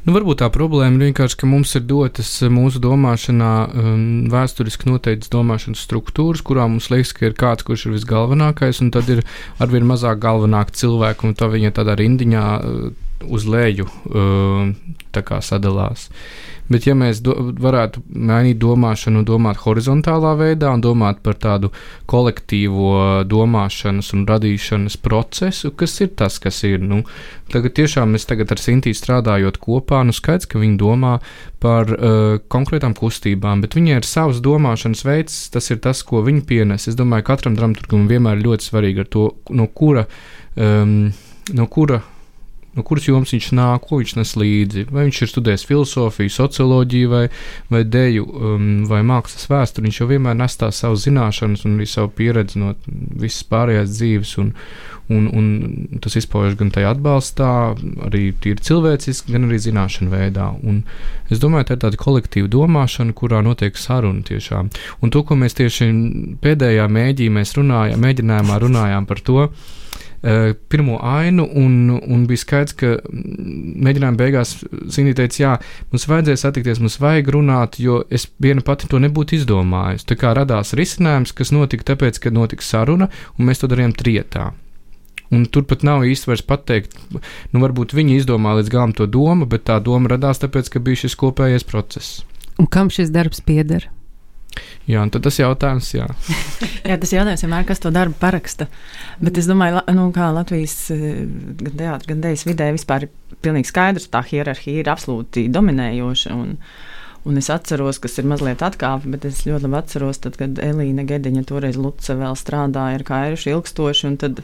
Nu, 0.05 0.13
varbūt 0.15 0.39
tā 0.39 0.47
problēma 0.53 0.95
ir 0.95 1.09
vienkārši, 1.09 1.37
ka 1.41 1.47
mums 1.49 1.73
ir 1.75 1.83
dotas 1.87 2.29
eh, 2.41 2.51
mūsu 2.53 2.79
domāšanā 2.83 3.51
um, 3.67 4.05
vēsturiski 4.31 4.87
noteiktas 4.87 5.31
domāšanas 5.33 5.83
struktūras, 5.83 6.43
kurā 6.45 6.69
mums 6.71 6.87
liekas, 6.93 7.11
ka 7.17 7.27
ir 7.27 7.35
kāds, 7.39 7.65
kurš 7.67 7.89
ir 7.89 7.97
visgalvenākais, 7.97 8.79
un 8.85 8.93
tad 8.95 9.11
ir 9.11 9.25
arvien 9.59 9.87
mazāk 9.89 10.21
galvenāk 10.23 10.71
cilvēku, 10.79 11.27
un 11.27 11.35
tā 11.35 11.51
viņa 11.51 11.73
tādā 11.81 11.97
rindiņā 11.99 12.45
uh, 12.55 12.87
uz 13.27 13.47
leju 13.49 13.89
uh, 13.91 14.71
sadalās. 15.43 16.07
Bet, 16.69 16.85
ja 16.85 16.93
mēs 16.97 17.23
do, 17.25 17.33
varētu 17.57 18.03
mainīt 18.13 18.59
domāšanu, 18.61 19.23
domāt 19.25 19.57
horizontālā 19.63 20.35
veidā 20.37 20.69
un 20.75 20.83
domāt 20.85 21.23
par 21.25 21.39
tādu 21.41 21.71
kolektīvo 22.09 23.23
domāšanas 23.25 24.11
un 24.13 24.27
radīšanas 24.29 24.99
procesu, 25.01 25.71
kas 25.73 25.97
ir 26.05 26.11
tas, 26.19 26.37
kas 26.41 26.61
ir. 26.69 26.83
Nu, 26.85 27.01
tagad 27.49 27.73
tiešām 27.79 28.13
mēs 28.13 28.29
tagad 28.29 28.53
ar 28.53 28.61
Sintīnu 28.61 28.97
strādājot 28.97 29.57
kopā, 29.63 30.03
nu 30.05 30.13
skaidrs, 30.13 30.49
ka 30.49 30.61
viņi 30.61 30.77
domā 30.77 31.15
par 31.59 31.89
uh, 31.89 32.37
konkrētām 32.53 32.93
kustībām, 32.97 33.65
bet 33.65 33.73
viņai 33.75 33.97
ir 33.97 34.07
savs 34.07 34.43
domāšanas 34.45 35.01
veids, 35.07 35.41
tas 35.53 35.71
ir 35.73 35.81
tas, 35.81 36.03
ko 36.05 36.21
viņi 36.25 36.45
pienes. 36.47 36.85
Es 36.87 36.99
domāju, 36.99 37.25
ka 37.25 37.33
katram 37.33 37.57
dramaturgam 37.57 38.05
vienmēr 38.11 38.37
ir 38.37 38.45
ļoti 38.45 38.69
svarīgi 38.69 39.03
ar 39.03 39.11
to, 39.17 39.25
no 39.49 39.67
kura. 39.73 40.05
Um, 40.59 41.11
no 41.55 41.65
kura 41.71 42.03
no 42.79 42.85
kuras 42.87 43.07
jomas 43.09 43.33
viņš 43.35 43.51
nāk, 43.59 43.87
ko 43.87 43.99
viņš 44.01 44.15
nes 44.19 44.35
līdzi. 44.39 44.85
Vai 44.89 45.07
viņš 45.07 45.23
ir 45.25 45.31
studējis 45.33 45.65
filozofiju, 45.69 46.35
socioloģiju 46.35 47.11
vai, 47.11 47.25
vai 47.71 47.83
deju 47.83 48.27
um, 48.29 48.69
vai 48.89 49.01
mākslas 49.07 49.49
vēsturi. 49.51 49.89
Viņš 49.89 50.01
jau 50.01 50.09
vienmēr 50.13 50.39
nes 50.39 50.59
tās 50.59 50.79
savas 50.83 51.03
zināšanas 51.07 51.65
un 51.67 51.77
arī 51.77 51.89
savu 51.89 52.13
pieredzi 52.15 52.61
no 52.61 52.75
visas 52.87 53.43
pārējās 53.51 53.91
dzīves. 53.97 54.37
Un, 54.41 54.53
un, 55.09 55.25
un 55.33 55.99
tas 56.03 56.15
izpaužas 56.19 56.57
gan 56.59 56.69
tajā 56.73 56.93
atbalstā, 56.93 57.49
arī 58.07 58.29
tīri 58.43 58.63
cilvēciski, 58.65 59.33
gan 59.33 59.47
arī 59.47 59.57
zināšanu 59.63 60.13
veidā. 60.13 60.51
Un 60.63 60.83
es 61.33 61.41
domāju, 61.41 61.69
tā 61.69 61.77
ir 61.77 61.83
tāda 61.85 61.99
kolektīva 61.99 62.51
domāšana, 62.53 63.15
kurā 63.17 63.41
notiek 63.45 63.77
saruna 63.79 64.21
tiešām. 64.27 64.69
Un 65.01 65.13
to, 65.13 65.25
ko 65.25 65.37
mēs 65.39 65.57
tieši 65.57 65.89
pēdējā 66.43 66.85
mēģī, 66.93 67.31
mēs 67.39 67.55
runājām, 67.57 68.05
mēģinājumā 68.05 68.61
runājām 68.65 69.09
par 69.09 69.23
to, 69.25 69.49
pirmo 70.21 70.97
ainu, 71.05 71.45
un, 71.55 71.91
un 71.95 72.23
bija 72.27 72.43
skaidrs, 72.43 72.75
ka 72.79 72.95
mēģinājuma 73.09 74.19
beigās 74.19 74.55
Sinī 74.91 75.13
teica, 75.15 75.39
jā, 75.39 75.51
mums 75.93 76.07
vajadzēja 76.11 76.41
satikties, 76.43 76.81
mums 76.83 76.99
vajag 76.99 77.31
runāt, 77.35 77.79
jo 77.79 78.01
es 78.11 78.27
viena 78.41 78.63
pati 78.65 78.89
to 78.91 78.99
nebūtu 78.99 79.37
izdomājusi. 79.39 80.07
Tā 80.09 80.17
kā 80.19 80.33
radās 80.35 80.75
risinājums, 80.77 81.35
kas 81.35 81.53
notika 81.55 81.93
tāpēc, 81.93 82.19
ka 82.23 82.33
notika 82.35 82.65
saruna, 82.65 83.09
un 83.37 83.47
mēs 83.47 83.63
to 83.63 83.71
darījām 83.71 83.95
trietā. 83.95 84.49
Un 85.29 85.45
turpat 85.45 85.85
nav 85.85 86.03
īsti 86.09 86.31
vairs 86.31 86.43
pateikt, 86.45 86.97
nu, 87.13 87.61
varbūt 87.61 87.93
viņi 87.93 88.17
izdomā 88.17 88.55
līdz 88.57 88.71
galam 88.73 88.95
to 88.97 89.05
domu, 89.05 89.45
bet 89.49 89.67
tā 89.69 89.77
doma 89.83 90.09
radās 90.15 90.41
tāpēc, 90.41 90.73
ka 90.73 90.81
bija 90.83 91.05
šis 91.05 91.15
kopējais 91.21 91.67
process. 91.69 92.23
Un 92.59 92.67
kam 92.67 92.89
šis 92.91 93.13
darbs 93.13 93.43
pieder? 93.45 93.87
Jā, 94.89 95.03
un 95.05 95.11
tas 95.13 95.37
jautājums, 95.37 95.91
jā. 95.93 96.07
jā, 96.89 96.97
tas 96.97 97.11
jautājums 97.13 97.43
vienmēr, 97.45 97.65
kas 97.69 97.81
to 97.83 97.91
darbu 97.93 98.17
paraksta. 98.19 98.69
Bet 99.21 99.37
es 99.37 99.49
domāju, 99.49 99.83
nu, 99.95 100.07
kā 100.15 100.31
Latvijas 100.33 100.75
eh, 100.95 101.25
gan 101.61 101.75
teātris, 101.75 102.09
gan 102.09 102.23
dēļas 102.25 102.45
vidē 102.49 102.71
vispār 102.75 103.05
ir 103.05 103.37
pilnīgi 103.45 103.69
skaidrs, 103.69 104.09
tā 104.11 104.23
hierarhija 104.25 104.83
ir 104.83 104.93
absolūti 104.93 105.49
dominējoša. 105.53 106.37
Un, 106.37 106.55
Un 107.27 107.35
es 107.35 107.49
atceros, 107.51 107.97
kas 107.99 108.13
ir 108.21 108.27
mazliet 108.31 108.61
atkāpe, 108.63 109.09
bet 109.11 109.25
es 109.27 109.41
ļoti 109.43 109.67
labi 109.67 109.75
atceros, 109.81 110.21
tad, 110.23 110.37
kad 110.39 110.61
Elīna 110.63 111.03
Gediņa 111.03 111.43
toreiz 111.49 111.75
Luce 111.75 112.15
vēl 112.15 112.37
strādāja 112.39 112.95
ar 112.95 113.03
Kairušu 113.05 113.51
ilgstoši, 113.51 114.13
tad 114.21 114.39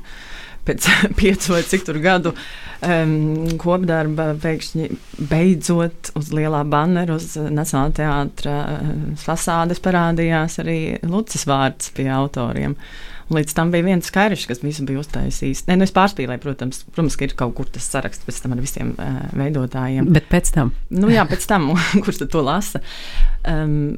pēc 0.68 0.90
piecu 1.20 1.56
vai 1.56 1.64
cik 1.66 1.88
tur 1.88 2.00
gadu 2.04 2.36
um, 2.36 3.56
kopdarba 3.62 4.32
pēkšņi 4.42 4.90
beidzot 5.32 6.14
uz 6.20 6.32
lielā 6.36 6.64
bannera, 6.70 7.18
uz 7.18 7.36
Nacionālā 7.38 7.96
teātra 8.02 8.56
fasādes 9.22 9.84
parādījās 9.84 10.60
arī 10.64 10.80
Lucis 11.08 11.46
vārds 11.50 11.92
pie 11.96 12.10
autoriem. 12.12 12.78
Līdz 13.34 13.56
tam 13.58 13.72
bija 13.74 13.88
viens 13.88 14.06
skaidrs, 14.06 14.44
kas 14.46 14.60
visu 14.62 14.84
bija 14.86 15.02
uztaisījis. 15.02 15.64
Nē, 15.66 15.80
nu 15.80 15.86
es 15.88 15.94
pārspīlēju, 15.96 16.44
protams, 16.44 16.84
protams, 16.92 17.16
ka 17.18 17.26
ir 17.26 17.34
kaut 17.40 17.56
kur 17.58 17.70
tas 17.74 17.88
saraksts 17.90 18.28
pēc 18.28 18.44
tam 18.44 18.54
ar 18.54 18.62
visiem 18.62 18.92
uh, 19.02 19.24
veidotājiem. 19.34 20.12
Bet 20.14 20.28
pēc 20.30 20.52
tam? 20.54 20.76
Nu 20.94 21.10
jā, 21.10 21.26
pēc 21.30 21.48
tam, 21.50 21.72
kurš 22.06 22.22
to 22.30 22.44
lasa. 22.46 22.84
Um, 23.42 23.96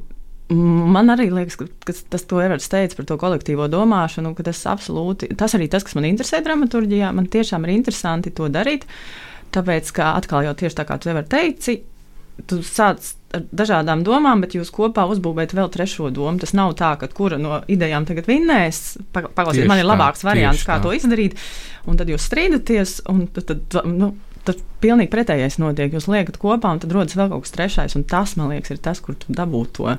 Man 0.47 1.11
arī 1.11 1.27
liekas, 1.27 1.57
ka, 1.59 1.93
tas, 2.07 2.23
ko 2.23 2.39
Everts 2.39 2.69
teica 2.71 2.95
par 2.95 3.07
to 3.09 3.17
kolektīvo 3.19 3.65
domāšanu, 3.67 4.31
ka 4.37 4.45
tas 4.47 4.61
absolūti, 4.71 5.27
tas 5.35 5.57
arī 5.57 5.67
tas, 5.71 5.83
kas 5.83 5.97
man 5.97 6.07
interesē 6.07 6.39
dramaturgijā, 6.45 7.09
man 7.15 7.27
tiešām 7.27 7.67
ir 7.67 7.73
interesanti 7.75 8.31
to 8.31 8.47
darīt. 8.51 8.87
Tāpēc, 9.51 9.91
ka 9.95 10.13
atkal 10.19 10.47
jau 10.47 10.55
tieši 10.55 10.79
tā 10.79 10.87
kā 10.87 10.95
tu 11.03 11.11
Everts 11.11 11.33
teici, 11.33 11.81
tu 12.47 12.61
sāc 12.63 13.11
ar 13.35 13.43
dažādām 13.59 14.05
domām, 14.07 14.39
bet 14.43 14.55
jūs 14.55 14.71
kopā 14.71 15.03
uzbūvējat 15.11 15.55
vēl 15.57 15.71
trešo 15.73 16.11
domu. 16.15 16.39
Tas 16.39 16.53
nav 16.55 16.77
tā, 16.79 16.93
ka 17.01 17.09
kura 17.11 17.39
no 17.41 17.59
idejām 17.67 18.07
tagad 18.07 18.29
vinnēs. 18.29 18.81
Paklausiet, 19.15 19.67
man 19.67 19.81
ir 19.81 19.89
labāks 19.89 20.23
tā, 20.23 20.29
variants, 20.29 20.63
kā 20.67 20.77
tā. 20.77 20.85
to 20.85 20.95
izdarīt, 20.95 21.35
un 21.89 21.99
tad 21.99 22.11
jūs 22.11 22.27
strīdaties, 22.29 23.01
un 23.11 23.25
tad, 23.35 23.51
tad, 23.51 23.79
nu, 23.91 24.13
tad 24.47 24.63
pilnīgi 24.83 25.11
pretējais 25.13 25.59
notiek. 25.61 25.93
Jūs 25.93 26.09
liekat 26.11 26.39
kopā, 26.41 26.73
un 26.75 26.81
tad 26.83 26.95
rodas 26.95 27.17
vēl 27.17 27.29
kaut 27.33 27.45
kas 27.45 27.55
trešais, 27.55 27.97
un 27.99 28.07
tas, 28.07 28.37
man 28.39 28.53
liekas, 28.53 28.73
ir 28.75 28.81
tas, 28.83 29.03
kur 29.03 29.17
tu 29.19 29.35
dabū 29.35 29.65
to 29.75 29.91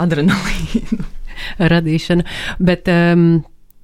adrenalīnu. 0.00 1.06
Radīšana. 1.72 2.26
Bet, 2.60 2.90
um, 2.90 3.40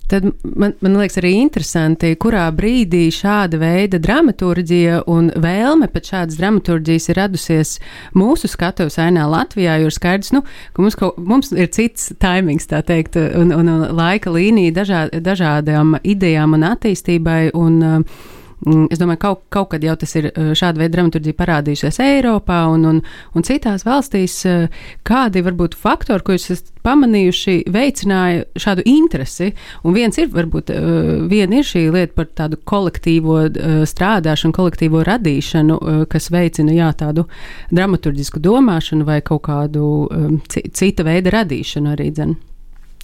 Tad 0.06 0.22
man, 0.42 0.72
man 0.80 0.94
liekas 1.00 1.18
arī 1.18 1.32
interesanti, 1.40 2.12
kurā 2.22 2.44
brīdī 2.54 3.08
šāda 3.10 3.58
veida 3.58 3.98
dramaturgija 3.98 5.00
un 5.10 5.32
vēlme 5.42 5.88
pēc 5.90 6.12
šādas 6.12 6.38
dramaturgijas 6.38 7.08
ir 7.10 7.18
radusies 7.18 7.72
mūsu 8.14 8.46
skatuves 8.46 9.00
ainā 9.02 9.26
Latvijā, 9.26 9.80
jo 9.82 9.90
ir 9.90 9.96
skaidrs, 9.96 10.30
nu, 10.36 10.44
ka 10.76 10.84
mums, 10.84 10.98
kaut, 11.00 11.18
mums 11.18 11.50
ir 11.50 11.72
cits 11.74 12.12
taimings, 12.22 12.70
tā 12.70 12.84
teikt, 12.86 13.18
un, 13.18 13.50
un, 13.50 13.72
un 13.72 13.82
laika 13.98 14.30
līnija 14.30 14.76
dažā, 14.78 15.02
dažādām 15.10 15.98
idejām 16.06 16.54
un 16.54 16.70
attīstībai. 16.70 17.40
Un, 17.58 17.82
uh, 17.82 18.32
es 18.64 18.98
domāju, 18.98 19.18
ka 19.20 19.28
kaut, 19.28 19.42
kaut 19.52 19.68
kad 19.74 19.84
jau 19.84 19.94
tas 20.00 20.14
ir 20.16 20.30
eh, 20.30 20.52
šāda 20.56 20.80
veida 20.80 20.96
dramaturgija 20.96 21.36
parādījusies 21.36 21.98
Eiropā 22.02 22.62
un, 22.72 22.86
un, 22.88 23.00
un 23.36 23.46
citās 23.46 23.84
valstīs. 23.86 24.38
Eh, 24.48 24.78
kādi 25.06 25.42
varbūt 25.44 25.76
faktori, 25.78 26.24
ko 26.24 26.36
jūs 26.36 26.48
esat 26.54 26.72
pamanījuši, 26.86 27.56
veicināja 27.72 28.46
šādu 28.62 28.86
interesi? 28.88 29.50
Un 29.84 29.96
viens 29.96 30.16
ir, 30.18 30.30
varbūt, 30.32 30.72
eh, 30.72 30.88
viena 31.28 31.60
ir 31.60 31.68
šī 31.68 31.84
lieta 31.92 32.16
par 32.16 32.30
tādu 32.40 32.60
kolektīvo 32.64 33.38
strādāšanu, 33.86 34.56
kolektīvo 34.56 35.04
radīšanu, 35.06 35.78
kas 36.10 36.30
veicina 36.32 36.74
jā, 36.74 36.88
tādu 36.96 37.26
dramaturgisku 37.74 38.40
domāšanu 38.42 39.06
vai 39.06 39.20
kaut 39.26 39.44
kādu 39.46 40.08
cita 40.48 41.04
veida 41.06 41.32
radīšanu 41.34 41.92
arī 41.92 42.10
dzen. 42.14 42.36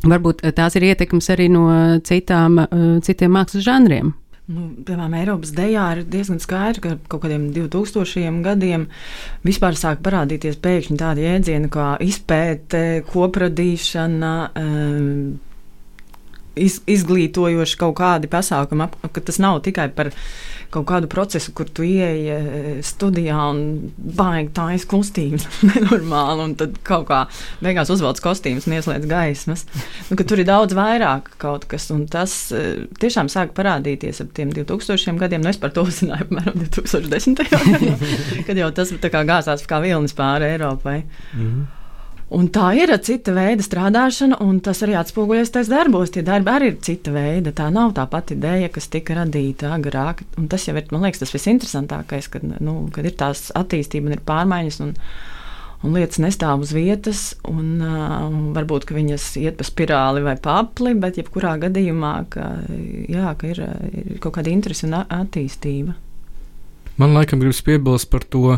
Varbūt 0.02 0.42
tās 0.56 0.74
ir 0.78 0.88
ietekmes 0.88 1.28
arī 1.30 1.46
no 1.52 1.66
citām, 2.02 2.58
citiem 3.06 3.36
mākslas 3.36 3.62
žanriem. 3.68 4.14
Nu, 4.50 4.64
piemēram, 4.82 5.12
Eiropas 5.20 5.52
dejā 5.54 5.84
ir 5.94 6.00
diezgan 6.10 6.40
skaidrs, 6.42 6.82
ka 6.82 6.96
kaut 7.06 7.22
kādiem 7.22 7.44
2000 7.54 8.40
gadiem 8.42 8.88
vispār 9.46 9.78
sāk 9.78 10.02
parādīties 10.02 10.58
pēkšņi 10.64 10.98
tādi 10.98 11.28
jēdzieni 11.28 11.70
kā 11.72 11.92
izpēte, 12.02 12.82
kopradīšana. 13.12 14.34
Um, 14.58 15.38
iz, 16.58 16.80
izglītojoši 16.90 17.78
kaut 17.80 17.96
kādi 18.00 18.30
pasākumi, 18.32 18.88
ka 19.12 19.22
tas 19.24 19.38
nav 19.42 19.62
tikai 19.66 19.88
par 19.94 20.12
kaut 20.72 20.86
kādu 20.88 21.08
procesu, 21.10 21.52
kur 21.56 21.68
tu 21.68 21.84
ieeji 21.84 22.28
e, 22.32 22.60
studijā 22.86 23.36
un 23.52 23.90
baigi 24.16 24.52
tā 24.56 24.70
ir 24.72 24.86
kustības, 24.88 25.44
nenormāli, 25.68 26.46
un 26.46 26.54
tad 26.60 26.78
kaut 26.86 27.04
kā 27.10 27.18
beigās 27.60 27.92
uzvelc 27.92 28.22
kostīmus 28.24 28.68
un 28.68 28.78
ieslēdz 28.78 29.08
gaismas. 29.10 29.66
Nu, 30.08 30.16
tur 30.16 30.40
ir 30.40 30.48
daudz 30.48 30.76
vairāk 30.76 31.34
kaut 31.42 31.68
kas, 31.68 31.90
un 31.92 32.06
tas 32.12 32.34
e, 32.56 32.86
tiešām 33.02 33.28
sāk 33.32 33.52
parādīties 33.58 34.22
ap 34.24 34.32
tiem 34.36 34.54
2000 34.56 35.20
gadiem. 35.20 35.44
Nu, 35.44 35.52
es 35.52 35.60
par 35.60 35.74
to 35.76 35.84
uzzināju 35.88 36.30
apmēram 36.30 36.56
2010. 36.64 37.44
gadā, 37.52 38.00
kad 38.48 38.64
jau 38.64 38.72
tas 38.72 38.96
kā 39.02 39.24
gāzās 39.28 39.68
kā 39.68 39.82
vilnis 39.84 40.16
pāri 40.16 40.54
Eiropai. 40.54 41.02
Mm 41.36 41.46
-hmm. 41.46 41.81
Un 42.32 42.46
tā 42.48 42.70
ir 42.78 42.92
cita 43.04 43.34
veida 43.36 43.64
strādāšana, 43.64 44.38
un 44.40 44.60
tas 44.64 44.80
arī 44.84 44.94
atspoguļojas 44.96 45.52
tajos 45.52 45.68
darbos. 45.68 46.12
Tie 46.14 46.22
darbi 46.24 46.52
arī 46.52 46.70
ir 46.70 46.78
cita 46.84 47.12
veida. 47.12 47.52
Tā 47.52 47.66
nav 47.72 47.92
tā 47.98 48.06
pati 48.08 48.38
ideja, 48.38 48.70
kas 48.72 48.88
tika 48.92 49.18
radīta 49.18 49.74
agrāk. 49.76 50.22
Un 50.40 50.48
tas 50.52 50.64
jau 50.64 50.72
ir, 50.78 50.86
man 50.94 51.04
liekas, 51.04 51.20
tas 51.20 51.34
visinteresantākais, 51.34 52.30
kad, 52.32 52.46
nu, 52.64 52.78
kad 52.94 53.08
ir 53.08 53.16
tās 53.20 53.50
attīstība 53.58 54.08
un 54.08 54.16
ir 54.16 54.22
pārmaiņas. 54.28 54.78
Un, 54.86 54.94
un 55.82 55.98
lietas 55.98 56.22
nestāv 56.24 56.64
uz 56.64 56.72
vietas, 56.72 57.24
un 57.50 57.82
uh, 57.84 58.24
varbūt 58.56 58.88
viņas 58.94 59.28
iet 59.42 59.58
pa 59.60 59.66
spirāli 59.68 60.24
vai 60.24 60.38
papli, 60.40 60.94
bet 60.96 61.20
jebkurā 61.20 61.58
gadījumā 61.66 62.14
ka, 62.32 62.48
jā, 63.12 63.34
ka 63.36 63.52
ir, 63.52 63.60
ir 63.92 64.16
kaut 64.24 64.38
kāda 64.38 64.54
interese 64.54 64.88
un 64.88 64.96
attīstība. 65.02 65.98
Man 67.00 67.16
laikam 67.16 67.40
gribas 67.40 67.60
piebilst 67.66 68.08
par 68.12 68.24
to, 68.30 68.56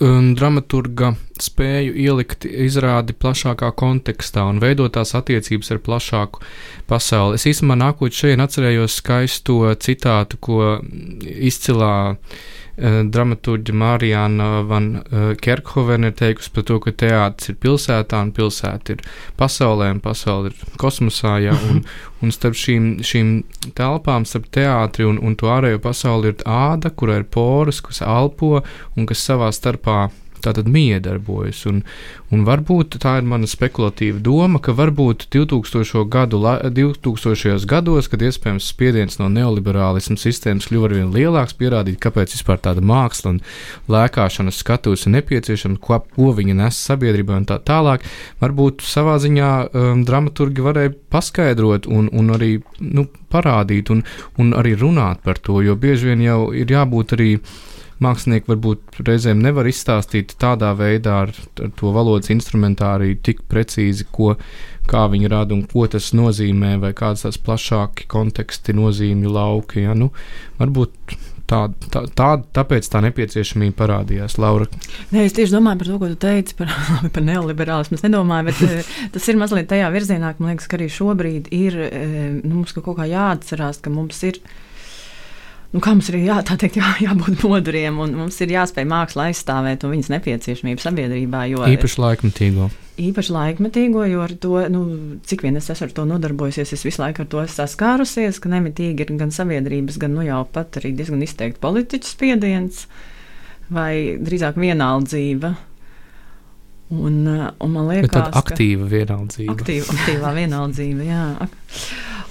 um, 0.00 0.34
dramaturga 0.36 1.14
spēju 1.42 1.94
ielikt 1.98 2.46
izrādi 2.46 3.14
plašākā 3.18 3.72
kontekstā 3.74 4.44
un 4.46 4.60
veidot 4.62 4.94
tās 4.94 5.14
attiecības 5.18 5.72
ar 5.74 5.80
plašāku 5.82 6.42
pasauli. 6.90 7.38
Es 7.38 7.46
īstenībā 7.50 7.78
nākot 7.80 8.14
šeit 8.14 8.42
atcerējos 8.42 9.00
skaisto 9.00 9.58
citātu, 9.82 10.38
ko 10.38 10.58
izcilā 11.24 11.94
uh, 12.14 12.38
dramaturģa 12.76 13.74
Mārijāna 13.82 14.48
Van 14.70 14.88
uh, 15.00 15.26
Kerkhovena 15.40 16.10
ir 16.10 16.16
teikusi 16.18 16.54
par 16.54 16.66
to, 16.70 16.78
ka 16.82 16.94
teātris 17.02 17.52
ir 17.52 17.58
pilsētā 17.62 18.22
un 18.26 18.32
pilsēta 18.34 18.96
ir 18.96 19.04
pasaulē 19.38 19.92
un 19.94 20.02
pasaule 20.04 20.50
ir 20.50 20.74
kosmosā, 20.80 21.36
ja, 21.42 21.54
un, 21.70 21.84
un 22.22 22.34
starp 22.34 22.58
šīm, 22.58 22.90
šīm 23.02 23.36
telpām, 23.78 24.26
starp 24.26 24.50
teātri 24.54 25.06
un, 25.06 25.18
un 25.18 25.34
to 25.38 25.50
ārējo 25.50 25.82
pasauli 25.82 26.30
ir 26.30 26.46
āda, 26.46 26.94
kura 26.94 27.18
ir 27.18 27.26
poras, 27.26 27.82
kas 27.82 28.02
elpo 28.06 28.60
un 28.94 29.10
kas 29.10 29.22
savā 29.26 29.50
starpā 29.54 30.04
tātad 30.44 30.68
miedarbojas. 30.70 31.64
Un, 31.70 31.82
un 32.34 32.44
varbūt 32.46 32.98
tā 33.02 33.16
ir 33.20 33.28
mana 33.28 33.48
spekulatīva 33.50 34.20
doma, 34.24 34.60
ka 34.62 34.74
varbūt 34.76 35.28
2000. 35.34 36.04
Gadu, 36.14 36.40
2000. 36.44 37.64
gados, 37.70 38.08
kad 38.12 38.22
iespējams 38.22 38.68
spiediens 38.70 39.18
no 39.20 39.30
neoliberālismu 39.32 40.16
sistēmas 40.20 40.68
kļuva 40.70 40.90
arvien 40.90 41.12
lielāks, 41.14 41.56
pierādīt, 41.58 42.00
kāpēc 42.02 42.36
vispār 42.36 42.60
tāda 42.64 42.84
māksla 42.84 43.34
un 43.34 43.40
lēkāšanas 43.90 44.60
skatuves 44.60 45.06
ir 45.06 45.16
nepieciešama, 45.16 45.80
ko, 45.82 46.00
ko 46.14 46.32
viņa 46.36 46.58
nes 46.62 46.80
sabiedrībai 46.90 47.40
un 47.42 47.48
tā 47.50 47.58
tālāk. 47.64 48.04
Varbūt 48.42 48.84
savā 48.86 49.16
ziņā 49.22 49.52
um, 49.66 50.04
dramaturgi 50.06 50.64
varēja 50.64 50.94
paskaidrot 51.14 51.88
un, 51.90 52.10
un 52.12 52.34
arī 52.36 52.56
nu, 52.80 53.08
parādīt 53.32 53.90
un, 53.94 54.02
un 54.40 54.54
arī 54.56 54.74
runāt 54.78 55.22
par 55.24 55.40
to, 55.42 55.60
jo 55.64 55.76
bieži 55.78 56.12
vien 56.12 56.24
jau 56.24 56.40
ir 56.54 56.70
jābūt 56.70 57.16
arī 57.16 57.30
mākslinieki 58.02 58.50
varbūt 58.50 59.02
reizēm 59.06 59.42
nevar 59.44 59.68
izstāstīt 59.70 60.34
tādā 60.40 60.72
veidā 60.78 61.20
ar, 61.26 61.34
ar 61.62 61.74
to 61.78 61.92
valodas 61.94 62.32
instrumentāriju 62.34 63.20
tik 63.26 63.44
precīzi, 63.50 64.08
ko, 64.10 64.34
kā 64.90 65.04
viņi 65.12 65.30
rada 65.32 65.54
un 65.56 65.62
ko 65.70 65.86
tas 65.90 66.12
nozīmē, 66.16 66.76
vai 66.82 66.94
kādas 66.96 67.26
tās 67.26 67.38
plašāki 67.38 68.08
konteksti, 68.10 68.76
nozīmju 68.76 69.36
lauki. 69.36 69.84
Ja? 69.86 69.94
Nu, 69.98 70.10
varbūt 70.58 71.16
tā, 71.50 71.60
tā, 71.92 72.04
tā, 72.16 72.28
tāpēc 72.56 72.88
tā 72.90 73.02
nepieciešamība 73.04 73.76
parādījās. 73.78 74.38
Laura. 74.42 74.68
Nē, 75.12 75.26
es 75.28 75.36
tieši 75.36 75.54
domāju 75.54 75.82
par 75.82 75.90
to, 75.90 75.98
ko 76.00 76.10
tu 76.12 76.18
teici 76.26 76.58
par, 76.58 76.72
par 77.14 77.26
neoliberālismu. 77.26 77.98
Es 77.98 78.04
nedomāju, 78.06 78.50
bet 78.50 78.62
eh, 78.66 78.92
tas 79.14 79.30
ir 79.30 79.40
mazliet 79.40 79.68
tajā 79.70 79.90
virzienā, 79.94 80.34
ka 80.34 80.44
man 80.44 80.54
liekas, 80.54 80.68
ka 80.70 80.78
arī 80.80 80.90
šobrīd 80.92 81.50
ir 81.54 81.80
eh, 81.88 82.14
nu, 82.40 82.60
mums 82.60 82.76
kaut 82.76 82.98
kā 83.00 83.08
jāatcerās, 83.10 83.82
ka 83.84 83.92
mums 83.94 84.22
ir 84.26 84.40
nu, 85.74 85.82
kā 85.82 85.92
mums 85.96 86.08
ir 86.12 86.20
jā, 86.22 86.38
teikt, 86.46 86.78
jā, 86.78 86.94
jābūt 87.02 87.42
modriem 87.42 87.98
un 88.04 88.14
mums 88.22 88.38
ir 88.44 88.54
jāspēj 88.54 88.86
māksla 88.90 89.28
aizstāvēt 89.30 89.84
un 89.84 89.94
viņas 89.96 90.12
nepieciešamību 90.14 90.84
sabiedrībā. 90.84 91.44
Jo, 91.50 91.66
īpaši 91.74 92.02
laikmetīgo. 92.04 92.70
Īpaši 93.04 93.34
laikmetīgo, 93.34 94.04
jo 94.06 94.20
ar 94.22 94.36
to, 94.38 94.54
nu, 94.70 94.84
cik 95.26 95.42
vien 95.42 95.58
es 95.58 95.66
esmu 95.72 95.88
ar 95.88 95.94
to 95.96 96.04
nodarbojusies, 96.06 96.76
es 96.76 96.86
visu 96.86 97.02
laiku 97.02 97.24
ar 97.24 97.30
to 97.32 97.42
saskārusies, 97.50 98.38
ka 98.38 98.52
nemitīgi 98.52 99.02
ir 99.02 99.10
gan 99.18 99.34
sabiedrības, 99.34 99.98
gan 99.98 100.14
nu, 100.14 100.22
jau 100.22 100.44
pat 100.54 100.78
arī 100.78 100.94
diezgan 100.94 101.26
izteikti 101.26 101.62
politiķu 101.64 102.06
spiediens 102.06 102.84
vai 103.74 104.14
drīzāk 104.22 104.60
vienaldzība. 104.62 105.56
Un, 106.94 107.16
un 107.26 107.70
man 107.72 107.88
liekas, 107.90 108.12
ka 108.12 108.28
tāda 108.28 108.42
aktīva 108.44 108.86
vienaldzība. 108.86 109.56
Aktīva, 109.56 109.90
aktīvā 109.96 110.34
vienaldzība, 110.36 111.06
jā. 111.08 111.22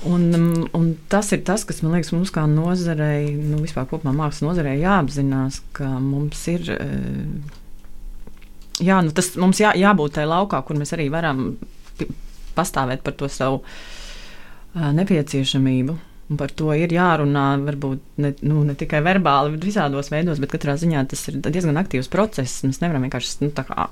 Un, 0.05 0.33
um, 0.35 0.69
un 0.75 0.87
tas 1.07 1.31
ir 1.31 1.43
tas, 1.47 1.63
kas 1.63 1.79
man 1.83 1.93
liekas, 1.95 2.11
mums 2.11 2.31
kā 2.33 2.43
nozarei, 2.49 3.31
nu, 3.39 3.61
vispār 3.63 3.87
kopumā 3.87 4.11
mākslas 4.17 4.43
nozarei 4.43 4.81
jāapzinās, 4.81 5.61
ka 5.75 5.87
mums 6.03 6.41
ir. 6.51 6.67
Eh, 6.75 7.61
jā, 8.83 8.99
nu 9.05 9.13
tas 9.15 9.31
mums 9.39 9.61
jā, 9.63 9.71
jābūt 9.79 10.17
tajā 10.17 10.27
laukā, 10.27 10.59
kur 10.67 10.79
mēs 10.79 10.91
arī 10.97 11.07
varam 11.13 11.53
pastāvēt 12.57 13.01
par 13.05 13.15
to 13.17 13.29
savu 13.31 13.61
uh, 13.63 14.89
nepieciešamību. 14.99 15.95
Un 16.31 16.39
par 16.39 16.51
to 16.55 16.71
ir 16.75 16.91
jārunā, 16.91 17.47
varbūt 17.63 18.19
ne, 18.23 18.33
nu, 18.47 18.61
ne 18.67 18.75
tikai 18.79 19.01
verbāli, 19.05 19.55
bet 19.55 19.67
visādos 19.67 20.11
veidos, 20.11 20.39
bet 20.41 20.51
katrā 20.53 20.75
ziņā 20.79 21.03
tas 21.11 21.27
ir 21.29 21.39
diezgan 21.43 21.79
aktīvs 21.79 22.11
process. 22.11 22.63
Mēs 22.67 22.79
nevaram 22.83 23.03
vienkārši 23.07 23.43
nu, 23.43 23.51
tā 23.55 23.65
kā 23.67 23.87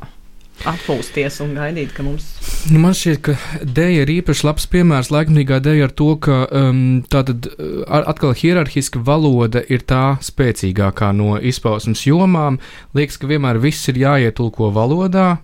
atpūsties 0.67 1.39
un 1.43 1.55
gaidīt, 1.57 1.93
ka 1.95 2.05
mums. 2.05 2.27
Nu, 2.69 2.79
man 2.83 2.95
šķiet, 2.97 3.21
ka 3.25 3.35
dēļa 3.65 4.03
ir 4.03 4.13
īpaši 4.19 4.45
labs 4.45 4.67
piemērs 4.71 5.11
laikmatīgā 5.13 5.61
dēļa 5.65 5.87
ar 5.87 5.93
to, 5.97 6.09
ka 6.21 6.37
um, 6.47 6.81
tātad 7.11 7.47
uh, 7.49 7.83
atkal 7.97 8.35
hierarhiska 8.37 9.01
valoda 9.05 9.63
ir 9.73 9.85
tā 9.89 10.17
spēcīgākā 10.21 11.11
no 11.17 11.37
izpausmes 11.37 12.05
jomām. 12.05 12.59
Liekas, 12.97 13.17
ka 13.21 13.29
vienmēr 13.31 13.61
viss 13.63 13.89
ir 13.91 14.01
jāietulko 14.03 14.69
valodā. 14.75 15.39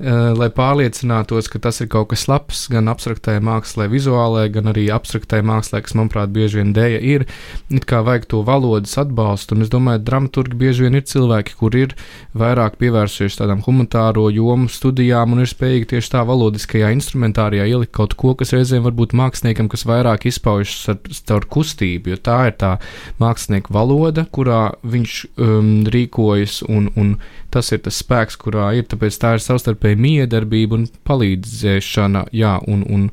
Uh, 0.00 0.32
lai 0.36 0.48
pārliecinātos, 0.54 1.48
ka 1.52 1.60
tas 1.62 1.80
ir 1.82 1.90
kaut 1.92 2.10
kas 2.12 2.26
labs 2.30 2.64
gan 2.72 2.90
abstraktai 2.90 3.38
mākslē, 3.44 3.86
vizuālai, 3.92 4.48
gan 4.52 4.70
arī 4.72 4.88
abstraktai 4.92 5.42
mākslē, 5.46 5.82
kas, 5.84 5.94
manuprāt, 5.98 6.32
bieži 6.34 6.60
vien 6.60 6.72
dēja 6.76 7.00
ir. 7.04 7.26
It 7.70 7.86
kā 7.90 8.02
vajag 8.06 8.28
to 8.32 8.42
valodas 8.46 8.96
atbalstu, 9.00 9.56
un 9.56 9.66
es 9.66 9.72
domāju, 9.72 10.02
dramaturgi 10.06 10.58
bieži 10.60 10.86
vien 10.86 10.98
ir 10.98 11.06
cilvēki, 11.08 11.56
kur 11.60 11.76
ir 11.78 11.94
vairāk 12.38 12.78
pievērsušies 12.80 13.40
tādām 13.40 13.64
humanitāro 13.66 14.28
jomu 14.34 14.70
studijām 14.72 15.36
un 15.36 15.44
ir 15.44 15.50
spējīgi 15.50 15.92
tieši 15.94 16.14
tā 16.16 16.24
valodiskajā 16.28 16.92
instrumentārijā 16.96 17.68
ielikt 17.70 17.94
kaut 17.96 18.16
ko, 18.20 18.34
kas 18.38 18.54
reizēm 18.56 18.86
varbūt 18.86 19.14
māksliniekam, 19.18 19.70
kas 19.70 19.86
vairāk 19.88 20.26
izpaužas 20.30 20.88
ar 21.30 21.46
kustību, 21.50 22.14
jo 22.14 22.20
tā 22.20 22.38
ir 22.50 22.56
tā 22.60 22.76
mākslinieka 23.22 23.72
valoda, 23.74 24.26
kurā 24.32 24.62
viņš 24.82 25.20
um, 25.36 25.70
rīkojas 25.90 26.60
un, 26.68 26.90
un 26.96 27.14
tas 27.50 27.70
ir 27.74 27.82
tas 27.84 27.98
spēks, 28.02 28.38
kurā 28.40 28.70
ir. 28.78 28.86
Tāpēc 28.90 29.18
tā 29.20 29.34
ir 29.36 29.44
savstarpēja 29.90 29.98
miedarbība 29.98 30.78
un 30.78 30.88
palīdzēšana, 31.06 32.30
jā, 32.32 32.58
un, 32.66 32.84
un, 32.88 33.10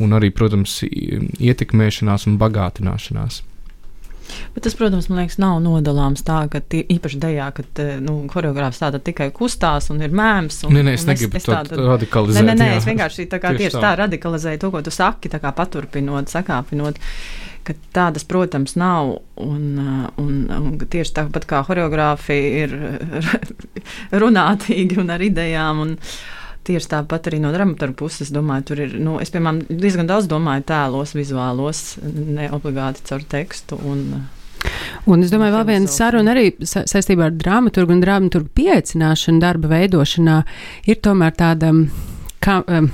un 0.00 0.12
arī, 0.12 0.30
protams, 0.32 0.82
ietekmēšanās 0.84 2.26
un 2.26 2.38
bagātināšanās. 2.38 3.42
Bet 4.54 4.64
tas, 4.64 4.74
protams, 4.74 5.10
man 5.10 5.20
liekas, 5.20 5.36
nav 5.38 5.60
nodalāms 5.60 6.24
tā, 6.24 6.48
ka 6.48 6.60
tie, 6.60 6.82
īpaši 6.88 7.18
dejā, 7.20 7.50
ka 7.52 7.62
nu, 8.00 8.24
choreogrāfs 8.32 8.80
tāda 8.80 8.98
tikai 8.98 9.30
kustās 9.36 9.90
un 9.92 10.00
ir 10.00 10.10
mēms. 10.10 10.64
Un, 10.64 10.72
nē, 10.72 10.82
nē, 10.82 10.94
es 10.96 11.04
negribu 11.04 11.36
es, 11.36 11.44
es 11.44 11.50
tādu 11.50 11.84
radikalizēt. 11.84 12.40
Nē, 12.40 12.54
nē, 12.54 12.70
nē 12.72 12.78
es 12.78 12.88
vienkārši 12.88 13.28
tā 13.28 13.38
kā 13.42 13.52
tieši, 13.52 13.68
tieši 13.68 13.76
tā. 13.76 13.84
tā 13.84 13.92
radikalizēju 14.00 14.62
to, 14.62 14.72
ko 14.72 14.80
tu 14.86 14.94
saki, 14.94 15.28
tā 15.28 15.42
kā 15.44 15.52
paturpinot, 15.54 16.32
sakāpinot. 16.32 16.96
Uh, 16.96 17.44
ka 17.66 17.76
tādas, 17.96 18.26
protams, 18.28 18.76
nav. 18.80 19.16
Un, 19.40 19.64
uh, 19.80 20.06
un, 20.20 20.46
un 20.52 20.78
tieši 20.78 21.16
tāpat 21.18 21.48
kā 21.50 21.64
choreogrāfi 21.66 22.38
ir 22.62 22.78
runātīgi 24.24 25.00
un 25.02 25.12
ar 25.14 25.28
idejām. 25.32 25.84
Un, 25.88 25.98
Tieši 26.64 26.88
tāpat 26.88 27.26
arī 27.28 27.42
no 27.42 27.50
dramaturga 27.52 27.92
puses, 27.98 28.30
domāju, 28.32 28.64
tur 28.70 28.78
ir. 28.80 28.94
Nu, 28.96 29.18
es, 29.20 29.28
piemēram, 29.34 29.58
diezgan 29.68 30.08
daudz 30.08 30.24
domāju 30.30 30.64
tēlos, 30.70 31.12
vizuālos, 31.12 31.82
ne 32.00 32.46
obligāti 32.56 33.04
caur 33.04 33.26
tekstu. 33.28 33.76
Un, 33.84 34.06
Un 35.04 35.20
es 35.20 35.32
domāju, 35.32 35.52
vēl 35.58 35.66
viena 35.68 35.90
saruna 35.92 36.32
arī 36.32 36.46
sa 36.64 36.86
saistībā 36.88 37.28
ar 37.28 37.34
dramaturgu 37.36 37.92
un 37.92 38.00
dramaturgu 38.00 38.48
pieaicināšanu 38.56 39.42
darba 39.42 39.68
veidošanā 39.74 40.38
ir 40.88 41.00
tomēr 41.04 41.34
tāda, 41.36 41.74
kā, 42.44 42.62
um, 42.64 42.88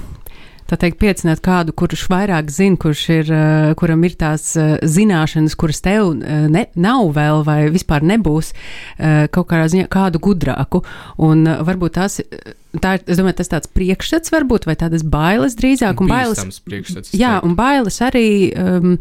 tā 0.70 0.78
teikt, 0.80 1.00
piecināt 1.02 1.42
kādu, 1.44 1.74
kurš 1.76 2.06
vairāk 2.12 2.50
zina, 2.54 2.78
kurš 2.80 3.02
ir, 3.14 3.32
uh, 3.34 3.72
kuram 3.78 4.04
ir 4.06 4.14
tās 4.20 4.52
uh, 4.58 4.76
zināšanas, 4.82 5.56
kuras 5.58 5.82
tev 5.84 6.12
uh, 6.12 6.46
ne, 6.52 6.66
nav 6.78 7.10
vēl 7.16 7.42
vai 7.46 7.58
vispār 7.72 8.04
nebūs, 8.06 8.52
kaut 9.34 9.48
kādā 9.50 9.66
ziņā 9.72 9.88
kādu 9.90 10.20
gudrāku. 10.22 10.82
Un 11.22 11.44
varbūt 11.66 11.96
tās. 11.96 12.20
Tā 12.80 12.94
ir, 12.96 13.04
es 13.10 13.18
domāju, 13.18 13.40
tas 13.40 13.50
tāds 13.50 13.70
priekšstats 13.74 14.32
varbūt, 14.34 14.68
vai 14.68 14.76
tādas 14.78 15.02
bailes 15.02 15.56
drīzāk. 15.58 16.02
Un, 16.04 16.10
bailes, 16.10 16.60
jā, 17.16 17.34
un 17.46 17.56
bailes 17.58 18.00
arī. 18.06 18.26
Um, 18.54 18.96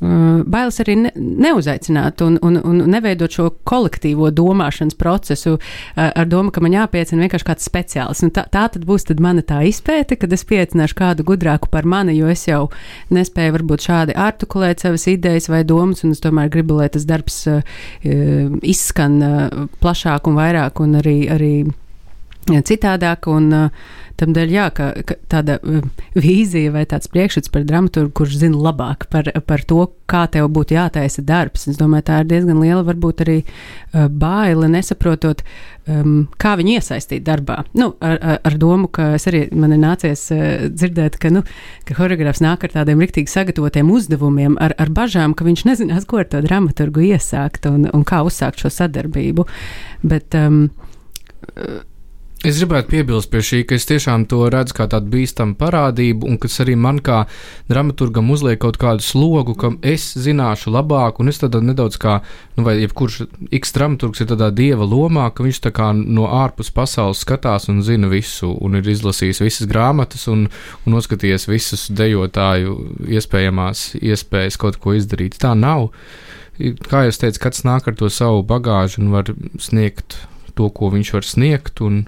bailes 0.00 0.78
arī 0.82 0.94
ne, 0.96 1.10
neuzaicināt 1.16 2.22
un, 2.24 2.38
un, 2.46 2.58
un 2.64 2.82
neveidot 2.92 3.34
šo 3.34 3.48
kolektīvo 3.68 4.30
domāšanas 4.34 4.96
procesu 4.98 5.56
ar 5.96 6.28
domu, 6.30 6.52
ka 6.54 6.62
man 6.64 6.76
jāpiecina 6.76 7.24
vienkārši 7.24 7.48
kāds 7.48 7.66
speciālists. 7.66 8.24
Nu, 8.24 8.32
tā, 8.34 8.46
tā 8.52 8.66
tad 8.72 8.86
būs 8.88 9.08
tad 9.08 9.20
mana 9.22 9.42
tā 9.46 9.60
izpēte, 9.68 10.16
kad 10.20 10.32
es 10.32 10.46
pieicināšu 10.48 10.96
kādu 10.98 11.26
gudrāku 11.26 11.70
par 11.72 11.88
mani, 11.88 12.14
jo 12.18 12.30
es 12.30 12.46
jau 12.48 12.68
nespēju 13.14 13.56
varbūt 13.58 13.86
šādi 13.88 14.16
artikulēt 14.16 14.84
savas 14.84 15.08
idejas 15.10 15.50
vai 15.50 15.64
domas, 15.66 16.04
un 16.06 16.14
es 16.14 16.22
tomēr 16.22 16.52
gribu, 16.52 16.78
lai 16.80 16.88
tas 16.92 17.06
darbs 17.08 17.42
uh, 17.50 17.60
izskan 18.62 19.20
uh, 19.26 19.68
plašāk 19.82 20.30
un 20.30 20.38
vairāk 20.38 20.82
un 20.84 20.98
arī, 21.02 21.18
arī 21.34 21.54
citādāk. 22.66 23.30
Un, 23.30 23.52
uh, 23.54 23.98
Tādēļ, 24.20 24.50
jā, 24.52 24.66
ka, 24.76 24.90
ka 25.08 25.16
tāda 25.32 25.56
um, 25.64 25.86
vīzija 26.12 26.74
vai 26.74 26.82
tāds 26.88 27.08
priekšstats 27.08 27.52
par 27.52 27.64
dramaturgu, 27.64 28.12
kurš 28.18 28.36
zina 28.42 28.58
labāk 28.68 29.06
par, 29.12 29.30
par 29.48 29.64
to, 29.64 29.86
kā 30.10 30.26
tev 30.32 30.50
būtu 30.52 30.76
jātaisa 30.76 31.24
darbs. 31.24 31.64
Es 31.70 31.78
domāju, 31.80 32.04
tā 32.10 32.18
ir 32.20 32.28
diezgan 32.28 32.60
liela, 32.60 32.82
varbūt 32.84 33.22
arī 33.24 33.38
uh, 33.40 34.10
baila, 34.12 34.68
nesaprotot, 34.74 35.40
um, 35.88 36.26
kā 36.42 36.52
viņu 36.60 36.76
iesaistīt 36.76 37.24
darbā. 37.24 37.62
Nu, 37.72 37.94
ar, 38.04 38.18
ar, 38.20 38.40
ar 38.50 38.58
domu, 38.60 38.90
ka 38.92 39.14
es 39.16 39.24
arī 39.30 39.46
man 39.56 39.72
ir 39.76 39.80
nācies 39.86 40.26
uh, 40.36 40.66
dzirdēt, 40.68 41.16
ka, 41.22 41.32
nu, 41.32 41.46
ka 41.88 41.96
choreogrāfs 41.96 42.44
nāk 42.44 42.68
ar 42.68 42.76
tādiem 42.76 43.00
riktīgi 43.00 43.32
sagatavotiem 43.32 43.88
uzdevumiem, 43.94 44.58
ar, 44.60 44.76
ar 44.76 44.92
bažām, 45.00 45.32
ka 45.32 45.48
viņš 45.48 45.64
nezinās, 45.70 46.04
ko 46.10 46.20
ar 46.20 46.28
to 46.28 46.44
dramaturgu 46.44 47.08
iesākt 47.14 47.70
un, 47.72 47.88
un 47.88 48.04
kā 48.04 48.20
uzsākt 48.26 48.60
šo 48.60 48.72
sadarbību. 48.82 49.48
Bet, 50.04 50.36
um, 50.36 50.66
Es 52.40 52.56
gribētu 52.56 52.88
piebilst 52.88 53.28
pie 53.28 53.42
šī, 53.44 53.58
ka 53.68 53.76
es 53.76 53.84
tiešām 53.84 54.22
to 54.24 54.46
redzu 54.48 54.72
kā 54.78 54.86
tādu 54.88 55.10
bīstamu 55.12 55.58
parādību, 55.60 56.24
un 56.24 56.38
kas 56.40 56.54
arī 56.62 56.72
man 56.72 56.96
kā 57.04 57.26
dramaturgam 57.68 58.30
uzliek 58.32 58.56
kaut 58.62 58.78
kādu 58.80 59.04
slogu, 59.04 59.52
ka 59.60 59.68
es 59.84 60.06
zināšu 60.16 60.70
labāk, 60.72 61.18
un 61.20 61.28
es 61.28 61.36
tad 61.42 61.58
nedaudz 61.60 61.98
kā, 62.00 62.14
nu, 62.56 62.62
vai 62.64 62.78
jebkurš 62.78 63.26
X 63.58 63.74
dramaturgs 63.76 64.24
ir 64.24 64.30
tādā 64.30 64.48
dieva 64.56 64.86
lomā, 64.88 65.26
ka 65.36 65.44
viņš 65.44 65.60
tā 65.66 65.72
kā 65.76 65.90
no 65.92 66.30
ārpus 66.32 66.72
pasaules 66.72 67.20
skatās 67.26 67.68
un 67.68 67.82
zina 67.84 68.08
visu, 68.08 68.48
un 68.56 68.78
ir 68.78 68.88
izlasījis 68.88 69.42
visas 69.44 69.68
grāmatas 69.68 70.24
un, 70.32 70.46
un 70.86 70.96
noskatījies 70.96 71.44
visus 71.50 71.90
dejotāju 71.92 72.78
iespējamās 73.18 73.82
iespējas 74.00 74.56
kaut 74.62 74.78
ko 74.80 74.94
izdarīt. 74.96 75.36
Tā 75.44 75.52
nav. 75.52 75.90
Kā 76.88 77.04
jau 77.04 77.12
teicu, 77.20 77.42
katrs 77.44 77.66
nāk 77.68 77.92
ar 77.92 77.98
to 78.00 78.08
savu 78.08 78.40
bagāžu 78.48 79.04
un 79.04 79.12
var 79.12 79.28
sniegt 79.60 80.16
to, 80.56 80.70
ko 80.72 80.88
viņš 80.96 81.12
var 81.18 81.28
sniegt. 81.28 81.84
Un, 81.84 82.00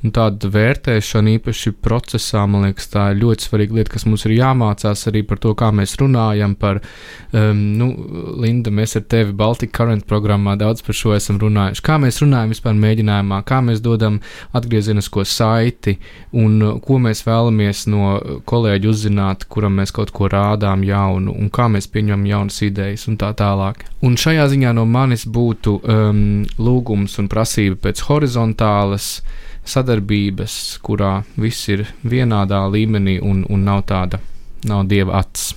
Un 0.00 0.14
tāda 0.16 0.48
vērtēšana, 0.48 1.34
īpaši 1.36 1.74
procesā, 1.84 2.46
man 2.48 2.64
liekas, 2.64 2.86
tā 2.88 3.10
ir 3.12 3.18
ļoti 3.20 3.44
svarīga 3.44 3.76
lieta, 3.76 3.92
kas 3.92 4.06
mums 4.08 4.22
ir 4.24 4.32
jāmācās 4.38 5.02
arī 5.10 5.20
par 5.28 5.40
to, 5.44 5.52
kā 5.58 5.68
mēs 5.76 5.98
runājam. 6.00 6.54
Par, 6.60 6.80
um, 7.36 7.60
nu, 7.76 7.88
Linda, 8.40 8.72
mēs 8.72 8.96
ar 8.96 9.04
tevi 9.12 9.34
Baltic 9.36 9.74
Current 9.76 10.06
programmā 10.08 10.54
daudz 10.60 10.80
par 10.86 10.96
šo 10.96 11.12
esam 11.16 11.36
runājuši. 11.42 11.84
Kā 11.84 11.98
mēs 12.00 12.22
runājam 12.24 12.54
vispār 12.54 12.78
mēģinājumā, 12.80 13.42
kā 13.44 13.58
mēs 13.66 13.82
dodam 13.84 14.16
atgriezenisko 14.56 15.26
saiti 15.28 15.98
un 16.32 16.56
uh, 16.64 16.80
ko 16.80 16.96
mēs 17.04 17.20
vēlamies 17.26 17.84
no 17.92 18.14
kolēģa 18.48 18.88
uzzināt, 18.94 19.44
kuram 19.52 19.76
mēs 19.82 19.92
kaut 19.92 20.14
ko 20.16 20.30
rādām 20.32 20.80
jaunu 20.88 21.36
un 21.36 21.52
kā 21.52 21.68
mēs 21.68 21.90
pieņemam 21.92 22.24
jaunas 22.30 22.62
idejas 22.64 23.04
un 23.12 23.20
tā 23.20 23.34
tālāk. 23.36 23.84
Un 24.00 24.16
šajā 24.16 24.48
ziņā 24.48 24.72
no 24.80 24.88
manis 24.88 25.28
būtu 25.28 25.76
um, 25.84 26.24
lūgums 26.56 27.20
un 27.20 27.28
prasība 27.28 27.76
pēc 27.84 28.00
horizontālas 28.08 29.12
sadarbības, 29.64 30.54
kurā 30.84 31.20
viss 31.40 31.68
ir 31.68 31.86
vienādā 32.02 32.62
līmenī 32.72 33.18
un, 33.22 33.44
un 33.48 33.64
nav 33.64 33.84
tāda, 33.90 34.20
nav 34.68 34.86
dieva 34.90 35.20
acis. 35.20 35.54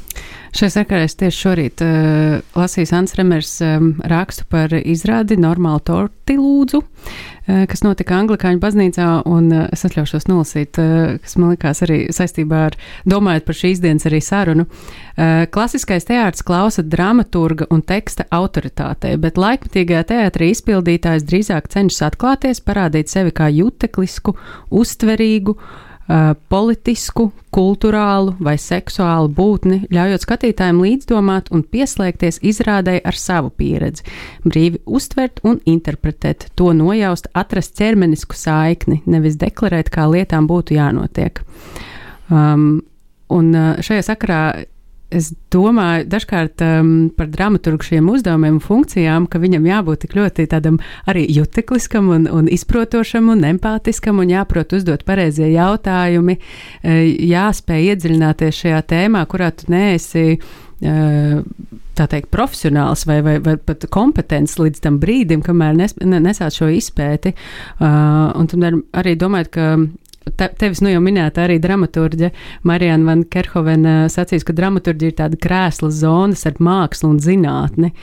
Šai 0.54 0.68
sakarā 0.70 1.08
es 1.08 1.16
tieši 1.18 1.40
šorīt 1.48 1.82
uh, 1.82 2.36
lasīju 2.54 2.92
Ants 2.94 3.16
Remers 3.18 3.56
um, 3.66 3.88
rakstu 4.06 4.46
par 4.54 4.70
izrādi 4.78 5.34
Normālu 5.42 5.82
torti 5.82 6.36
lūdzu, 6.38 6.78
uh, 6.78 7.64
kas 7.70 7.82
notika 7.82 8.20
Anglikāņu 8.20 8.62
baznīcā, 8.62 9.08
un 9.26 9.48
uh, 9.50 9.64
es 9.74 9.82
atļaušos 9.88 10.28
nolasīt, 10.30 10.78
uh, 10.78 11.16
kas 11.24 11.34
man 11.42 11.56
likās 11.56 11.82
arī 11.88 11.98
saistībā 12.14 12.60
ar, 12.68 12.78
domājot 13.10 13.48
par 13.48 13.58
šīs 13.64 13.82
dienas 13.82 14.06
arī 14.06 14.20
sarunu. 14.22 14.68
Uh, 14.68 15.48
klasiskais 15.50 16.06
teātris 16.06 16.46
klausa 16.46 16.86
dramaturga 16.86 17.66
un 17.74 17.82
teksta 17.82 18.28
autoritātei, 18.30 19.16
bet 19.18 19.42
laikmatīgajā 19.42 20.04
teātrī 20.12 20.52
izpildītājs 20.54 21.26
drīzāk 21.32 21.72
cenšas 21.74 22.12
atklāties, 22.12 22.62
parādīt 22.62 23.10
sevi 23.10 23.34
kā 23.34 23.50
juteklisku, 23.58 24.38
uztverīgu, 24.70 25.58
Uh, 25.58 25.90
politisku, 26.52 27.30
kultūrālu 27.54 28.34
vai 28.44 28.58
seksuālu 28.60 29.30
būtni, 29.32 29.84
ļaujot 29.94 30.26
skatītājiem 30.26 30.82
līdzdomāt 30.84 31.52
un 31.56 31.64
pieslēgties 31.64 32.42
izrādē 32.44 32.98
ar 33.06 33.16
savu 33.16 33.54
pieredzi, 33.56 34.04
brīvi 34.44 34.82
uztvert 34.86 35.40
un 35.48 35.62
interpretēt, 35.70 36.50
to 36.60 36.74
nojaust, 36.76 37.30
atrast 37.34 37.78
ķermenisku 37.80 38.36
saikni, 38.36 39.00
nevis 39.06 39.40
deklarēt, 39.40 39.94
kā 39.94 40.10
lietām 40.12 40.50
būtu 40.50 40.76
jānotiek. 40.76 41.40
Um, 42.28 42.84
un 43.32 43.56
šajā 43.84 44.04
sakarā 44.12 44.44
es 45.14 45.30
domāju 45.54 46.08
dažkārt 46.12 46.64
um, 46.66 46.92
par 47.18 47.30
dramaturgu 47.32 47.86
šiem 47.88 48.10
uzdevumiem 48.14 48.58
un 48.58 48.64
funkcijām, 48.64 49.28
ka 49.32 49.42
viņam 49.44 49.68
jābūt 49.70 50.04
tik 50.06 50.18
ļoti 50.18 50.48
tādam 50.52 50.80
arī 51.10 51.26
jutekliskam 51.32 52.10
un, 52.14 52.28
un 52.32 52.50
izprotošam 52.52 53.32
un 53.34 53.46
empātiskam 53.54 54.22
un 54.24 54.34
jāprot 54.34 54.76
uzdot 54.78 55.06
pareizie 55.08 55.52
jautājumi, 55.54 56.38
e, 56.82 57.00
jāspēj 57.30 57.94
iedziļināties 57.94 58.62
šajā 58.64 58.84
tēmā, 58.94 59.24
kurā 59.30 59.52
tu 59.56 59.70
neesi 59.74 60.26
e, 60.34 60.38
tā 61.98 62.08
teikt, 62.10 62.32
profesionāls 62.34 63.06
vai, 63.10 63.20
vai, 63.26 63.38
vai 63.44 63.56
pat 63.62 63.86
kompetents 63.94 64.58
līdz 64.60 64.84
tam 64.84 65.00
brīdim, 65.02 65.44
kamēr 65.46 65.78
nes, 65.78 65.96
nesāt 66.02 66.58
šo 66.58 66.70
izpēti. 66.74 67.36
Uh, 67.78 68.32
un 68.40 68.50
tad 68.50 68.82
arī 68.98 69.14
domājot, 69.20 69.52
ka 69.54 69.68
tevis 70.60 70.82
nu 70.84 70.92
jau 70.94 71.02
minēta 71.04 71.46
arī 71.46 71.60
dramaturģe 71.64 72.32
Marijana 72.68 73.10
Van 73.10 73.24
Kerhovena 73.30 73.96
sacīs, 74.12 74.46
ka 74.48 74.56
dramaturģija 74.58 75.14
ir 75.14 75.18
tāda 75.20 75.40
krēsla 75.42 75.92
zona 75.94 76.38
starp 76.38 76.62
mākslu 76.64 77.14
un 77.14 77.24
zinātni. 77.24 77.94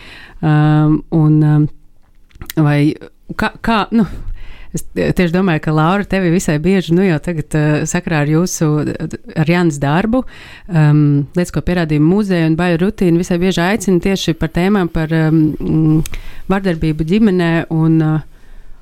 Um, 0.41 1.01
un, 1.15 1.39
um, 1.45 1.69
vai 2.57 2.95
kā, 3.39 3.53
kā 3.65 3.81
nu, 3.95 4.07
es 4.77 4.85
tieši 4.95 5.35
domāju, 5.35 5.65
ka 5.65 5.75
Laura 5.75 6.07
tevi 6.09 6.33
visai 6.33 6.59
bieži, 6.63 6.95
nu 6.97 7.05
jau 7.07 7.19
tagad 7.23 7.57
sakarā 7.91 8.23
ar 8.25 8.31
jūsu, 8.31 8.71
ar 9.35 9.51
Jānis 9.51 9.81
darbu, 9.83 10.23
um, 10.69 11.05
lietas, 11.37 11.55
ko 11.55 11.65
pierādīja 11.67 12.05
muzeja 12.05 12.49
un 12.51 12.57
baļu 12.59 12.81
rutīna, 12.85 13.21
visai 13.21 13.41
bieži 13.43 13.65
aicina 13.65 14.03
tieši 14.07 14.37
par 14.39 14.53
tēmām 14.57 14.91
par 14.93 15.13
um, 15.17 16.01
vardarbību 16.51 17.07
ģimenē 17.15 17.53
un 17.75 18.01
uh, 18.05 18.19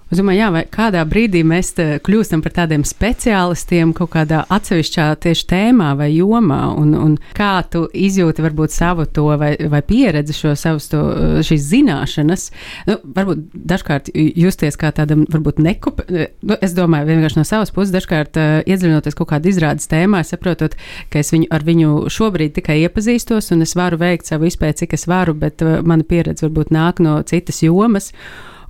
Es 0.08 0.16
domāju, 0.16 0.40
jā, 0.40 0.48
vai 0.54 0.62
kādā 0.72 1.02
brīdī 1.04 1.42
mēs 1.44 1.74
kļūstam 1.76 2.40
par 2.40 2.54
tādiem 2.56 2.84
speciālistiem 2.88 3.90
kaut 3.96 4.14
kādā 4.14 4.40
atsevišķā 4.48 5.08
tieši 5.20 5.44
tēmā 5.50 5.90
vai 5.98 6.08
jomā, 6.14 6.62
un, 6.80 6.94
un 6.96 7.16
kā 7.36 7.50
tu 7.68 7.84
izjūti 7.92 8.44
varbūt 8.46 8.72
savu 8.72 9.04
to 9.04 9.26
vai, 9.40 9.50
vai 9.68 9.82
pieredzi 9.84 10.36
šo 10.38 10.54
savus 10.56 10.88
to, 10.88 11.02
šīs 11.44 11.68
zināšanas. 11.74 12.48
Nu, 12.88 12.96
varbūt 13.18 13.44
dažkārt 13.52 14.08
justies 14.16 14.80
kā 14.80 14.94
tādam, 14.96 15.26
varbūt 15.28 15.60
nekup, 15.60 16.00
nu, 16.08 16.56
es 16.56 16.72
domāju, 16.78 17.10
vienkārši 17.12 17.42
no 17.42 17.44
savas 17.48 17.74
puses, 17.76 17.92
dažkārt 17.92 18.40
uh, 18.40 18.58
iedziļinoties 18.64 19.18
kaut 19.18 19.34
kādā 19.34 19.52
izrādes 19.52 19.92
tēmā, 19.92 20.24
saprotot, 20.24 20.78
ka 21.12 21.20
es 21.20 21.36
viņu 21.36 21.52
ar 21.52 21.68
viņu 21.68 21.94
šobrīd 22.16 22.56
tikai 22.56 22.80
iepazīstos, 22.86 23.52
un 23.52 23.68
es 23.68 23.76
varu 23.76 24.00
veikt 24.00 24.32
savu 24.32 24.48
izpēti, 24.48 24.86
cik 24.86 24.96
es 24.96 25.04
varu, 25.10 25.36
bet 25.36 25.60
uh, 25.60 25.82
mana 25.84 26.06
pieredze 26.08 26.48
varbūt 26.48 26.72
nāk 26.72 27.04
no 27.04 27.20
citas 27.28 27.60
jomas. 27.60 28.14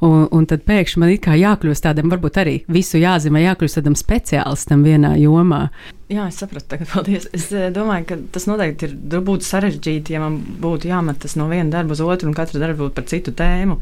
Un, 0.04 0.28
un 0.30 0.44
tad 0.46 0.62
pēkšņi 0.62 1.00
man 1.02 1.10
ir 1.10 1.38
jākļūst 1.40 1.82
tādam, 1.82 2.10
varbūt 2.12 2.36
arī 2.38 2.54
visu 2.70 3.00
jāzina, 3.00 3.40
jākļūst 3.42 3.80
tādam 3.80 3.96
speciālistam 3.98 4.84
vienā 4.86 5.16
jomā. 5.18 5.64
Jā, 6.08 6.28
es 6.30 6.38
sapratu, 6.38 6.68
tagad 6.70 6.90
paldies. 6.94 7.26
Es 7.34 7.48
eh, 7.50 7.68
domāju, 7.74 8.06
ka 8.12 8.20
tas 8.36 8.46
noteikti 8.46 8.88
ir 8.88 9.24
būtu 9.26 9.46
sarežģīti, 9.48 10.14
ja 10.14 10.22
man 10.22 10.38
būtu 10.62 10.92
jāmetas 10.92 11.34
no 11.40 11.48
viena 11.50 11.72
darba 11.74 11.96
uz 11.96 12.04
otru 12.04 12.30
un 12.30 12.36
katra 12.38 12.62
darba 12.62 12.84
būtu 12.84 12.94
par 12.94 13.08
citu 13.10 13.34
tēmu. 13.34 13.80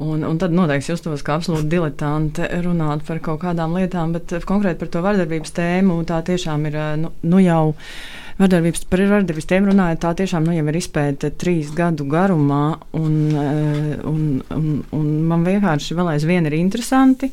Un, 0.00 0.24
un 0.24 0.38
tad 0.40 0.54
noteikti 0.56 0.94
justos 0.94 1.22
kā 1.22 1.36
absolūti 1.36 1.68
diletanti 1.70 2.46
runāt 2.64 3.04
par 3.06 3.20
kaut 3.22 3.42
kādām 3.42 3.76
lietām, 3.76 4.14
bet 4.16 4.32
konkrēti 4.48 4.80
par 4.80 4.90
to 4.90 5.02
vardarbības 5.04 5.52
tēmu 5.58 5.98
tā 6.08 6.22
tiešām 6.26 6.66
ir 6.66 6.80
eh, 6.80 6.94
nu, 7.04 7.12
nu 7.22 7.44
jau 7.44 7.62
Vardarbības 8.40 8.86
par 8.88 9.02
vardarbības 9.04 9.48
tēmu 9.50 9.68
runājot, 9.68 10.00
tā 10.00 10.10
tiešām 10.22 10.46
nu, 10.48 10.54
jau 10.56 10.64
ir 10.70 10.76
izpēta 10.78 11.28
trīs 11.42 11.74
gadu 11.76 12.06
garumā, 12.08 12.78
un, 12.96 13.16
eh, 13.36 13.96
un, 14.08 14.20
un, 14.56 14.68
un 14.96 15.08
man 15.28 15.44
vienkārši 15.44 15.96
vēl 15.98 16.14
aizvien 16.14 16.48
ir 16.48 16.56
interesanti. 16.56 17.28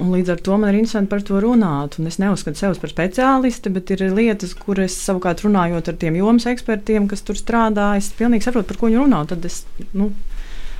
Un 0.00 0.10
līdz 0.10 0.32
ar 0.32 0.40
to 0.42 0.56
man 0.58 0.72
ir 0.72 0.80
interesanti 0.80 1.12
par 1.12 1.20
to 1.22 1.38
runāt. 1.44 1.98
Un 2.00 2.08
es 2.10 2.16
neuzskatu 2.18 2.58
sevi 2.58 2.80
par 2.82 2.90
speciālisti, 2.90 3.70
bet 3.74 3.92
ir 3.94 4.06
lietas, 4.16 4.56
kuras 4.58 4.96
savukārt 4.96 5.44
runājot 5.44 5.92
ar 5.92 6.00
tiem 6.00 6.16
jomas 6.18 6.48
ekspertiem, 6.50 7.06
kas 7.10 7.22
tur 7.22 7.38
strādā, 7.38 7.92
es 8.00 8.08
pilnīgi 8.16 8.48
saprotu, 8.48 8.72
par 8.72 8.80
ko 8.80 8.88
viņi 8.88 9.02
runā. 9.04 9.20
Tad 9.30 9.44
es 9.46 9.60
nu, 9.92 10.08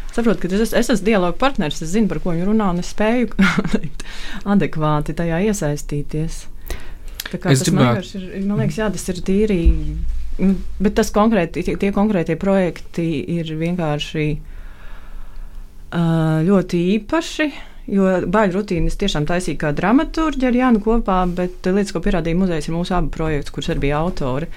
saprotu, 0.08 0.40
ka 0.40 0.50
es, 0.56 0.72
es 0.72 0.90
esmu 0.96 1.04
dialogu 1.06 1.38
partneris, 1.38 1.84
es 1.84 1.92
zinu, 1.92 2.08
par 2.10 2.24
ko 2.24 2.32
viņi 2.32 2.48
runā, 2.48 2.72
un 2.72 2.82
es 2.82 2.90
spēju 2.96 3.30
adekvāti 4.56 5.14
tajā 5.20 5.44
iesaistīties. 5.50 6.46
Es 7.32 7.62
gribētu, 7.66 8.18
ir, 8.20 8.46
man 8.46 8.60
liekas, 8.62 8.78
jā, 8.82 8.88
tas 8.94 9.08
ir 9.12 9.20
tīri. 9.26 9.60
Nu, 10.38 10.56
bet 10.82 10.96
tas 10.98 11.12
konkrēti, 11.14 11.62
tie, 11.66 11.76
tie 11.80 11.90
konkrētie 11.94 12.36
projekti 12.40 13.06
ir 13.36 13.52
vienkārši 13.60 14.26
uh, 15.94 16.42
ļoti 16.46 16.82
īpaši. 16.96 17.46
Jo 17.94 18.08
baļu 18.32 18.56
rutīnas 18.56 18.96
tiešām 18.96 19.26
taisīja 19.28 19.60
kā 19.60 19.70
dramaturgi 19.76 20.48
ar 20.48 20.56
Jānu 20.56 20.80
kopā, 20.84 21.18
bet 21.28 21.66
lietas, 21.68 21.92
ko 21.92 22.00
pierādīja 22.04 22.38
muzejs, 22.40 22.70
ir 22.70 22.76
mūsu 22.76 22.96
abi 22.96 23.12
projekti, 23.12 23.52
kurus 23.52 23.68
arī 23.74 23.80
bija 23.84 24.00
autori. 24.00 24.48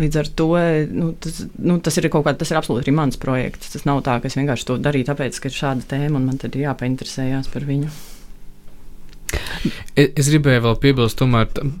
Līdz 0.00 0.16
ar 0.22 0.30
to 0.40 0.48
nu, 0.88 1.10
tas, 1.20 1.42
nu, 1.60 1.76
tas 1.84 1.98
ir 2.00 2.08
kaut 2.08 2.24
kāds, 2.24 2.40
tas 2.40 2.50
ir 2.54 2.58
absolūti 2.62 2.88
arī 2.88 2.94
mans 2.96 3.20
projekts. 3.20 3.74
Tas 3.74 3.84
nav 3.88 4.00
tā, 4.06 4.16
ka 4.22 4.30
es 4.30 4.38
vienkārši 4.40 4.68
to 4.70 4.78
darīju, 4.80 5.10
tāpēc, 5.10 5.36
ka 5.36 5.52
ir 5.52 5.58
šāda 5.58 5.84
tēma 5.92 6.16
un 6.16 6.30
man 6.30 6.40
tad 6.40 6.56
ir 6.56 6.64
jāpainteresējās 6.64 7.52
par 7.52 7.68
viņu. 7.68 7.92
Es, 9.92 10.08
es 10.16 10.28
gribēju 10.32 10.62
vēl 10.64 10.76
piebilst 10.80 11.20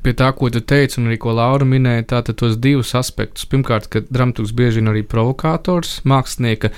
pie 0.04 0.12
tā, 0.18 0.28
ko 0.36 0.50
tu 0.52 0.60
teici, 0.60 0.98
un 1.00 1.08
arī 1.08 1.16
ko 1.22 1.32
Laura 1.36 1.66
minēja, 1.68 2.04
tātad 2.12 2.36
tos 2.42 2.58
divus 2.60 2.92
aspektus. 2.98 3.46
Pirmkārt, 3.48 3.88
ka 3.92 4.02
dramaturgs 4.04 4.52
bieži 4.56 4.82
ir 4.82 4.90
arī 4.92 5.02
provokators, 5.08 5.94
mākslinieka 6.08 6.72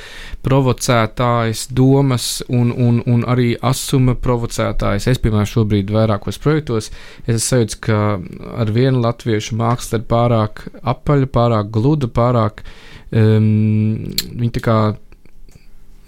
provocētājs, 0.46 1.66
domas 1.74 2.28
un, 2.48 2.70
un, 2.70 3.02
un 3.10 3.26
arī 3.30 3.54
asuma 3.66 4.14
provocētājs. 4.14 5.08
Es, 5.10 5.22
piemēram, 5.22 5.50
šobrīd 5.50 5.90
vairākos 5.94 6.38
projektos, 6.42 6.92
es 7.26 7.50
sajūtu, 7.50 7.80
ka 7.88 8.00
ar 8.62 8.74
vienu 8.74 9.02
latviešu 9.02 9.58
mākslu 9.58 10.00
ir 10.00 10.08
pārāk 10.10 10.66
apaļa, 10.82 11.30
pārāk 11.34 11.74
gluda, 11.74 12.10
pārāk. 12.14 12.62
Um, 13.14 14.10
viņi 14.34 14.48
tā 14.56 14.60
kā 14.64 14.76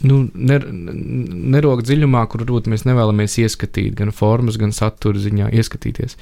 nu, 0.04 0.20
ner, 0.34 0.66
nerok 0.68 1.82
dziļumā, 1.86 2.26
kur 2.28 2.44
varbūt 2.44 2.68
mēs 2.72 2.84
nevēlamies 2.88 3.38
ieskatīt, 3.44 3.94
gan 3.96 4.12
formas, 4.14 4.58
gan 4.60 4.74
satura 4.76 5.20
ziņā 5.22 5.52
ieskatīties. 5.56 6.18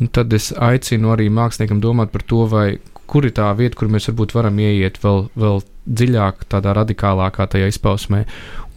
Un 0.00 0.10
tad 0.14 0.32
es 0.34 0.50
aicinu 0.54 1.12
arī 1.14 1.28
māksliniekam 1.32 1.82
domāt 1.82 2.12
par 2.14 2.24
to, 2.26 2.46
vai 2.50 2.66
kur 3.10 3.26
ir 3.26 3.34
tā 3.36 3.50
vieta, 3.58 3.76
kur 3.76 3.90
mēs 3.92 4.08
varbūt 4.08 4.34
varam 4.36 4.58
ieiet 4.62 5.00
vēl, 5.02 5.26
vēl 5.38 5.60
dziļāk, 5.84 6.46
tādā 6.52 6.72
radikālākā 6.78 7.48
tajā 7.50 7.68
izpausmē. 7.72 8.22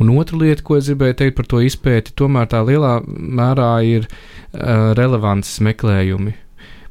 Un 0.02 0.12
otra 0.18 0.42
lieta, 0.42 0.66
ko 0.66 0.80
es 0.80 0.90
gribēju 0.90 1.20
teikt 1.22 1.38
par 1.38 1.48
to 1.52 1.62
izpēti, 1.64 2.16
tomēr 2.20 2.50
tā 2.52 2.64
lielā 2.66 2.98
mērā 3.06 3.70
ir 3.88 4.10
uh, 4.10 4.92
relevances 4.98 5.62
meklējumi. 5.64 6.36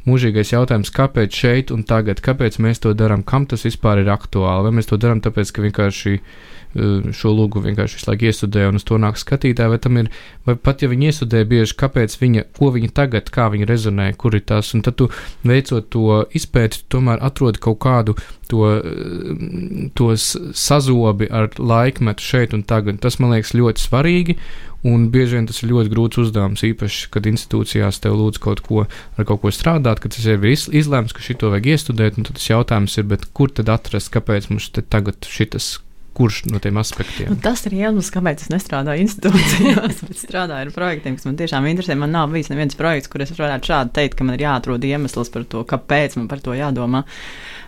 Mūžīgais 0.09 0.53
jautājums, 0.53 0.93
kāpēc 0.93 1.37
šeit 1.37 1.71
un 1.73 1.85
tagad, 1.89 2.21
kāpēc 2.25 2.59
mēs 2.61 2.81
to 2.85 2.93
darām, 2.97 3.23
kam 3.25 3.47
tas 3.49 3.65
vispār 3.65 4.03
ir 4.03 4.11
aktuāli, 4.13 4.69
vai 4.69 4.79
mēs 4.79 4.89
to 4.89 5.01
darām 5.01 5.21
tāpēc, 5.25 5.53
ka 5.53 5.65
vienkārši 5.65 6.17
uh, 6.19 6.35
šo 6.75 7.33
lūgu 7.35 7.63
vienkārši 7.65 7.99
visu 7.99 8.11
laiku 8.11 8.29
iestudē 8.29 8.67
un 8.69 8.81
uz 8.81 8.87
to 8.87 8.99
nāk 9.01 9.19
skatītāji, 9.21 9.71
vai 9.71 9.81
tam 9.83 10.01
ir, 10.01 10.11
vai 10.47 10.57
pat 10.59 10.83
ja 10.83 10.91
viņi 10.91 11.11
iestudē 11.11 11.45
bieži, 11.49 11.77
kāpēc 11.79 12.17
viņa, 12.21 12.47
ko 12.59 12.73
viņa 12.75 12.91
tagad, 12.97 13.31
kā 13.35 13.47
viņa 13.53 13.69
rezonē, 13.71 14.09
kur 14.19 14.35
ir 14.35 14.45
tas, 14.49 14.73
un 14.75 14.83
tad 14.87 14.99
tu 14.99 15.09
veicot 15.47 15.87
to 15.95 16.21
izpēti, 16.35 16.85
tomēr 16.91 17.23
atrodi 17.25 17.63
kaut 17.63 17.79
kādu 17.85 18.17
to, 18.51 18.67
eh, 18.77 19.89
tos 19.95 20.35
sazobi 20.53 21.31
ar 21.31 21.51
laikmetu 21.59 22.23
šeit 22.23 22.55
un 22.55 22.63
tagad. 22.63 23.01
Tas 23.01 23.19
man 23.19 23.35
liekas 23.35 23.55
ļoti 23.55 23.87
svarīgi, 23.87 24.39
un 24.85 25.09
bieži 25.11 25.39
vien 25.39 25.47
tas 25.49 25.63
ir 25.63 25.71
ļoti 25.73 25.93
grūts 25.93 26.21
uzdevums, 26.21 26.65
īpaši, 26.67 27.09
kad 27.15 27.29
institūcijās 27.31 28.03
tev 28.05 28.19
lūdz 28.21 28.41
kaut 28.43 28.61
ko 28.67 28.85
ar 28.85 29.25
kaut 29.25 29.41
ko 29.45 29.53
strādāt, 29.55 30.03
kad 30.03 30.13
tas 30.13 30.27
jau 30.27 30.37
ir 30.37 30.53
izlēmts, 30.53 31.15
ka 31.17 31.25
šito 31.25 31.53
vajag 31.55 31.71
iestudēt, 31.73 32.19
un 32.19 32.29
tad 32.29 32.37
tas 32.41 32.51
jautājums 32.51 32.99
ir, 33.01 33.17
kur 33.33 33.55
tad 33.55 33.73
atrast, 33.73 34.13
kāpēc 34.13 34.51
mums 34.53 34.69
te 34.75 34.83
tagad 34.83 35.25
šitas 35.25 35.79
kurš 36.15 36.45
no 36.51 36.61
tiem 36.63 36.79
aspektiem? 36.81 37.33
Nu, 37.33 37.39
tas 37.43 37.65
ir 37.69 37.75
iemesls, 37.77 38.11
kāpēc 38.15 38.45
es 38.45 38.53
nestrādāju 38.53 39.05
institūcijās, 39.05 40.01
bet 40.09 40.21
strādāju 40.21 40.69
ar 40.69 40.73
projektiem, 40.75 41.19
kas 41.19 41.27
man 41.29 41.39
tiešām 41.41 41.67
interesē. 41.71 41.97
Man 41.99 42.15
nav 42.15 42.33
bijis 42.33 42.51
neviens 42.53 42.79
projekts, 42.79 43.11
kur 43.11 43.25
es 43.25 43.35
varētu 43.35 43.71
šādi 43.73 43.95
teikt, 43.99 44.17
ka 44.19 44.27
man 44.27 44.39
ir 44.39 44.47
jāatrod 44.47 44.87
iemesls 44.87 45.33
par 45.35 45.47
to, 45.51 45.65
kāpēc 45.69 46.19
man 46.21 46.31
par 46.31 46.43
to 46.45 46.57
jādomā. 46.57 47.05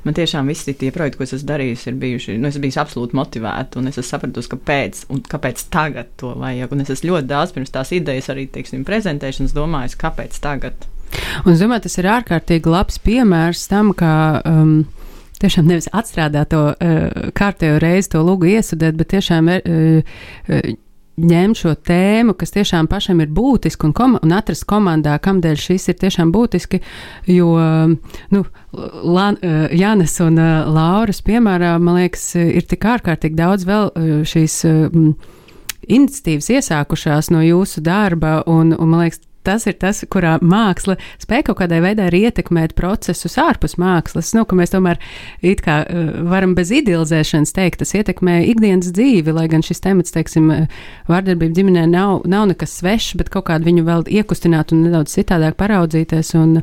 Man 0.06 0.14
tiešām 0.14 0.46
visi 0.46 0.76
tie 0.78 0.92
projekti, 0.94 1.18
ko 1.18 1.26
es 1.26 1.35
esmu 1.35 1.50
darījis, 1.50 1.87
ir 1.90 2.00
bijuši, 2.02 2.37
nu, 2.38 2.50
es 2.50 2.59
biju 2.62 2.78
absolūti 2.82 3.18
motivēta, 3.18 3.80
un 3.80 3.90
es 3.90 3.98
esmu 3.98 4.11
sapratusi, 4.12 4.52
kāpēc, 4.54 5.06
un 5.11 5.24
kāpēc 5.26 5.64
tagad 5.74 6.12
to 6.20 6.30
vajag. 6.38 6.74
Un 6.76 6.85
es 6.85 6.92
esmu 6.94 7.11
ļoti 7.11 7.30
daudz 7.32 7.56
pirms 7.56 7.74
tās 7.74 7.90
idejas 7.96 8.30
arī, 8.30 8.46
teiksim, 8.54 8.87
prezentēšanas 8.87 9.56
domājis, 9.56 9.98
kāpēc 9.98 10.38
tagad. 10.44 10.87
Un, 11.44 11.52
es 11.54 11.62
domāju, 11.62 11.87
tas 11.87 11.98
ir 11.98 12.09
ārkārtīgi 12.11 12.70
labs 12.70 13.00
piemērs 13.02 13.66
tam, 13.70 13.92
ka 13.96 14.12
um, 14.46 14.78
Tiešām 15.42 15.68
nevis 15.68 15.90
atstrādāt 15.92 16.51
to 16.55 16.62
uh, 16.72 17.31
kārtējo 17.37 17.79
reizi, 17.83 18.12
to 18.14 18.25
lūgu 18.25 18.49
iesudēt, 18.57 18.96
bet 18.96 19.12
tiešām 19.12 19.51
uh, 19.53 19.61
uh, 19.68 20.68
ņemt 21.16 21.61
šo 21.61 21.72
tēmu, 21.88 22.35
kas 22.37 22.53
tiešām 22.53 22.88
pašam 22.92 23.22
ir 23.25 23.31
būtiski, 23.33 23.88
un, 23.88 23.94
kom 23.96 24.18
un 24.20 24.35
atrast 24.37 24.66
komandā, 24.68 25.14
kamdēļ 25.25 25.61
šis 25.61 25.88
ir 25.88 25.96
tiešām 26.03 26.33
būtiski. 26.33 26.83
Jo 27.33 27.55
nu, 28.35 28.42
Lan, 28.77 29.38
Jānis 29.72 30.18
un 30.20 30.37
Lauras 30.37 31.22
piemērā, 31.25 31.79
man 31.81 32.03
liekas, 32.03 32.35
ir 32.37 32.68
tik 32.68 32.85
ārkārtīgi 32.85 33.38
daudz 33.38 33.64
vēl 33.64 33.88
šīs. 34.29 34.59
Uh, 34.68 35.33
Iniciatīvas 35.87 36.49
iesākušās 36.51 37.29
no 37.31 37.40
jūsu 37.44 37.79
darba, 37.85 38.40
un, 38.51 38.72
un 38.75 38.88
man 38.90 39.05
liekas, 39.05 39.20
tas 39.46 39.66
ir 39.70 39.78
tas, 39.80 40.02
kurā 40.12 40.37
māksla 40.42 40.98
spēj 41.22 41.46
kaut 41.48 41.61
kādā 41.62 41.80
veidā 41.85 42.09
arī 42.11 42.24
ietekmēt 42.28 42.74
procesus 42.78 43.38
ārpus 43.40 43.76
mākslas. 43.80 44.32
Nu, 44.37 44.46
mēs 44.59 44.74
tomēr 44.74 45.00
it 45.46 45.62
kā 45.66 45.80
uh, 45.85 46.11
varam 46.30 46.56
bez 46.59 46.72
idealizēšanas 46.74 47.54
teikt, 47.56 47.80
tas 47.82 47.94
ietekmē 47.96 48.40
ikdienas 48.50 48.92
dzīvi, 48.96 49.35
lai 49.37 49.46
gan 49.52 49.64
šis 49.66 49.82
temats, 49.85 50.14
teiksim, 50.14 50.52
vārdarbība 51.11 51.54
ģimenē 51.56 51.87
nav, 51.90 52.26
nav 52.28 52.48
nekas 52.52 52.78
svešs, 52.80 53.16
bet 53.20 53.30
kaut 53.32 53.48
kādu 53.50 53.68
viņu 53.68 53.87
vēl 53.87 54.06
iekustināt 54.20 54.74
un 54.74 54.87
nedaudz 54.87 55.14
citādāk 55.16 55.59
paraudzīties. 55.61 56.35
Un, 56.38 56.61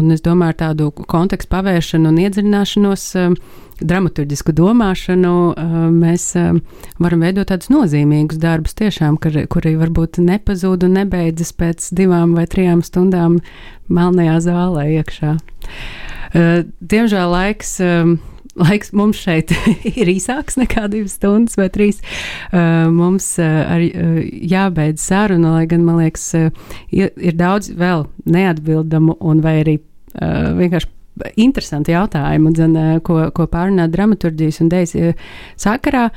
un 0.00 0.14
es 0.14 0.24
domāju, 0.24 0.58
tādu 0.62 0.90
kontekstu 0.92 1.50
pavēršanu 1.54 2.10
un 2.10 2.24
iedziļināšanos. 2.24 3.06
Uh, 3.20 3.60
dramaturgisku 3.80 4.52
domāšanu, 4.54 5.30
uh, 5.50 5.72
mēs 5.90 6.28
uh, 6.38 6.58
varam 7.02 7.24
veidot 7.24 7.48
tādus 7.50 7.72
nozīmīgus 7.74 8.38
darbus, 8.42 8.76
tiešām, 8.78 9.18
kur, 9.22 9.34
kuri 9.50 9.74
varbūt 9.80 10.20
nepazūd 10.22 10.86
un 10.86 11.00
nebeidzas 11.00 11.50
pēc 11.58 11.88
divām 11.98 12.36
vai 12.38 12.46
trijām 12.50 12.84
stundām 12.86 13.40
melnajā 13.90 14.36
zālē 14.46 14.86
iekšā. 15.00 15.34
Uh, 16.34 16.62
diemžēl 16.80 17.34
laiks 17.34 17.76
um, 17.82 18.16
laiks 18.54 18.92
mums 18.94 19.18
šeit 19.18 19.52
ir 20.00 20.10
īsāks 20.10 20.58
nekā 20.60 20.86
divas 20.92 21.16
stundas 21.18 21.58
vai 21.58 21.68
trīs. 21.74 22.00
Uh, 22.52 22.86
mums 22.94 23.32
uh, 23.42 23.64
arī 23.74 23.90
uh, 23.90 24.20
jābeidz 24.54 25.02
saruna, 25.02 25.56
lai 25.58 25.66
gan 25.70 25.84
man 25.86 25.98
liekas, 26.02 26.28
uh, 26.38 26.78
ir, 26.94 27.10
daudz 27.38 27.72
vēl 27.74 28.06
neatbildamu 28.30 29.18
un 29.20 29.42
vai 29.44 29.58
arī 29.64 29.78
vienkārši. 30.20 30.90
Interesanti 31.38 31.92
jautājumi, 31.92 32.50
dzen, 32.56 32.72
ko, 33.06 33.20
ko 33.30 33.44
pārunāt 33.46 33.92
dramaturgijas 33.92 34.56
un 34.64 34.70
dēļas 34.72 35.20
sakarā. 35.62 36.08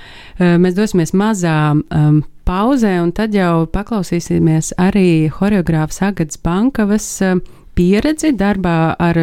Mēs 0.41 0.74
dosimies 0.74 1.14
mazā 1.14 1.76
um, 1.78 2.24
pauzē, 2.50 2.95
un 3.04 3.12
tad 3.14 3.36
jau 3.38 3.68
paklausīsimies 3.70 4.72
arī 4.82 5.30
horeogrāfas 5.38 6.02
Agatas 6.08 6.41
Bankavas 6.41 7.06
pieredzi 7.78 8.34
darbā 8.34 8.95
ar, 8.98 9.22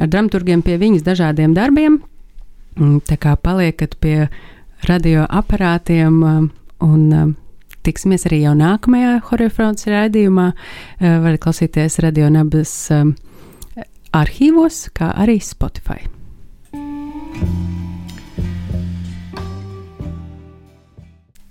ar 0.00 0.08
dramaturgiem 0.08 0.64
pie 0.64 0.78
viņas 0.80 1.04
dažādiem 1.04 1.52
darbiem. 1.52 2.00
Mm, 2.78 3.02
tā 3.06 3.20
kā 3.20 3.36
paliekat 3.36 3.98
pie 4.00 4.30
radioaparātiem 4.88 6.16
un 6.84 7.34
tiksimies 7.84 8.26
arī 8.28 8.40
jau 8.44 8.54
nākamajā 8.58 9.18
Horefronts 9.28 9.86
raidījumā. 9.90 10.48
Varat 11.00 11.42
klausīties 11.44 12.00
radionabas 12.02 12.72
um, 12.94 13.14
arhīvos, 14.14 14.88
kā 14.94 15.10
arī 15.18 15.40
Spotify. 15.42 16.04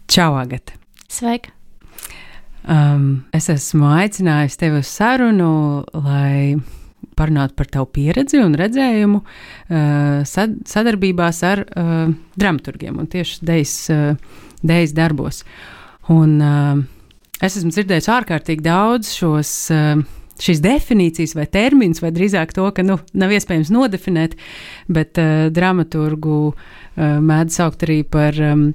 Čau, 0.07 0.35
Agata! 0.37 0.77
Sveika! 1.09 1.51
Um, 2.63 3.25
es 3.35 3.49
esmu 3.51 3.89
aicinājusi 3.91 4.59
tevi 4.61 4.79
uz 4.79 4.87
sarunu, 4.87 5.83
lai 6.05 6.55
parunāt 7.17 7.57
par 7.57 7.67
tavu 7.67 7.89
pieredzi 7.91 8.39
un 8.39 8.55
redzējumu 8.57 9.19
uh, 9.19 10.21
sad, 10.27 10.55
sadarbībās 10.69 11.41
ar 11.43 11.65
uh, 11.65 12.13
dramaturgiem 12.39 13.01
un 13.03 13.09
tieši 13.11 13.43
dejas, 13.43 13.75
uh, 13.91 14.39
dejas 14.63 14.95
darbos. 14.95 15.43
Un, 16.13 16.37
uh, 16.39 16.79
es 17.43 17.59
esmu 17.59 17.73
dzirdējis 17.75 18.11
ārkārtīgi 18.15 18.63
daudz 18.63 19.11
šos. 19.17 19.57
Uh, 19.73 20.21
Šīs 20.41 20.63
definīcijas 20.63 21.35
vai 21.37 21.45
termins, 21.51 22.01
vai 22.01 22.09
drīzāk 22.15 22.55
to, 22.55 22.65
ka 22.73 22.85
nu, 22.85 22.97
nav 23.13 23.33
iespējams 23.35 23.69
nodefinēt, 23.73 24.33
bet 24.89 25.19
uh, 25.21 25.49
dramaturgu 25.53 26.37
uh, 26.49 26.55
mēdz 27.21 27.59
saukt 27.59 27.85
arī 27.85 27.99
par 28.07 28.39
um, 28.41 28.71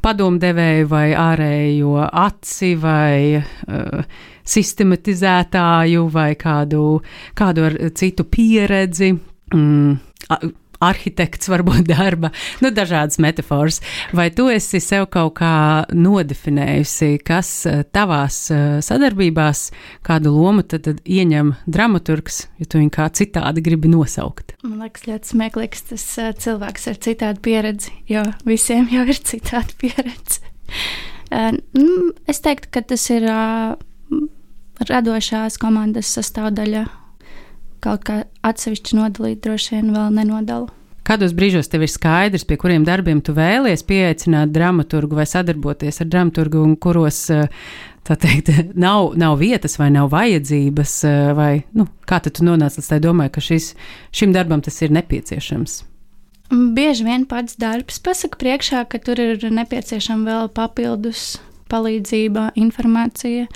padomdevēju 0.00 0.90
vai 0.90 1.08
ārējo 1.18 1.96
aci 2.06 2.74
vai 2.80 3.40
uh, 3.40 4.04
sistematizētāju 4.50 6.06
vai 6.14 6.30
kādu, 6.40 6.84
kādu 7.38 7.66
ar 7.68 7.76
citu 7.98 8.26
pieredzi. 8.30 9.12
Mm, 9.54 9.98
arhitekts, 10.84 11.50
varbūt 11.52 11.88
darba, 11.90 12.32
nu, 12.64 12.72
dažādas 12.74 13.20
metafāras. 13.22 13.80
Vai 14.16 14.30
tu 14.34 14.48
esi 14.52 14.80
sev 14.82 15.06
kaut 15.12 15.36
kā 15.40 15.52
nodefinējusi, 15.92 17.12
kas 17.26 17.52
eh, 17.68 17.82
tavās 17.92 18.42
eh, 18.54 18.78
sadarbībās, 18.84 19.66
kādu 20.06 20.34
lomu 20.34 20.64
tad, 20.64 20.86
tad 20.88 21.02
ieņem 21.04 21.54
dramaturgs, 21.70 22.46
ja 22.60 22.68
tu 22.68 22.80
viņu 22.80 22.94
kā 22.96 23.10
citādi 23.16 23.64
gribi 23.64 23.92
nosaukt? 23.92 24.56
Man 24.64 24.80
liekas, 24.84 25.06
ļoti 25.08 25.34
smieklīgs 25.34 25.86
tas 25.92 26.06
uh, 26.20 26.32
cilvēks 26.36 26.88
ar 26.90 26.98
citādu 27.04 27.44
pieredzi, 27.44 27.92
jo 28.10 28.24
visiem 28.48 28.88
jau 28.92 29.06
ir 29.08 29.20
citāda 29.20 29.76
pieredze. 29.80 30.42
Nu, 31.30 32.10
es 32.30 32.42
teiktu, 32.42 32.68
ka 32.74 32.82
tas 32.90 33.04
ir 33.14 33.26
radošās 34.88 35.58
komandas 35.62 36.10
sastāvdaļa. 36.16 36.86
Kaut 37.80 38.04
kā 38.04 38.22
atsevišķi 38.44 38.98
nodalīt, 38.98 39.40
droši 39.44 39.76
vien 39.76 39.90
vēl 39.94 40.12
nenodalu. 40.18 40.68
Kādos 41.06 41.32
brīžos 41.34 41.70
tev 41.72 41.82
ir 41.86 41.90
skaidrs, 41.90 42.44
pie 42.46 42.58
kuriem 42.60 42.84
darbiem 42.86 43.22
tu 43.24 43.32
vēlies 43.34 43.82
pieaicināt 43.88 44.52
dramaturgu 44.54 45.16
vai 45.18 45.24
sadarboties 45.26 46.02
ar 46.04 46.10
dramaturgu, 46.12 46.60
un 46.62 46.76
kuros 46.78 47.24
tā 48.06 48.16
teikt, 48.20 48.52
nav, 48.84 49.14
nav 49.18 49.38
vietas 49.40 49.78
vai 49.80 49.88
nav 49.94 50.10
vajadzības, 50.12 50.96
vai 51.38 51.52
nu, 51.74 51.88
kā 52.06 52.20
tu 52.22 52.44
nonāci 52.46 52.82
līdz 52.82 52.90
tai 52.92 53.00
domai, 53.02 53.30
ka 53.32 53.42
šis, 53.42 53.72
šim 54.14 54.36
darbam 54.36 54.62
tas 54.62 54.76
ir 54.84 54.92
nepieciešams? 54.94 55.80
Bieži 56.50 57.06
vien 57.06 57.24
pats 57.30 57.54
darbs 57.58 58.00
pasaka 58.02 58.38
priekšā, 58.40 58.84
ka 58.90 58.98
tur 59.02 59.20
ir 59.22 59.44
nepieciešama 59.54 60.26
vēl 60.26 60.48
papildus 60.54 61.38
palīdzība, 61.70 62.50
informācija. 62.58 63.46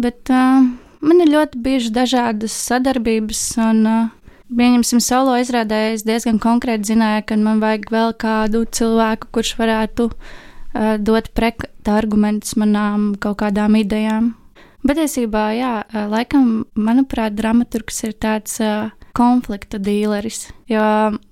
Bet 0.00 0.32
uh, 0.32 0.64
man 1.02 1.22
ir 1.24 1.32
ļoti 1.32 1.60
bieži 1.62 1.92
dažādas 1.94 2.54
sadarbības, 2.68 3.42
un, 3.62 3.82
uh, 3.86 4.36
pieņemsim, 4.52 5.02
solo 5.02 5.34
izrādē 5.40 5.92
es 5.92 6.06
diezgan 6.06 6.40
konkrēti 6.42 6.92
zināju, 6.92 7.26
ka 7.28 7.38
man 7.40 7.62
vajag 7.62 7.90
vēl 7.92 8.14
kādu 8.20 8.64
cilvēku, 8.78 9.32
kurš 9.34 9.56
varētu 9.60 10.08
uh, 10.12 10.94
dot 10.98 11.32
pretargumentus 11.36 12.56
manām 12.60 13.12
kaut 13.20 13.40
kādām 13.44 13.76
idejām. 13.80 14.32
Patiesībā, 14.82 15.44
jā, 15.58 15.74
uh, 15.84 16.08
laikam, 16.10 16.64
manuprāt, 16.74 17.36
dramaturgs 17.38 18.02
ir 18.08 18.16
tāds 18.18 18.58
uh, 18.62 18.90
konflikta 19.16 19.78
dīleris, 19.82 20.48
jo 20.70 20.82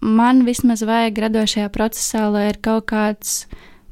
man 0.04 0.44
vismaz 0.46 0.84
vajag 0.86 1.24
radošajā 1.26 1.72
procesā, 1.72 2.28
lai 2.32 2.50
ir 2.52 2.60
kaut 2.62 2.90
kāds 2.92 3.44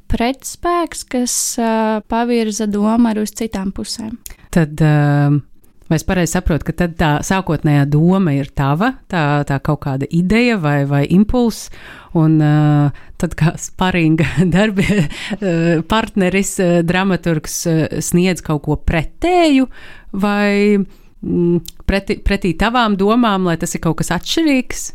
pretspēks, 0.09 1.05
kas 1.09 1.35
uh, 1.61 2.01
pavirza 2.09 2.69
domu 2.71 3.11
arī 3.11 3.27
uz 3.27 3.35
citām 3.37 3.73
pusēm. 3.77 4.17
Tad, 4.55 4.81
uh, 4.81 5.41
vai 5.89 5.97
es 5.97 6.05
pareizi 6.07 6.37
saprotu, 6.37 6.69
ka 6.69 6.89
tā 6.99 7.11
sākotnējā 7.25 7.87
doma 7.89 8.35
ir 8.37 8.51
tava, 8.57 8.93
tā, 9.11 9.43
tā 9.49 9.59
kaut 9.65 9.83
kāda 9.87 10.09
ideja 10.15 10.59
vai, 10.61 10.83
vai 10.89 11.05
impulss, 11.15 11.71
un 12.19 12.39
uh, 12.45 13.01
tad 13.21 13.37
kā 13.39 13.55
sparinga 13.61 14.29
darbi, 14.55 14.87
uh, 14.93 15.81
partneris, 15.89 16.55
uh, 16.63 16.79
dramaturgs 16.87 17.59
uh, 17.71 17.83
sniedz 18.05 18.45
kaut 18.45 18.65
ko 18.69 18.79
pretēju 18.79 19.69
vai 20.13 20.77
mm, 20.77 21.65
pretī, 21.89 22.21
pretī 22.25 22.55
tavām 22.59 22.99
domām, 23.01 23.49
lai 23.49 23.59
tas 23.61 23.75
ir 23.75 23.85
kaut 23.85 24.01
kas 24.03 24.13
atšķirīgs? 24.19 24.87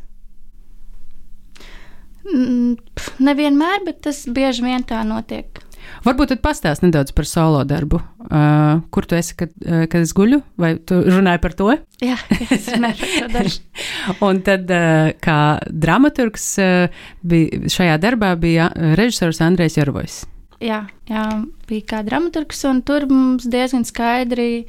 Mm, 2.24 2.78
nevienmēr, 3.20 3.84
bet 3.88 4.04
tas 4.06 4.24
bieži 4.32 4.64
vien 4.64 4.86
tā 4.88 5.02
notiek. 5.08 5.60
Varbūt 6.04 6.34
tad 6.34 6.42
pastāst 6.44 6.84
nedaudz 6.84 7.14
par 7.16 7.28
solo 7.30 7.62
darbu. 7.68 8.02
Uh, 8.24 8.82
kur 8.94 9.08
tu 9.08 9.18
esi, 9.18 9.36
kad, 9.40 9.52
uh, 9.66 9.86
kad 9.92 10.04
es 10.04 10.14
guļu, 10.16 10.42
vai 10.60 10.74
tu 10.80 10.98
runāji 11.06 11.42
par 11.44 11.56
to? 11.60 11.70
Jā, 12.04 12.18
es 12.50 12.68
runāju 12.72 13.00
par 13.00 13.14
to 13.14 13.30
dažu. 13.38 13.62
Un 14.28 14.42
tad, 14.46 14.72
uh, 14.72 15.14
kā 15.24 15.40
dramaturgs, 15.70 16.48
uh, 16.64 17.04
bija, 17.22 17.64
šajā 17.74 17.98
darbā 18.04 18.34
bija 18.40 18.72
režisors 19.00 19.44
Andrēs 19.46 19.80
Jorvojs. 19.80 20.24
Jā, 20.64 20.86
jā, 21.12 21.28
bija 21.68 21.88
kā 21.90 22.02
dramaturgs, 22.08 22.62
un 22.70 22.80
tur 22.88 23.04
mums 23.10 23.48
diezgan 23.52 23.84
skaidri 23.88 24.64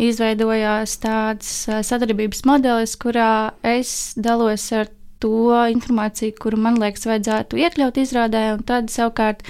izveidojās 0.00 0.94
tāds 1.02 1.50
sadarbības 1.66 2.44
modelis, 2.48 2.94
kurā 3.00 3.50
es 3.66 4.14
dalos 4.16 4.68
ar 4.72 4.88
to 5.20 5.52
informāciju, 5.74 6.34
kuru 6.40 6.60
man 6.60 6.78
liekas, 6.80 7.04
vajadzētu 7.08 7.60
iekļaut 7.60 8.00
izrādē, 8.00 8.44
un 8.56 8.64
tad 8.66 8.88
savukārt 8.92 9.44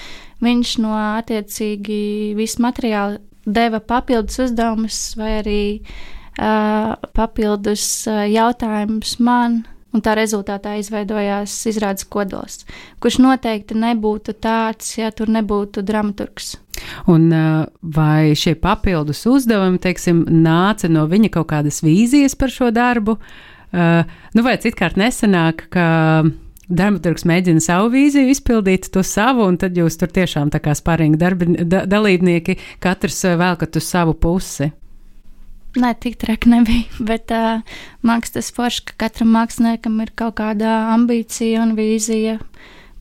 viņš 0.45 0.77
no 0.85 0.95
attiecīgi 0.97 2.37
visu 2.39 2.63
materiālu 2.65 3.21
deva 3.47 3.81
papildus 3.81 4.39
uzdevumus 4.47 5.01
vai 5.19 5.35
arī 5.41 5.61
uh, 5.81 6.95
papildus 7.17 7.85
uh, 8.11 8.25
jautājumus 8.31 9.19
man. 9.21 9.63
Un 9.91 10.05
tā 10.07 10.13
rezultātā 10.15 10.77
izveidojās 10.79 11.51
izrādes 11.67 12.05
kodols, 12.07 12.61
kurš 13.03 13.17
noteikti 13.25 13.75
nebūtu 13.75 14.37
tāds, 14.39 14.93
ja 14.95 15.09
tur 15.11 15.27
nebūtu 15.35 15.83
dramaturgs. 15.83 16.53
Un 17.11 17.27
vai 17.83 18.31
šie 18.39 18.55
papildus 18.63 19.25
uzdevumi, 19.27 19.81
teiksim, 19.83 20.21
nāca 20.31 20.87
no 20.87 21.09
viņa 21.11 21.33
kaut 21.35 21.49
kādas 21.51 21.83
vīzijas 21.83 22.39
par 22.39 22.55
šo 22.55 22.71
darbu, 22.71 23.17
uh, 23.19 24.15
nu, 24.39 24.47
vai 24.47 24.55
citkārt 24.63 24.95
nesanāk, 25.01 25.67
ka 25.75 25.89
dramaturgs 26.71 27.27
mēģina 27.29 27.63
savu 27.65 27.91
vīziju 27.95 28.31
izpildīt, 28.33 28.89
to 28.95 29.03
savu, 29.07 29.47
un 29.51 29.59
tad 29.61 29.77
jūs 29.79 29.99
tur 30.01 30.11
tiešām 30.15 30.53
tā 30.55 30.61
kā 30.63 30.75
spārīgi 30.79 31.19
darbi, 31.21 31.51
da, 31.69 31.85
dalībnieki, 31.89 32.57
katrs 32.83 33.23
velkat 33.41 33.81
uz 33.81 33.89
savu 33.89 34.15
pusi. 34.15 34.71
Nē, 35.79 35.93
tik 36.03 36.17
traki 36.19 36.51
nebija. 36.51 36.87
Bet 37.07 37.31
uh, 37.31 37.63
mākslinieks 38.03 38.35
tas 38.35 38.53
forši, 38.57 38.87
ka 38.89 38.97
katram 39.07 39.31
māksliniekam 39.37 40.01
ir 40.03 40.11
kaut 40.19 40.39
kāda 40.41 40.91
ambīcija 40.97 41.63
un 41.63 41.77
vīzija 41.79 42.41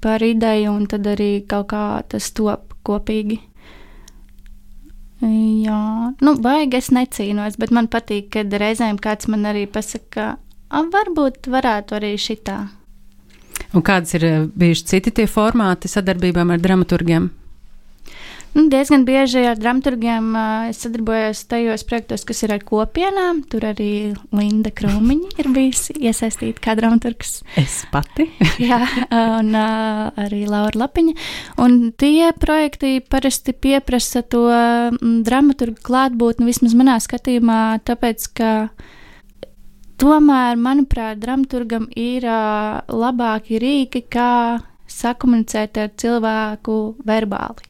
par 0.04 0.22
ideju, 0.24 0.76
un 0.76 0.86
tad 0.90 1.08
arī 1.10 1.32
kaut 1.50 1.72
kā 1.74 1.86
tas 2.12 2.30
top 2.38 2.76
kopīgi. 2.86 3.40
Jā, 5.20 5.80
nu, 6.24 6.36
baigi 6.40 6.78
es 6.80 6.94
necīnos, 6.96 7.58
bet 7.60 7.74
man 7.76 7.90
patīk, 7.92 8.30
kad 8.38 8.54
reizēm 8.54 9.02
kāds 9.02 9.28
man 9.28 9.50
arī 9.50 9.66
pasaka, 9.68 10.38
Varbūt 10.70 11.50
varētu 11.50 11.96
arī 11.98 12.14
šitā. 12.22 12.70
Un 13.74 13.86
kādas 13.86 14.16
ir 14.18 14.26
bijuši 14.58 14.88
citi 14.96 15.14
tie 15.14 15.28
formāti 15.30 15.92
sadarbībām 15.92 16.56
ar 16.56 16.64
dramaturgiem? 16.64 17.30
Nu, 18.50 18.64
diezgan 18.66 19.04
bieži 19.06 19.44
ar 19.46 19.60
dramaturgiem 19.62 20.32
uh, 20.34 20.70
es 20.72 20.80
sadarbojos 20.82 21.44
tajos 21.52 21.84
projektos, 21.86 22.24
kas 22.26 22.42
ir 22.48 22.56
ar 22.56 22.64
kopienām. 22.66 23.44
Tur 23.50 23.68
arī 23.70 24.16
Linda 24.34 24.72
Krūmiņa 24.74 25.36
ir 25.38 25.50
bijusi 25.54 25.94
iesaistīta 26.02 26.64
kā 26.66 26.74
dramaturgs. 26.80 27.44
Es 27.62 27.84
pati. 27.94 28.26
Jā, 28.70 28.82
un 29.14 29.54
uh, 29.54 30.10
arī 30.26 30.48
Laura 30.50 30.82
Lapiņa. 30.82 31.14
Un 31.62 31.92
tie 31.94 32.32
projekti 32.42 32.98
parasti 33.06 33.54
pieprasa 33.54 34.26
to 34.26 34.48
mm, 34.50 35.20
dramaturgu 35.28 35.86
klātbūtni 35.86 36.50
vismaz 36.50 36.74
manā 36.80 36.98
skatījumā, 37.06 37.62
tāpēc, 37.86 38.32
ka 38.34 38.54
tomēr, 40.00 40.58
manuprāt, 40.60 41.20
dramaturgam 41.22 41.88
ir 41.98 42.26
uh, 42.28 42.80
labāki 42.88 43.60
rīki, 43.62 44.04
kā 44.12 44.60
sakomunicēt 44.90 45.78
ar 45.78 45.92
cilvēku 46.00 46.78
verbāli. 47.08 47.68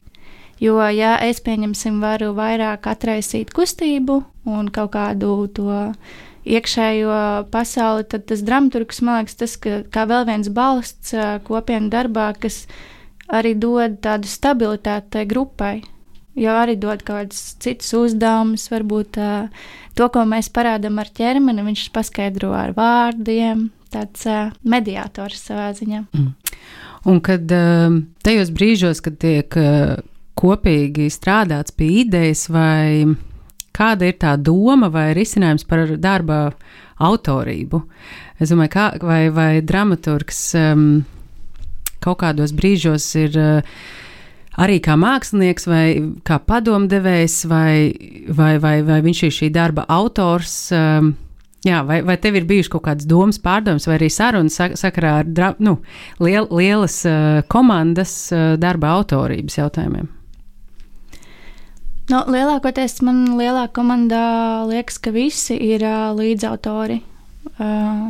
Jo, 0.60 0.76
ja 0.92 1.14
es 1.24 1.40
pieņemsim, 1.40 2.02
varu 2.04 2.34
vairāk 2.36 2.84
atraisīt 2.90 3.52
kustību 3.56 4.18
un 4.50 4.68
kaut 4.68 4.92
kādu 4.92 5.32
to 5.56 5.78
iekšējo 6.44 7.20
pasauli, 7.52 8.04
tad 8.08 8.26
tas 8.28 8.42
dramaturgs 8.44 9.00
man 9.04 9.22
liekas, 9.22 9.38
tas 9.40 9.56
ka, 9.60 9.80
kā 9.88 10.04
vēl 10.08 10.26
viens 10.28 10.50
balsts 10.52 11.14
kopienu 11.46 11.88
darbā, 11.92 12.32
kas 12.40 12.66
arī 13.32 13.54
dod 13.56 14.00
tādu 14.04 14.28
stabilitāti 14.28 15.24
grupai. 15.28 15.80
Jo 16.38 16.54
arī 16.60 16.76
dod 16.78 17.02
kaut 17.02 17.24
kādus 17.24 17.40
citus 17.62 17.90
uzdevumus, 17.98 18.68
varbūt 18.70 19.18
uh, 19.18 19.64
to, 19.98 20.06
ko 20.14 20.22
mēs 20.28 20.50
parādām 20.54 21.00
ar 21.02 21.10
ķermeni, 21.10 21.64
viņš 21.66 21.88
paskaidro 21.94 22.52
ar 22.54 22.74
vārdiem. 22.76 23.68
Tāds 23.90 24.22
uh, 24.30 24.52
mediātors 24.62 25.42
savā 25.50 25.72
ziņā. 25.74 26.04
Mm. 26.14 26.30
Un 27.10 27.18
kad 27.24 27.50
uh, 27.56 27.98
tajos 28.22 28.52
brīžos, 28.54 29.02
kad 29.02 29.18
tiek 29.18 29.56
uh, 29.58 29.96
kopīgi 30.38 31.08
strādāts 31.10 31.74
pie 31.74 31.90
idejas, 32.04 32.46
vai 32.52 33.08
kāda 33.76 34.08
ir 34.08 34.18
tā 34.20 34.36
doma 34.38 34.90
vai 34.92 35.10
risinājums 35.16 35.66
par 35.68 35.96
darba 35.98 36.42
autorību. 37.00 37.82
Es 38.40 38.52
domāju, 38.52 38.72
kā, 38.74 38.86
vai, 39.04 39.22
vai 39.34 39.50
dramaturgs 39.64 40.42
um, 40.60 40.84
kaut 42.04 42.20
kādos 42.22 42.54
brīžos 42.56 43.08
ir 43.20 43.36
uh, 43.40 43.80
arī 44.58 44.80
kā 44.82 44.96
mākslinieks 44.98 45.66
vai 45.70 45.84
kā 46.26 46.40
padomdevējs, 46.42 47.40
vai, 47.50 47.74
vai, 48.28 48.54
vai, 48.62 48.76
vai 48.86 49.00
viņš 49.04 49.24
ir 49.26 49.36
šī 49.40 49.50
darba 49.54 49.86
autors. 49.88 50.62
Um, 50.74 51.14
Jā, 51.60 51.82
vai, 51.84 51.98
vai 52.00 52.14
tev 52.16 52.38
ir 52.38 52.46
bijušas 52.48 52.70
kaut 52.72 52.86
kādas 52.86 53.04
domas, 53.04 53.36
pārdomas, 53.36 53.84
vai 53.84 53.98
arī 53.98 54.06
sarunas 54.08 54.54
sakarā 54.80 55.10
ar 55.20 55.26
dra, 55.28 55.50
nu, 55.60 55.74
liel, 56.16 56.46
lielas 56.56 57.02
uh, 57.04 57.42
komandas 57.52 58.14
uh, 58.32 58.54
darba 58.56 58.94
autorības 58.96 59.58
jautājumiem? 59.58 60.08
Nu, 62.08 62.22
lielākoties 62.32 63.02
man 63.04 63.36
lielā 63.36 63.66
komandā 63.76 64.24
liekas, 64.70 64.96
ka 65.04 65.12
visi 65.12 65.58
ir 65.68 65.84
uh, 65.84 66.08
līdzautori. 66.16 67.02
Uh, 67.60 68.08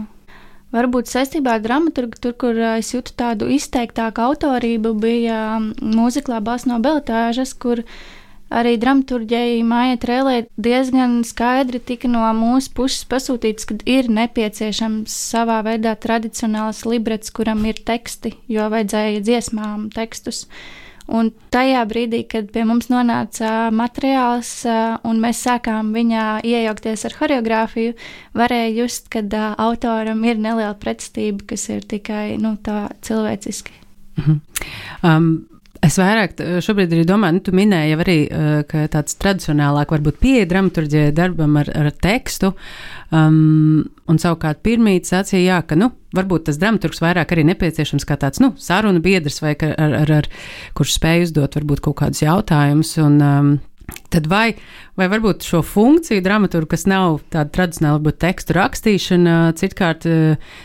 varbūt 0.74 1.10
saistībā 1.10 1.58
ar 1.58 1.64
dramaturgu, 1.64 2.20
tur, 2.22 2.36
kur 2.38 2.56
uh, 2.58 2.78
es 2.80 2.92
jūtu 2.94 3.14
tādu 3.18 3.50
izteiktāku 3.52 4.24
autorību, 4.30 4.94
bija 5.02 5.42
um, 5.58 5.70
mūziklā 5.80 6.40
Bās 6.44 6.66
no 6.68 6.80
Beltāžas, 6.82 7.54
kur 7.54 7.84
arī 8.50 8.74
dramaturģija 8.82 9.62
Māja 9.66 10.00
Trēlē 10.02 10.36
diezgan 10.58 11.20
skaidri 11.26 11.78
tika 11.78 12.10
no 12.10 12.24
mūsu 12.34 12.74
puses 12.74 13.06
pasūtīts, 13.10 13.68
ka 13.70 13.78
ir 13.86 14.10
nepieciešams 14.10 15.14
savā 15.30 15.60
veidā 15.66 15.94
tradicionāls 15.94 16.82
librets, 16.88 17.30
kuram 17.30 17.62
ir 17.70 17.82
teksti, 17.86 18.34
jo 18.50 18.66
vajadzēja 18.72 19.26
dziesmām 19.26 19.90
tekstus. 19.94 20.46
Uh, 20.46 20.89
Un 21.10 21.32
tajā 21.50 21.82
brīdī, 21.90 22.22
kad 22.30 22.52
pie 22.54 22.62
mums 22.68 22.86
nonāca 22.92 23.70
materiāls 23.74 24.52
un 25.04 25.22
mēs 25.22 25.42
sākām 25.42 25.90
viņā 25.96 26.26
iejaukties 26.46 27.04
ar 27.08 27.16
choreogrāfiju, 27.18 27.96
varēja 28.38 28.70
just, 28.76 29.08
ka 29.10 29.22
autoram 29.58 30.22
ir 30.24 30.38
neliela 30.38 30.76
pretestība, 30.78 31.48
kas 31.50 31.68
ir 31.68 31.82
tikai 31.82 32.38
nu, 32.38 32.56
tā 32.62 32.88
cilvēciski. 33.02 33.74
-hmm. 34.26 34.40
um, 35.02 35.49
Es 35.80 35.96
vairāk 35.96 36.34
šobrīd 36.60 36.92
arī 36.92 37.06
domāju, 37.08 37.38
nu, 37.38 37.42
tu 37.44 37.54
minēji 37.56 37.94
arī, 37.96 38.16
ka 38.68 38.82
tāds 38.92 39.16
tradicionālāk 39.20 39.94
varbūt 39.94 40.18
pieeja 40.20 40.48
dramaturģijai 40.50 41.14
darbam 41.16 41.56
ar, 41.56 41.70
ar 41.72 41.88
tekstu. 42.04 42.52
Um, 43.10 43.86
un 44.10 44.20
savukārt 44.20 44.60
pirmīt 44.66 45.08
sacīja, 45.08 45.40
jā, 45.46 45.62
ka, 45.66 45.78
nu, 45.80 45.88
varbūt 46.16 46.50
tas 46.50 46.60
dramaturgs 46.60 47.00
vairāk 47.00 47.32
arī 47.32 47.46
nepieciešams 47.48 48.04
kā 48.06 48.18
tāds, 48.20 48.42
nu, 48.44 48.52
sarunu 48.60 49.00
biedrs 49.02 49.40
vai 49.42 49.54
ar, 49.56 49.96
ar, 50.02 50.12
ar, 50.20 50.28
kurš 50.76 50.98
spēj 50.98 51.30
uzdot 51.30 51.56
varbūt 51.58 51.82
kaut 51.88 51.98
kādus 52.02 52.22
jautājumus 52.26 52.92
un 53.00 53.18
um, 53.24 53.50
Tad 54.10 54.26
vai, 54.26 54.56
vai 54.98 55.06
varbūt 55.06 55.44
šo 55.46 55.60
funkciju 55.62 56.22
dramaturgu, 56.24 56.72
kas 56.72 56.82
nav 56.90 57.20
tāda 57.30 57.52
tradicionāla, 57.54 58.00
bet 58.02 58.18
tekstu 58.18 58.56
rakstīšana, 58.56 59.36
citkārt 59.60 60.06
eh, 60.10 60.56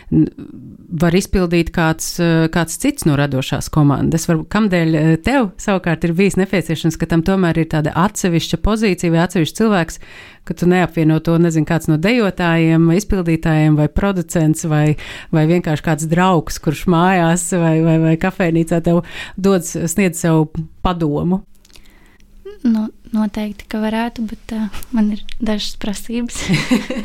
var 1.02 1.18
izpildīt 1.18 1.70
kāds, 1.76 2.16
eh, 2.24 2.48
kāds 2.54 2.80
cits 2.82 3.06
no 3.06 3.18
radošās 3.20 3.70
komandas? 3.74 4.26
Varbūt 4.32 4.50
kamdēļ 4.56 4.98
eh, 4.98 5.12
tev 5.22 5.52
savukārt 5.62 6.10
ir 6.10 6.16
bijis 6.18 6.40
nepieciešams, 6.42 6.98
ka 6.98 7.10
tam 7.14 7.22
tomēr 7.28 7.62
ir 7.62 7.70
tāda 7.76 7.94
atsevišķa 8.08 8.62
pozīcija 8.66 9.14
vai 9.14 9.24
atsevišķs 9.28 9.60
cilvēks, 9.62 10.02
ka 10.46 10.58
tu 10.58 10.74
neapvieno 10.74 11.22
to, 11.22 11.38
nezinu, 11.42 11.70
kāds 11.70 11.90
no 11.92 12.02
dejotājiem, 12.02 12.90
izpildītājiem 12.98 13.78
vai 13.78 13.92
producents 13.94 14.66
vai, 14.70 14.86
vai 15.30 15.46
vienkārši 15.54 15.86
kāds 15.86 16.10
draugs, 16.10 16.58
kurš 16.62 16.88
mājās 16.90 17.52
vai, 17.54 17.76
vai, 17.86 18.00
vai 18.10 18.16
kafejnīcā 18.22 18.82
tev 18.86 19.04
dod, 19.38 19.66
sniedz 19.66 20.26
savu 20.26 20.50
padomu. 20.86 21.46
Nu, 22.66 22.88
noteikti, 23.14 23.68
ka 23.70 23.80
varētu, 23.84 24.26
bet 24.30 24.56
uh, 24.58 24.80
man 24.96 25.12
ir 25.14 25.22
dažas 25.38 25.76
prasības. 25.82 26.40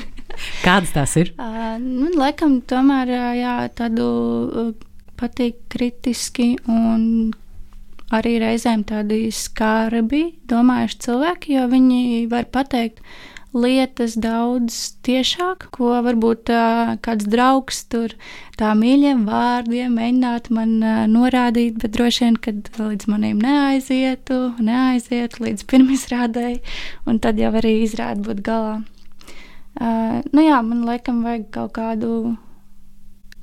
Kādas 0.65 0.95
tās 0.95 1.17
ir? 1.21 1.35
Uh, 1.37 1.77
nu, 1.83 2.09
laikam, 2.17 2.61
tomēr 2.65 3.13
jā, 3.37 3.57
tādu 3.77 4.07
uh, 4.07 4.71
patīk 5.21 5.61
kritiski 5.73 6.55
un 6.71 7.35
arī 8.15 8.39
reizēm 8.43 8.83
tādi 8.89 9.29
skarbi 9.35 10.25
domājuši 10.51 11.01
cilvēki, 11.05 11.59
jo 11.59 11.67
viņi 11.71 12.01
var 12.33 12.49
pateikt, 12.51 13.05
lietas 13.57 14.15
daudz 14.21 14.77
tiešāk, 15.07 15.67
ko 15.75 15.97
varbūt 16.07 16.53
uh, 16.55 16.93
kāds 17.03 17.27
draugs 17.31 17.83
tur 17.91 18.15
tā 18.61 18.71
mīļiem 18.79 19.25
vārdiem 19.27 19.97
mēģinātu 19.99 20.55
man 20.55 20.77
uh, 20.79 21.01
norādīt, 21.11 21.81
bet 21.83 21.97
droši 21.97 22.27
vien, 22.27 22.37
kad 22.45 22.71
līdz 22.79 23.11
maniem 23.11 23.41
neaizietu, 23.43 24.39
neaizietu 24.63 25.47
līdz 25.49 25.67
pirmizrādēji, 25.71 26.61
un 27.11 27.19
tad 27.19 27.43
jau 27.43 27.51
arī 27.59 27.81
izrāda 27.83 28.23
būt 28.29 28.45
galā. 28.47 28.79
Uh, 29.81 30.21
nu 30.31 30.47
jā, 30.47 30.63
man 30.67 30.87
laikam 30.87 31.25
vajag 31.27 31.51
kaut 31.55 31.75
kādu 31.79 32.37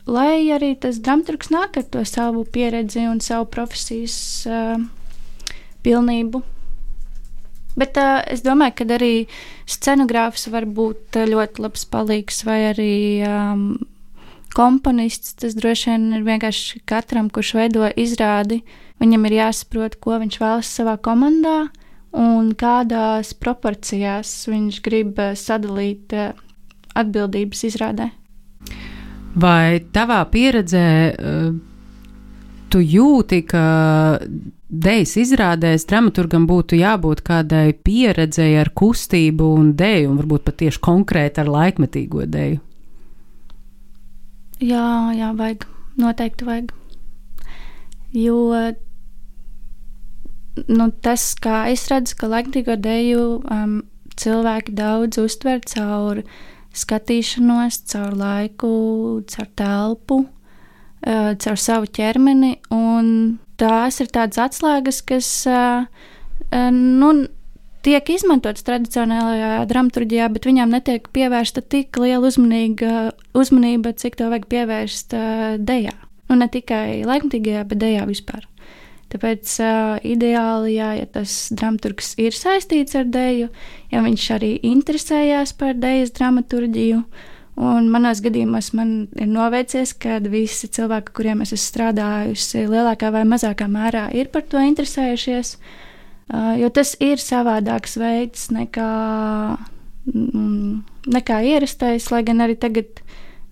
lai 0.08 0.48
arī 0.56 0.74
tas 0.80 1.02
dramaturgs 1.04 1.52
nāk 1.52 1.80
ar 1.80 1.88
to 1.92 2.04
savu 2.08 2.46
pieredzi 2.48 3.04
un 3.12 3.20
savu 3.24 3.48
profesijas 3.52 4.18
uh, 4.48 4.80
pilnību. 5.84 6.44
Bet 7.78 7.98
uh, 8.02 8.24
es 8.26 8.42
domāju, 8.46 8.80
ka 8.80 8.88
arī 8.98 9.14
scenogrāfs 9.70 10.48
var 10.54 10.66
būt 10.66 11.20
ļoti 11.30 11.62
labs 11.62 11.86
palīgs 11.92 12.42
vai 12.48 12.60
arī 12.72 12.94
um, 13.28 13.68
komponists. 14.58 15.36
Tas 15.38 15.54
droši 15.58 15.92
vien 15.92 16.08
ir 16.18 16.26
vienkārši 16.26 16.82
katram, 16.90 17.30
kurš 17.30 17.54
veido 17.60 17.90
izrādi, 17.94 18.64
viņam 19.02 19.30
ir 19.30 19.38
jāsaprot, 19.42 20.00
ko 20.02 20.18
viņš 20.24 20.40
vēlas 20.42 20.74
savā 20.80 20.98
komandā 20.98 21.68
un 22.18 22.54
kādās 22.58 23.36
proporcijās 23.38 24.32
viņš 24.50 24.82
grib 24.82 25.20
sadalīt 25.38 26.16
atbildības 26.98 27.66
izrādē. 27.68 28.10
Vai 29.38 29.84
tavā 29.94 30.24
pieredzē 30.32 30.88
tu 32.74 32.82
jūti, 32.82 33.44
ka 33.46 33.66
Dejas 34.68 35.14
izrādēs 35.16 35.86
dramaturgam 35.88 36.44
būtu 36.48 36.76
jābūt 36.76 37.22
kādai 37.28 37.72
pieredzēji 37.72 38.58
ar 38.60 38.72
kustību 38.76 39.54
un 39.56 39.70
dēju, 39.80 40.10
un 40.12 40.18
varbūt 40.20 40.44
pat 40.44 40.58
tieši 40.60 40.82
konkrēti 40.84 41.40
ar 41.44 41.52
laikmetīgo 41.54 42.26
dēju. 42.28 42.60
Jā, 44.60 44.90
jā, 45.16 45.32
vajag. 45.38 45.64
Noteikti 45.98 46.46
vajag. 46.50 46.74
Jo 48.18 48.36
nu, 50.68 50.90
tas, 51.02 51.30
kā 51.40 51.68
es 51.72 51.88
redzu, 51.92 52.18
ka 52.20 52.30
laikmetīgo 52.32 52.76
dēju 52.82 53.24
um, 53.48 53.80
cilvēki 54.20 54.76
daudz 54.78 55.20
uztver 55.22 55.62
caur 55.70 56.24
skatīšanos, 56.78 57.82
caur 57.92 58.18
laiku, 58.18 58.74
caur 59.32 59.50
telpu, 59.58 60.22
caur 61.04 61.60
savu 61.62 61.90
ķermeni. 61.94 62.58
Tās 63.58 63.98
ir 64.04 64.10
tādas 64.14 64.38
atslēgas, 64.38 65.02
kas 65.08 65.30
uh, 65.50 65.88
nu, 66.74 67.12
tiek 67.86 68.10
izmantotas 68.14 68.66
tradicionālajā 68.68 69.64
dramaturgijā, 69.70 70.28
bet 70.34 70.46
viņām 70.46 70.76
netiek 70.76 71.08
pievērsta 71.16 71.64
tik 71.66 71.98
liela 72.02 72.30
uzmanība, 72.30 73.96
cik 73.98 74.20
to 74.20 74.30
vajag 74.34 74.46
pievērst 74.52 75.16
uh, 75.18 75.56
dejā. 75.58 75.96
Nu, 76.28 76.38
ne 76.38 76.50
tikai 76.52 77.06
laikmatīgajā, 77.08 77.64
bet 77.70 77.82
dejā 77.82 78.04
vispār. 78.10 78.46
Tāpēc 79.08 79.54
uh, 79.64 79.96
ideāli, 80.04 80.76
jā, 80.76 80.92
ja 81.00 81.08
tas 81.08 81.48
dramaturgs 81.56 82.14
ir 82.20 82.36
saistīts 82.36 82.98
ar 83.00 83.08
dēļu, 83.08 83.48
ja 83.94 84.04
viņš 84.04 84.26
arī 84.36 84.52
interesējās 84.68 85.56
par 85.58 85.78
dēļas 85.80 86.12
dramaturģiju. 86.20 87.02
Un 87.58 87.88
manos 87.90 88.22
gadījumos 88.22 88.70
man 88.78 88.92
ir 89.18 89.30
noveicies, 89.32 89.96
ka 89.98 90.20
visi 90.30 90.70
cilvēki, 90.70 91.14
kuriem 91.18 91.42
es 91.42 91.56
esmu 91.56 91.64
strādājusi, 91.64 92.68
lielākā 92.70 93.10
vai 93.16 93.24
mazākā 93.26 93.66
mērā 93.72 94.12
ir 94.14 94.30
par 94.30 94.46
to 94.46 94.62
interesējušies. 94.62 95.56
Jo 96.62 96.70
tas 96.76 96.94
ir 97.02 97.18
savādāks 97.24 97.98
veids 97.98 98.52
nekā, 98.54 98.92
mm, 100.12 100.76
nekā 101.18 101.40
ierastais, 101.50 102.12
lai 102.14 102.22
gan 102.28 102.46
arī 102.46 102.60
tagad 102.62 103.02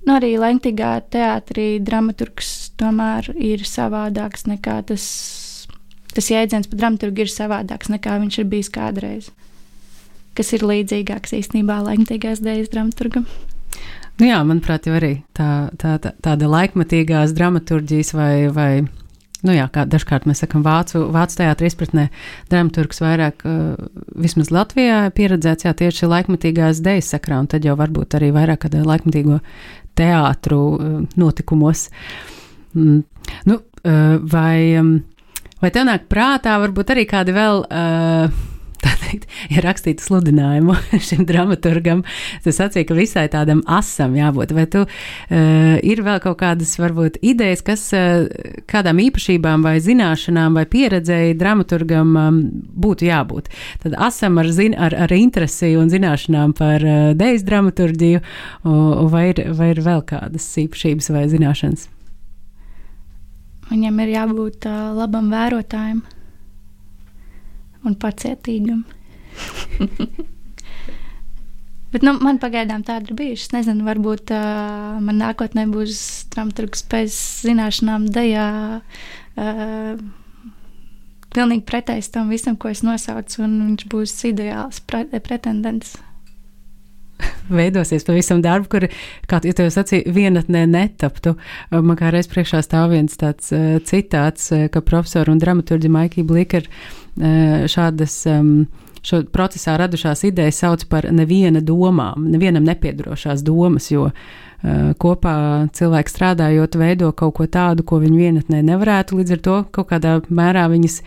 Nu, 0.06 0.20
arī 0.20 0.36
Lentīgā 0.38 1.00
teātrī 1.10 1.80
dramaturgs 1.82 2.50
tomēr 2.78 3.32
ir 3.42 3.64
savādāks 3.66 4.46
nekā 4.46 4.78
tas, 4.92 5.06
tas 6.14 6.30
jēdziens 6.30 6.70
par 6.70 6.82
dramaturgu 6.84 7.26
ir 7.26 7.32
savādāks 7.34 7.90
nekā 7.90 8.20
viņš 8.22 8.38
ir 8.38 8.48
bijis 8.52 8.70
kādreiz. 8.76 9.32
Kas 10.38 10.54
ir 10.54 10.68
līdzīgāks 10.70 11.34
īstenībā 11.40 11.80
Lentīgās 11.88 12.44
dēļas 12.46 12.70
dramaturgam. 12.76 13.26
Nu 14.16 14.30
jā, 14.30 14.38
manuprāt, 14.48 14.86
jau 14.88 14.96
arī 14.96 15.18
tā, 15.36 15.70
tā, 15.80 15.98
tā, 16.00 16.14
tāda 16.24 16.48
laikmatīgās 16.48 17.34
dramaturģijas 17.36 18.14
vai, 18.16 18.32
vai 18.54 18.70
nu 19.46 19.56
jā, 19.56 19.66
kā 19.74 19.84
dažkārt 19.92 20.28
mēs 20.30 20.40
sakam, 20.46 20.64
vācu, 20.64 21.04
vācu 21.12 21.40
teātrī 21.42 21.68
izpratnē, 21.68 22.06
dramaturgs 22.52 23.04
vairāk, 23.04 23.44
uh, 23.44 23.90
vismaz 24.24 24.54
Latvijā, 24.56 25.02
pieredzēts 25.16 25.68
jā, 25.68 25.76
tieši 25.84 26.10
laikmatīgās 26.14 26.80
dejas 26.86 27.12
sakrā, 27.12 27.42
un 27.44 27.52
tad 27.52 27.68
jau 27.68 27.76
varbūt 27.80 28.16
arī 28.16 28.32
vairāk 28.36 28.64
kādā 28.66 28.86
laikmatīgo 28.88 29.42
teātru 30.00 30.62
uh, 30.64 30.98
notikumos. 31.20 31.90
Mm. 32.76 33.04
Nu, 33.52 33.60
uh, 33.60 34.18
vai, 34.32 34.58
um, 34.80 34.98
vai 35.60 35.76
tev 35.76 35.90
nāk 35.92 36.08
prātā 36.12 36.56
varbūt 36.64 36.96
arī 36.96 37.08
kādi 37.12 37.36
vēl. 37.36 37.66
Uh, 37.68 38.44
teikt, 39.02 39.28
ja 39.54 39.64
rakstītu 39.66 40.04
sludinājumu 40.06 40.76
šim 41.08 41.26
dramaturgam, 41.28 42.04
tas 42.46 42.60
sacīja, 42.60 42.88
ka 42.90 42.98
visai 42.98 43.26
tādam 43.32 43.64
asam 43.72 44.16
jābūt. 44.18 44.54
Vai 44.56 44.66
tu 44.72 44.84
uh, 44.86 45.76
ir 45.82 46.04
vēl 46.06 46.22
kaut 46.24 46.40
kādas, 46.42 46.76
varbūt, 46.82 47.20
idejas, 47.26 47.64
kas 47.66 47.88
uh, 47.96 48.26
kādām 48.72 49.02
īpašībām 49.08 49.66
vai 49.66 49.78
zināšanām 49.84 50.60
vai 50.60 50.66
pieredzēji 50.70 51.38
dramaturgam 51.40 52.16
um, 52.20 52.40
būtu 52.86 53.10
jābūt? 53.10 53.52
Tad 53.84 53.98
asam 54.08 54.40
ar, 54.42 54.52
zin, 54.54 54.78
ar, 54.78 54.96
ar 55.06 55.16
interesi 55.16 55.74
un 55.80 55.92
zināšanām 55.94 56.56
par 56.58 56.86
uh, 56.86 57.12
dejas 57.18 57.46
dramaturģiju, 57.48 58.22
uh, 58.22 59.06
vai, 59.12 59.30
ir, 59.34 59.46
vai 59.58 59.74
ir 59.74 59.84
vēl 59.86 60.06
kādas 60.08 60.48
īpašības 60.66 61.12
vai 61.16 61.28
zināšanas? 61.32 61.90
Viņam 63.66 64.04
ir 64.04 64.12
jābūt 64.14 64.68
uh, 64.70 64.92
labam 64.94 65.32
vērotājam 65.34 66.04
un 67.86 67.96
pacietīgam. 68.00 68.84
Bet 71.96 72.04
nu, 72.04 72.12
man 72.20 72.42
pagaidām 72.44 72.82
tāda 72.84 73.08
ir 73.08 73.16
bijusi. 73.16 73.46
Es 73.46 73.54
nezinu, 73.54 73.86
varbūt 73.88 74.34
uh, 74.36 74.98
man 75.00 75.16
nākotnē 75.22 75.64
būs 75.72 76.00
dramaturgs 76.34 76.84
pēc 76.92 77.16
zināšanām, 77.46 78.10
dejā. 78.12 78.48
Uh, 79.40 79.96
pilnīgi 81.36 81.64
pretējs 81.68 82.12
tam 82.12 82.34
visam, 82.34 82.58
ko 82.60 82.72
es 82.74 82.84
nosaucu, 82.84 83.46
un 83.46 83.56
viņš 83.70 83.88
būs 83.92 84.18
ideāls 84.28 84.82
pre 84.84 85.06
pretendents. 85.24 85.96
Veidosies 87.60 88.06
pavisam 88.08 88.42
darbu, 88.44 88.70
kur, 88.72 88.88
kā 89.30 89.42
jau 89.46 89.56
te 89.56 89.68
sacīja, 89.74 90.12
vienatnē 90.16 90.66
netaptu. 90.70 91.36
Man 91.72 92.00
kā 92.00 92.12
reiz 92.14 92.30
priekšā 92.32 92.64
stāv 92.66 92.96
viens 92.96 93.20
tāds 93.20 93.52
uh, 93.56 93.78
citāts, 93.86 94.52
ka 94.72 94.84
profesori 94.86 95.34
un 95.34 95.42
dramaturgi 95.42 95.92
Maikī 95.92 96.26
Blīka 96.28 96.64
ir 96.64 96.72
uh, 96.72 97.70
šādas. 97.72 98.24
Um, 98.32 98.58
šo 99.06 99.20
procesā 99.30 99.76
radušās 99.78 100.24
idejas 100.26 100.64
sauc 100.64 100.88
par 100.90 101.06
neviena 101.14 101.62
domām, 101.62 102.26
nevienam 102.34 102.66
nepiedrošās 102.66 103.44
domas, 103.46 103.92
jo 103.94 104.08
uh, 104.10 104.16
kopā 105.02 105.36
cilvēki 105.78 106.14
strādājot, 106.14 106.78
veido 106.82 107.12
kaut 107.18 107.36
ko 107.38 107.46
tādu, 107.46 107.86
ko 107.86 108.00
viņi 108.02 108.18
vienatnē 108.18 108.64
nevarētu, 108.66 109.20
līdz 109.20 109.36
ar 109.38 109.44
to 109.48 109.60
kaut 109.76 109.92
kādā 109.92 110.18
mērā 110.30 110.66
viņas 110.72 111.02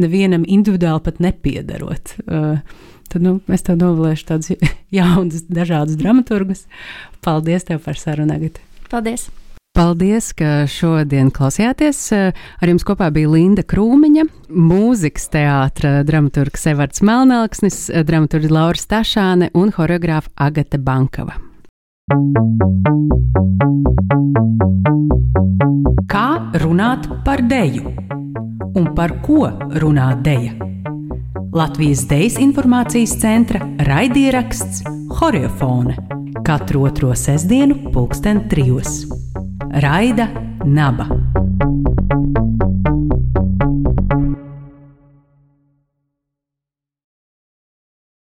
nevienam 0.00 0.46
individuāli 0.46 1.04
pat 1.08 1.18
nepiedarot. 1.22 2.14
Uh, 2.26 2.86
tad 3.10 3.26
nu, 3.26 3.36
es 3.50 3.66
tev 3.66 3.80
novēlēšu 3.80 4.30
tādus 4.30 4.54
jaunus, 5.00 5.44
dažādus 5.50 5.98
dramaturgus. 6.00 6.66
Paldies 7.24 7.68
tev 7.68 7.82
par 7.84 7.98
sarunu, 8.00 8.36
Agate! 8.38 8.62
Paldies! 8.90 9.28
Paldies, 9.70 10.32
ka 10.34 10.64
šodien 10.66 11.28
klausījāties. 11.30 12.00
Ar 12.10 12.72
jums 12.72 12.82
kopā 12.86 13.06
bija 13.14 13.30
Linda 13.30 13.62
Krūmiņa, 13.62 14.24
mūzikas 14.50 15.30
teātra 15.30 16.00
dramaturgs 16.06 16.66
Evards 16.72 17.04
Melnāksnis, 17.06 17.84
dramaturgi 18.08 18.50
Laura 18.50 18.80
Stašāne 18.80 19.52
un 19.54 19.70
horeogrāfa 19.76 20.34
Agate 20.48 20.82
Bankava. 20.82 21.49
Kā 26.10 26.28
runāt 26.62 27.06
par 27.24 27.42
deju? 27.46 27.94
Un 28.74 28.92
par 28.94 29.16
ko 29.22 29.46
runā 29.82 30.12
deja? 30.22 30.52
Latvijas 31.54 32.06
Dejas 32.10 32.38
informācijas 32.42 33.16
centra 33.22 33.62
raidieraksts 33.86 34.84
Horiofone 35.20 35.96
katru 36.46 36.84
otro 36.88 37.14
sestdienu, 37.14 37.92
pulksten 37.92 38.48
trijos. 38.48 39.06
Raida 39.70 40.26
Naba. 40.64 41.06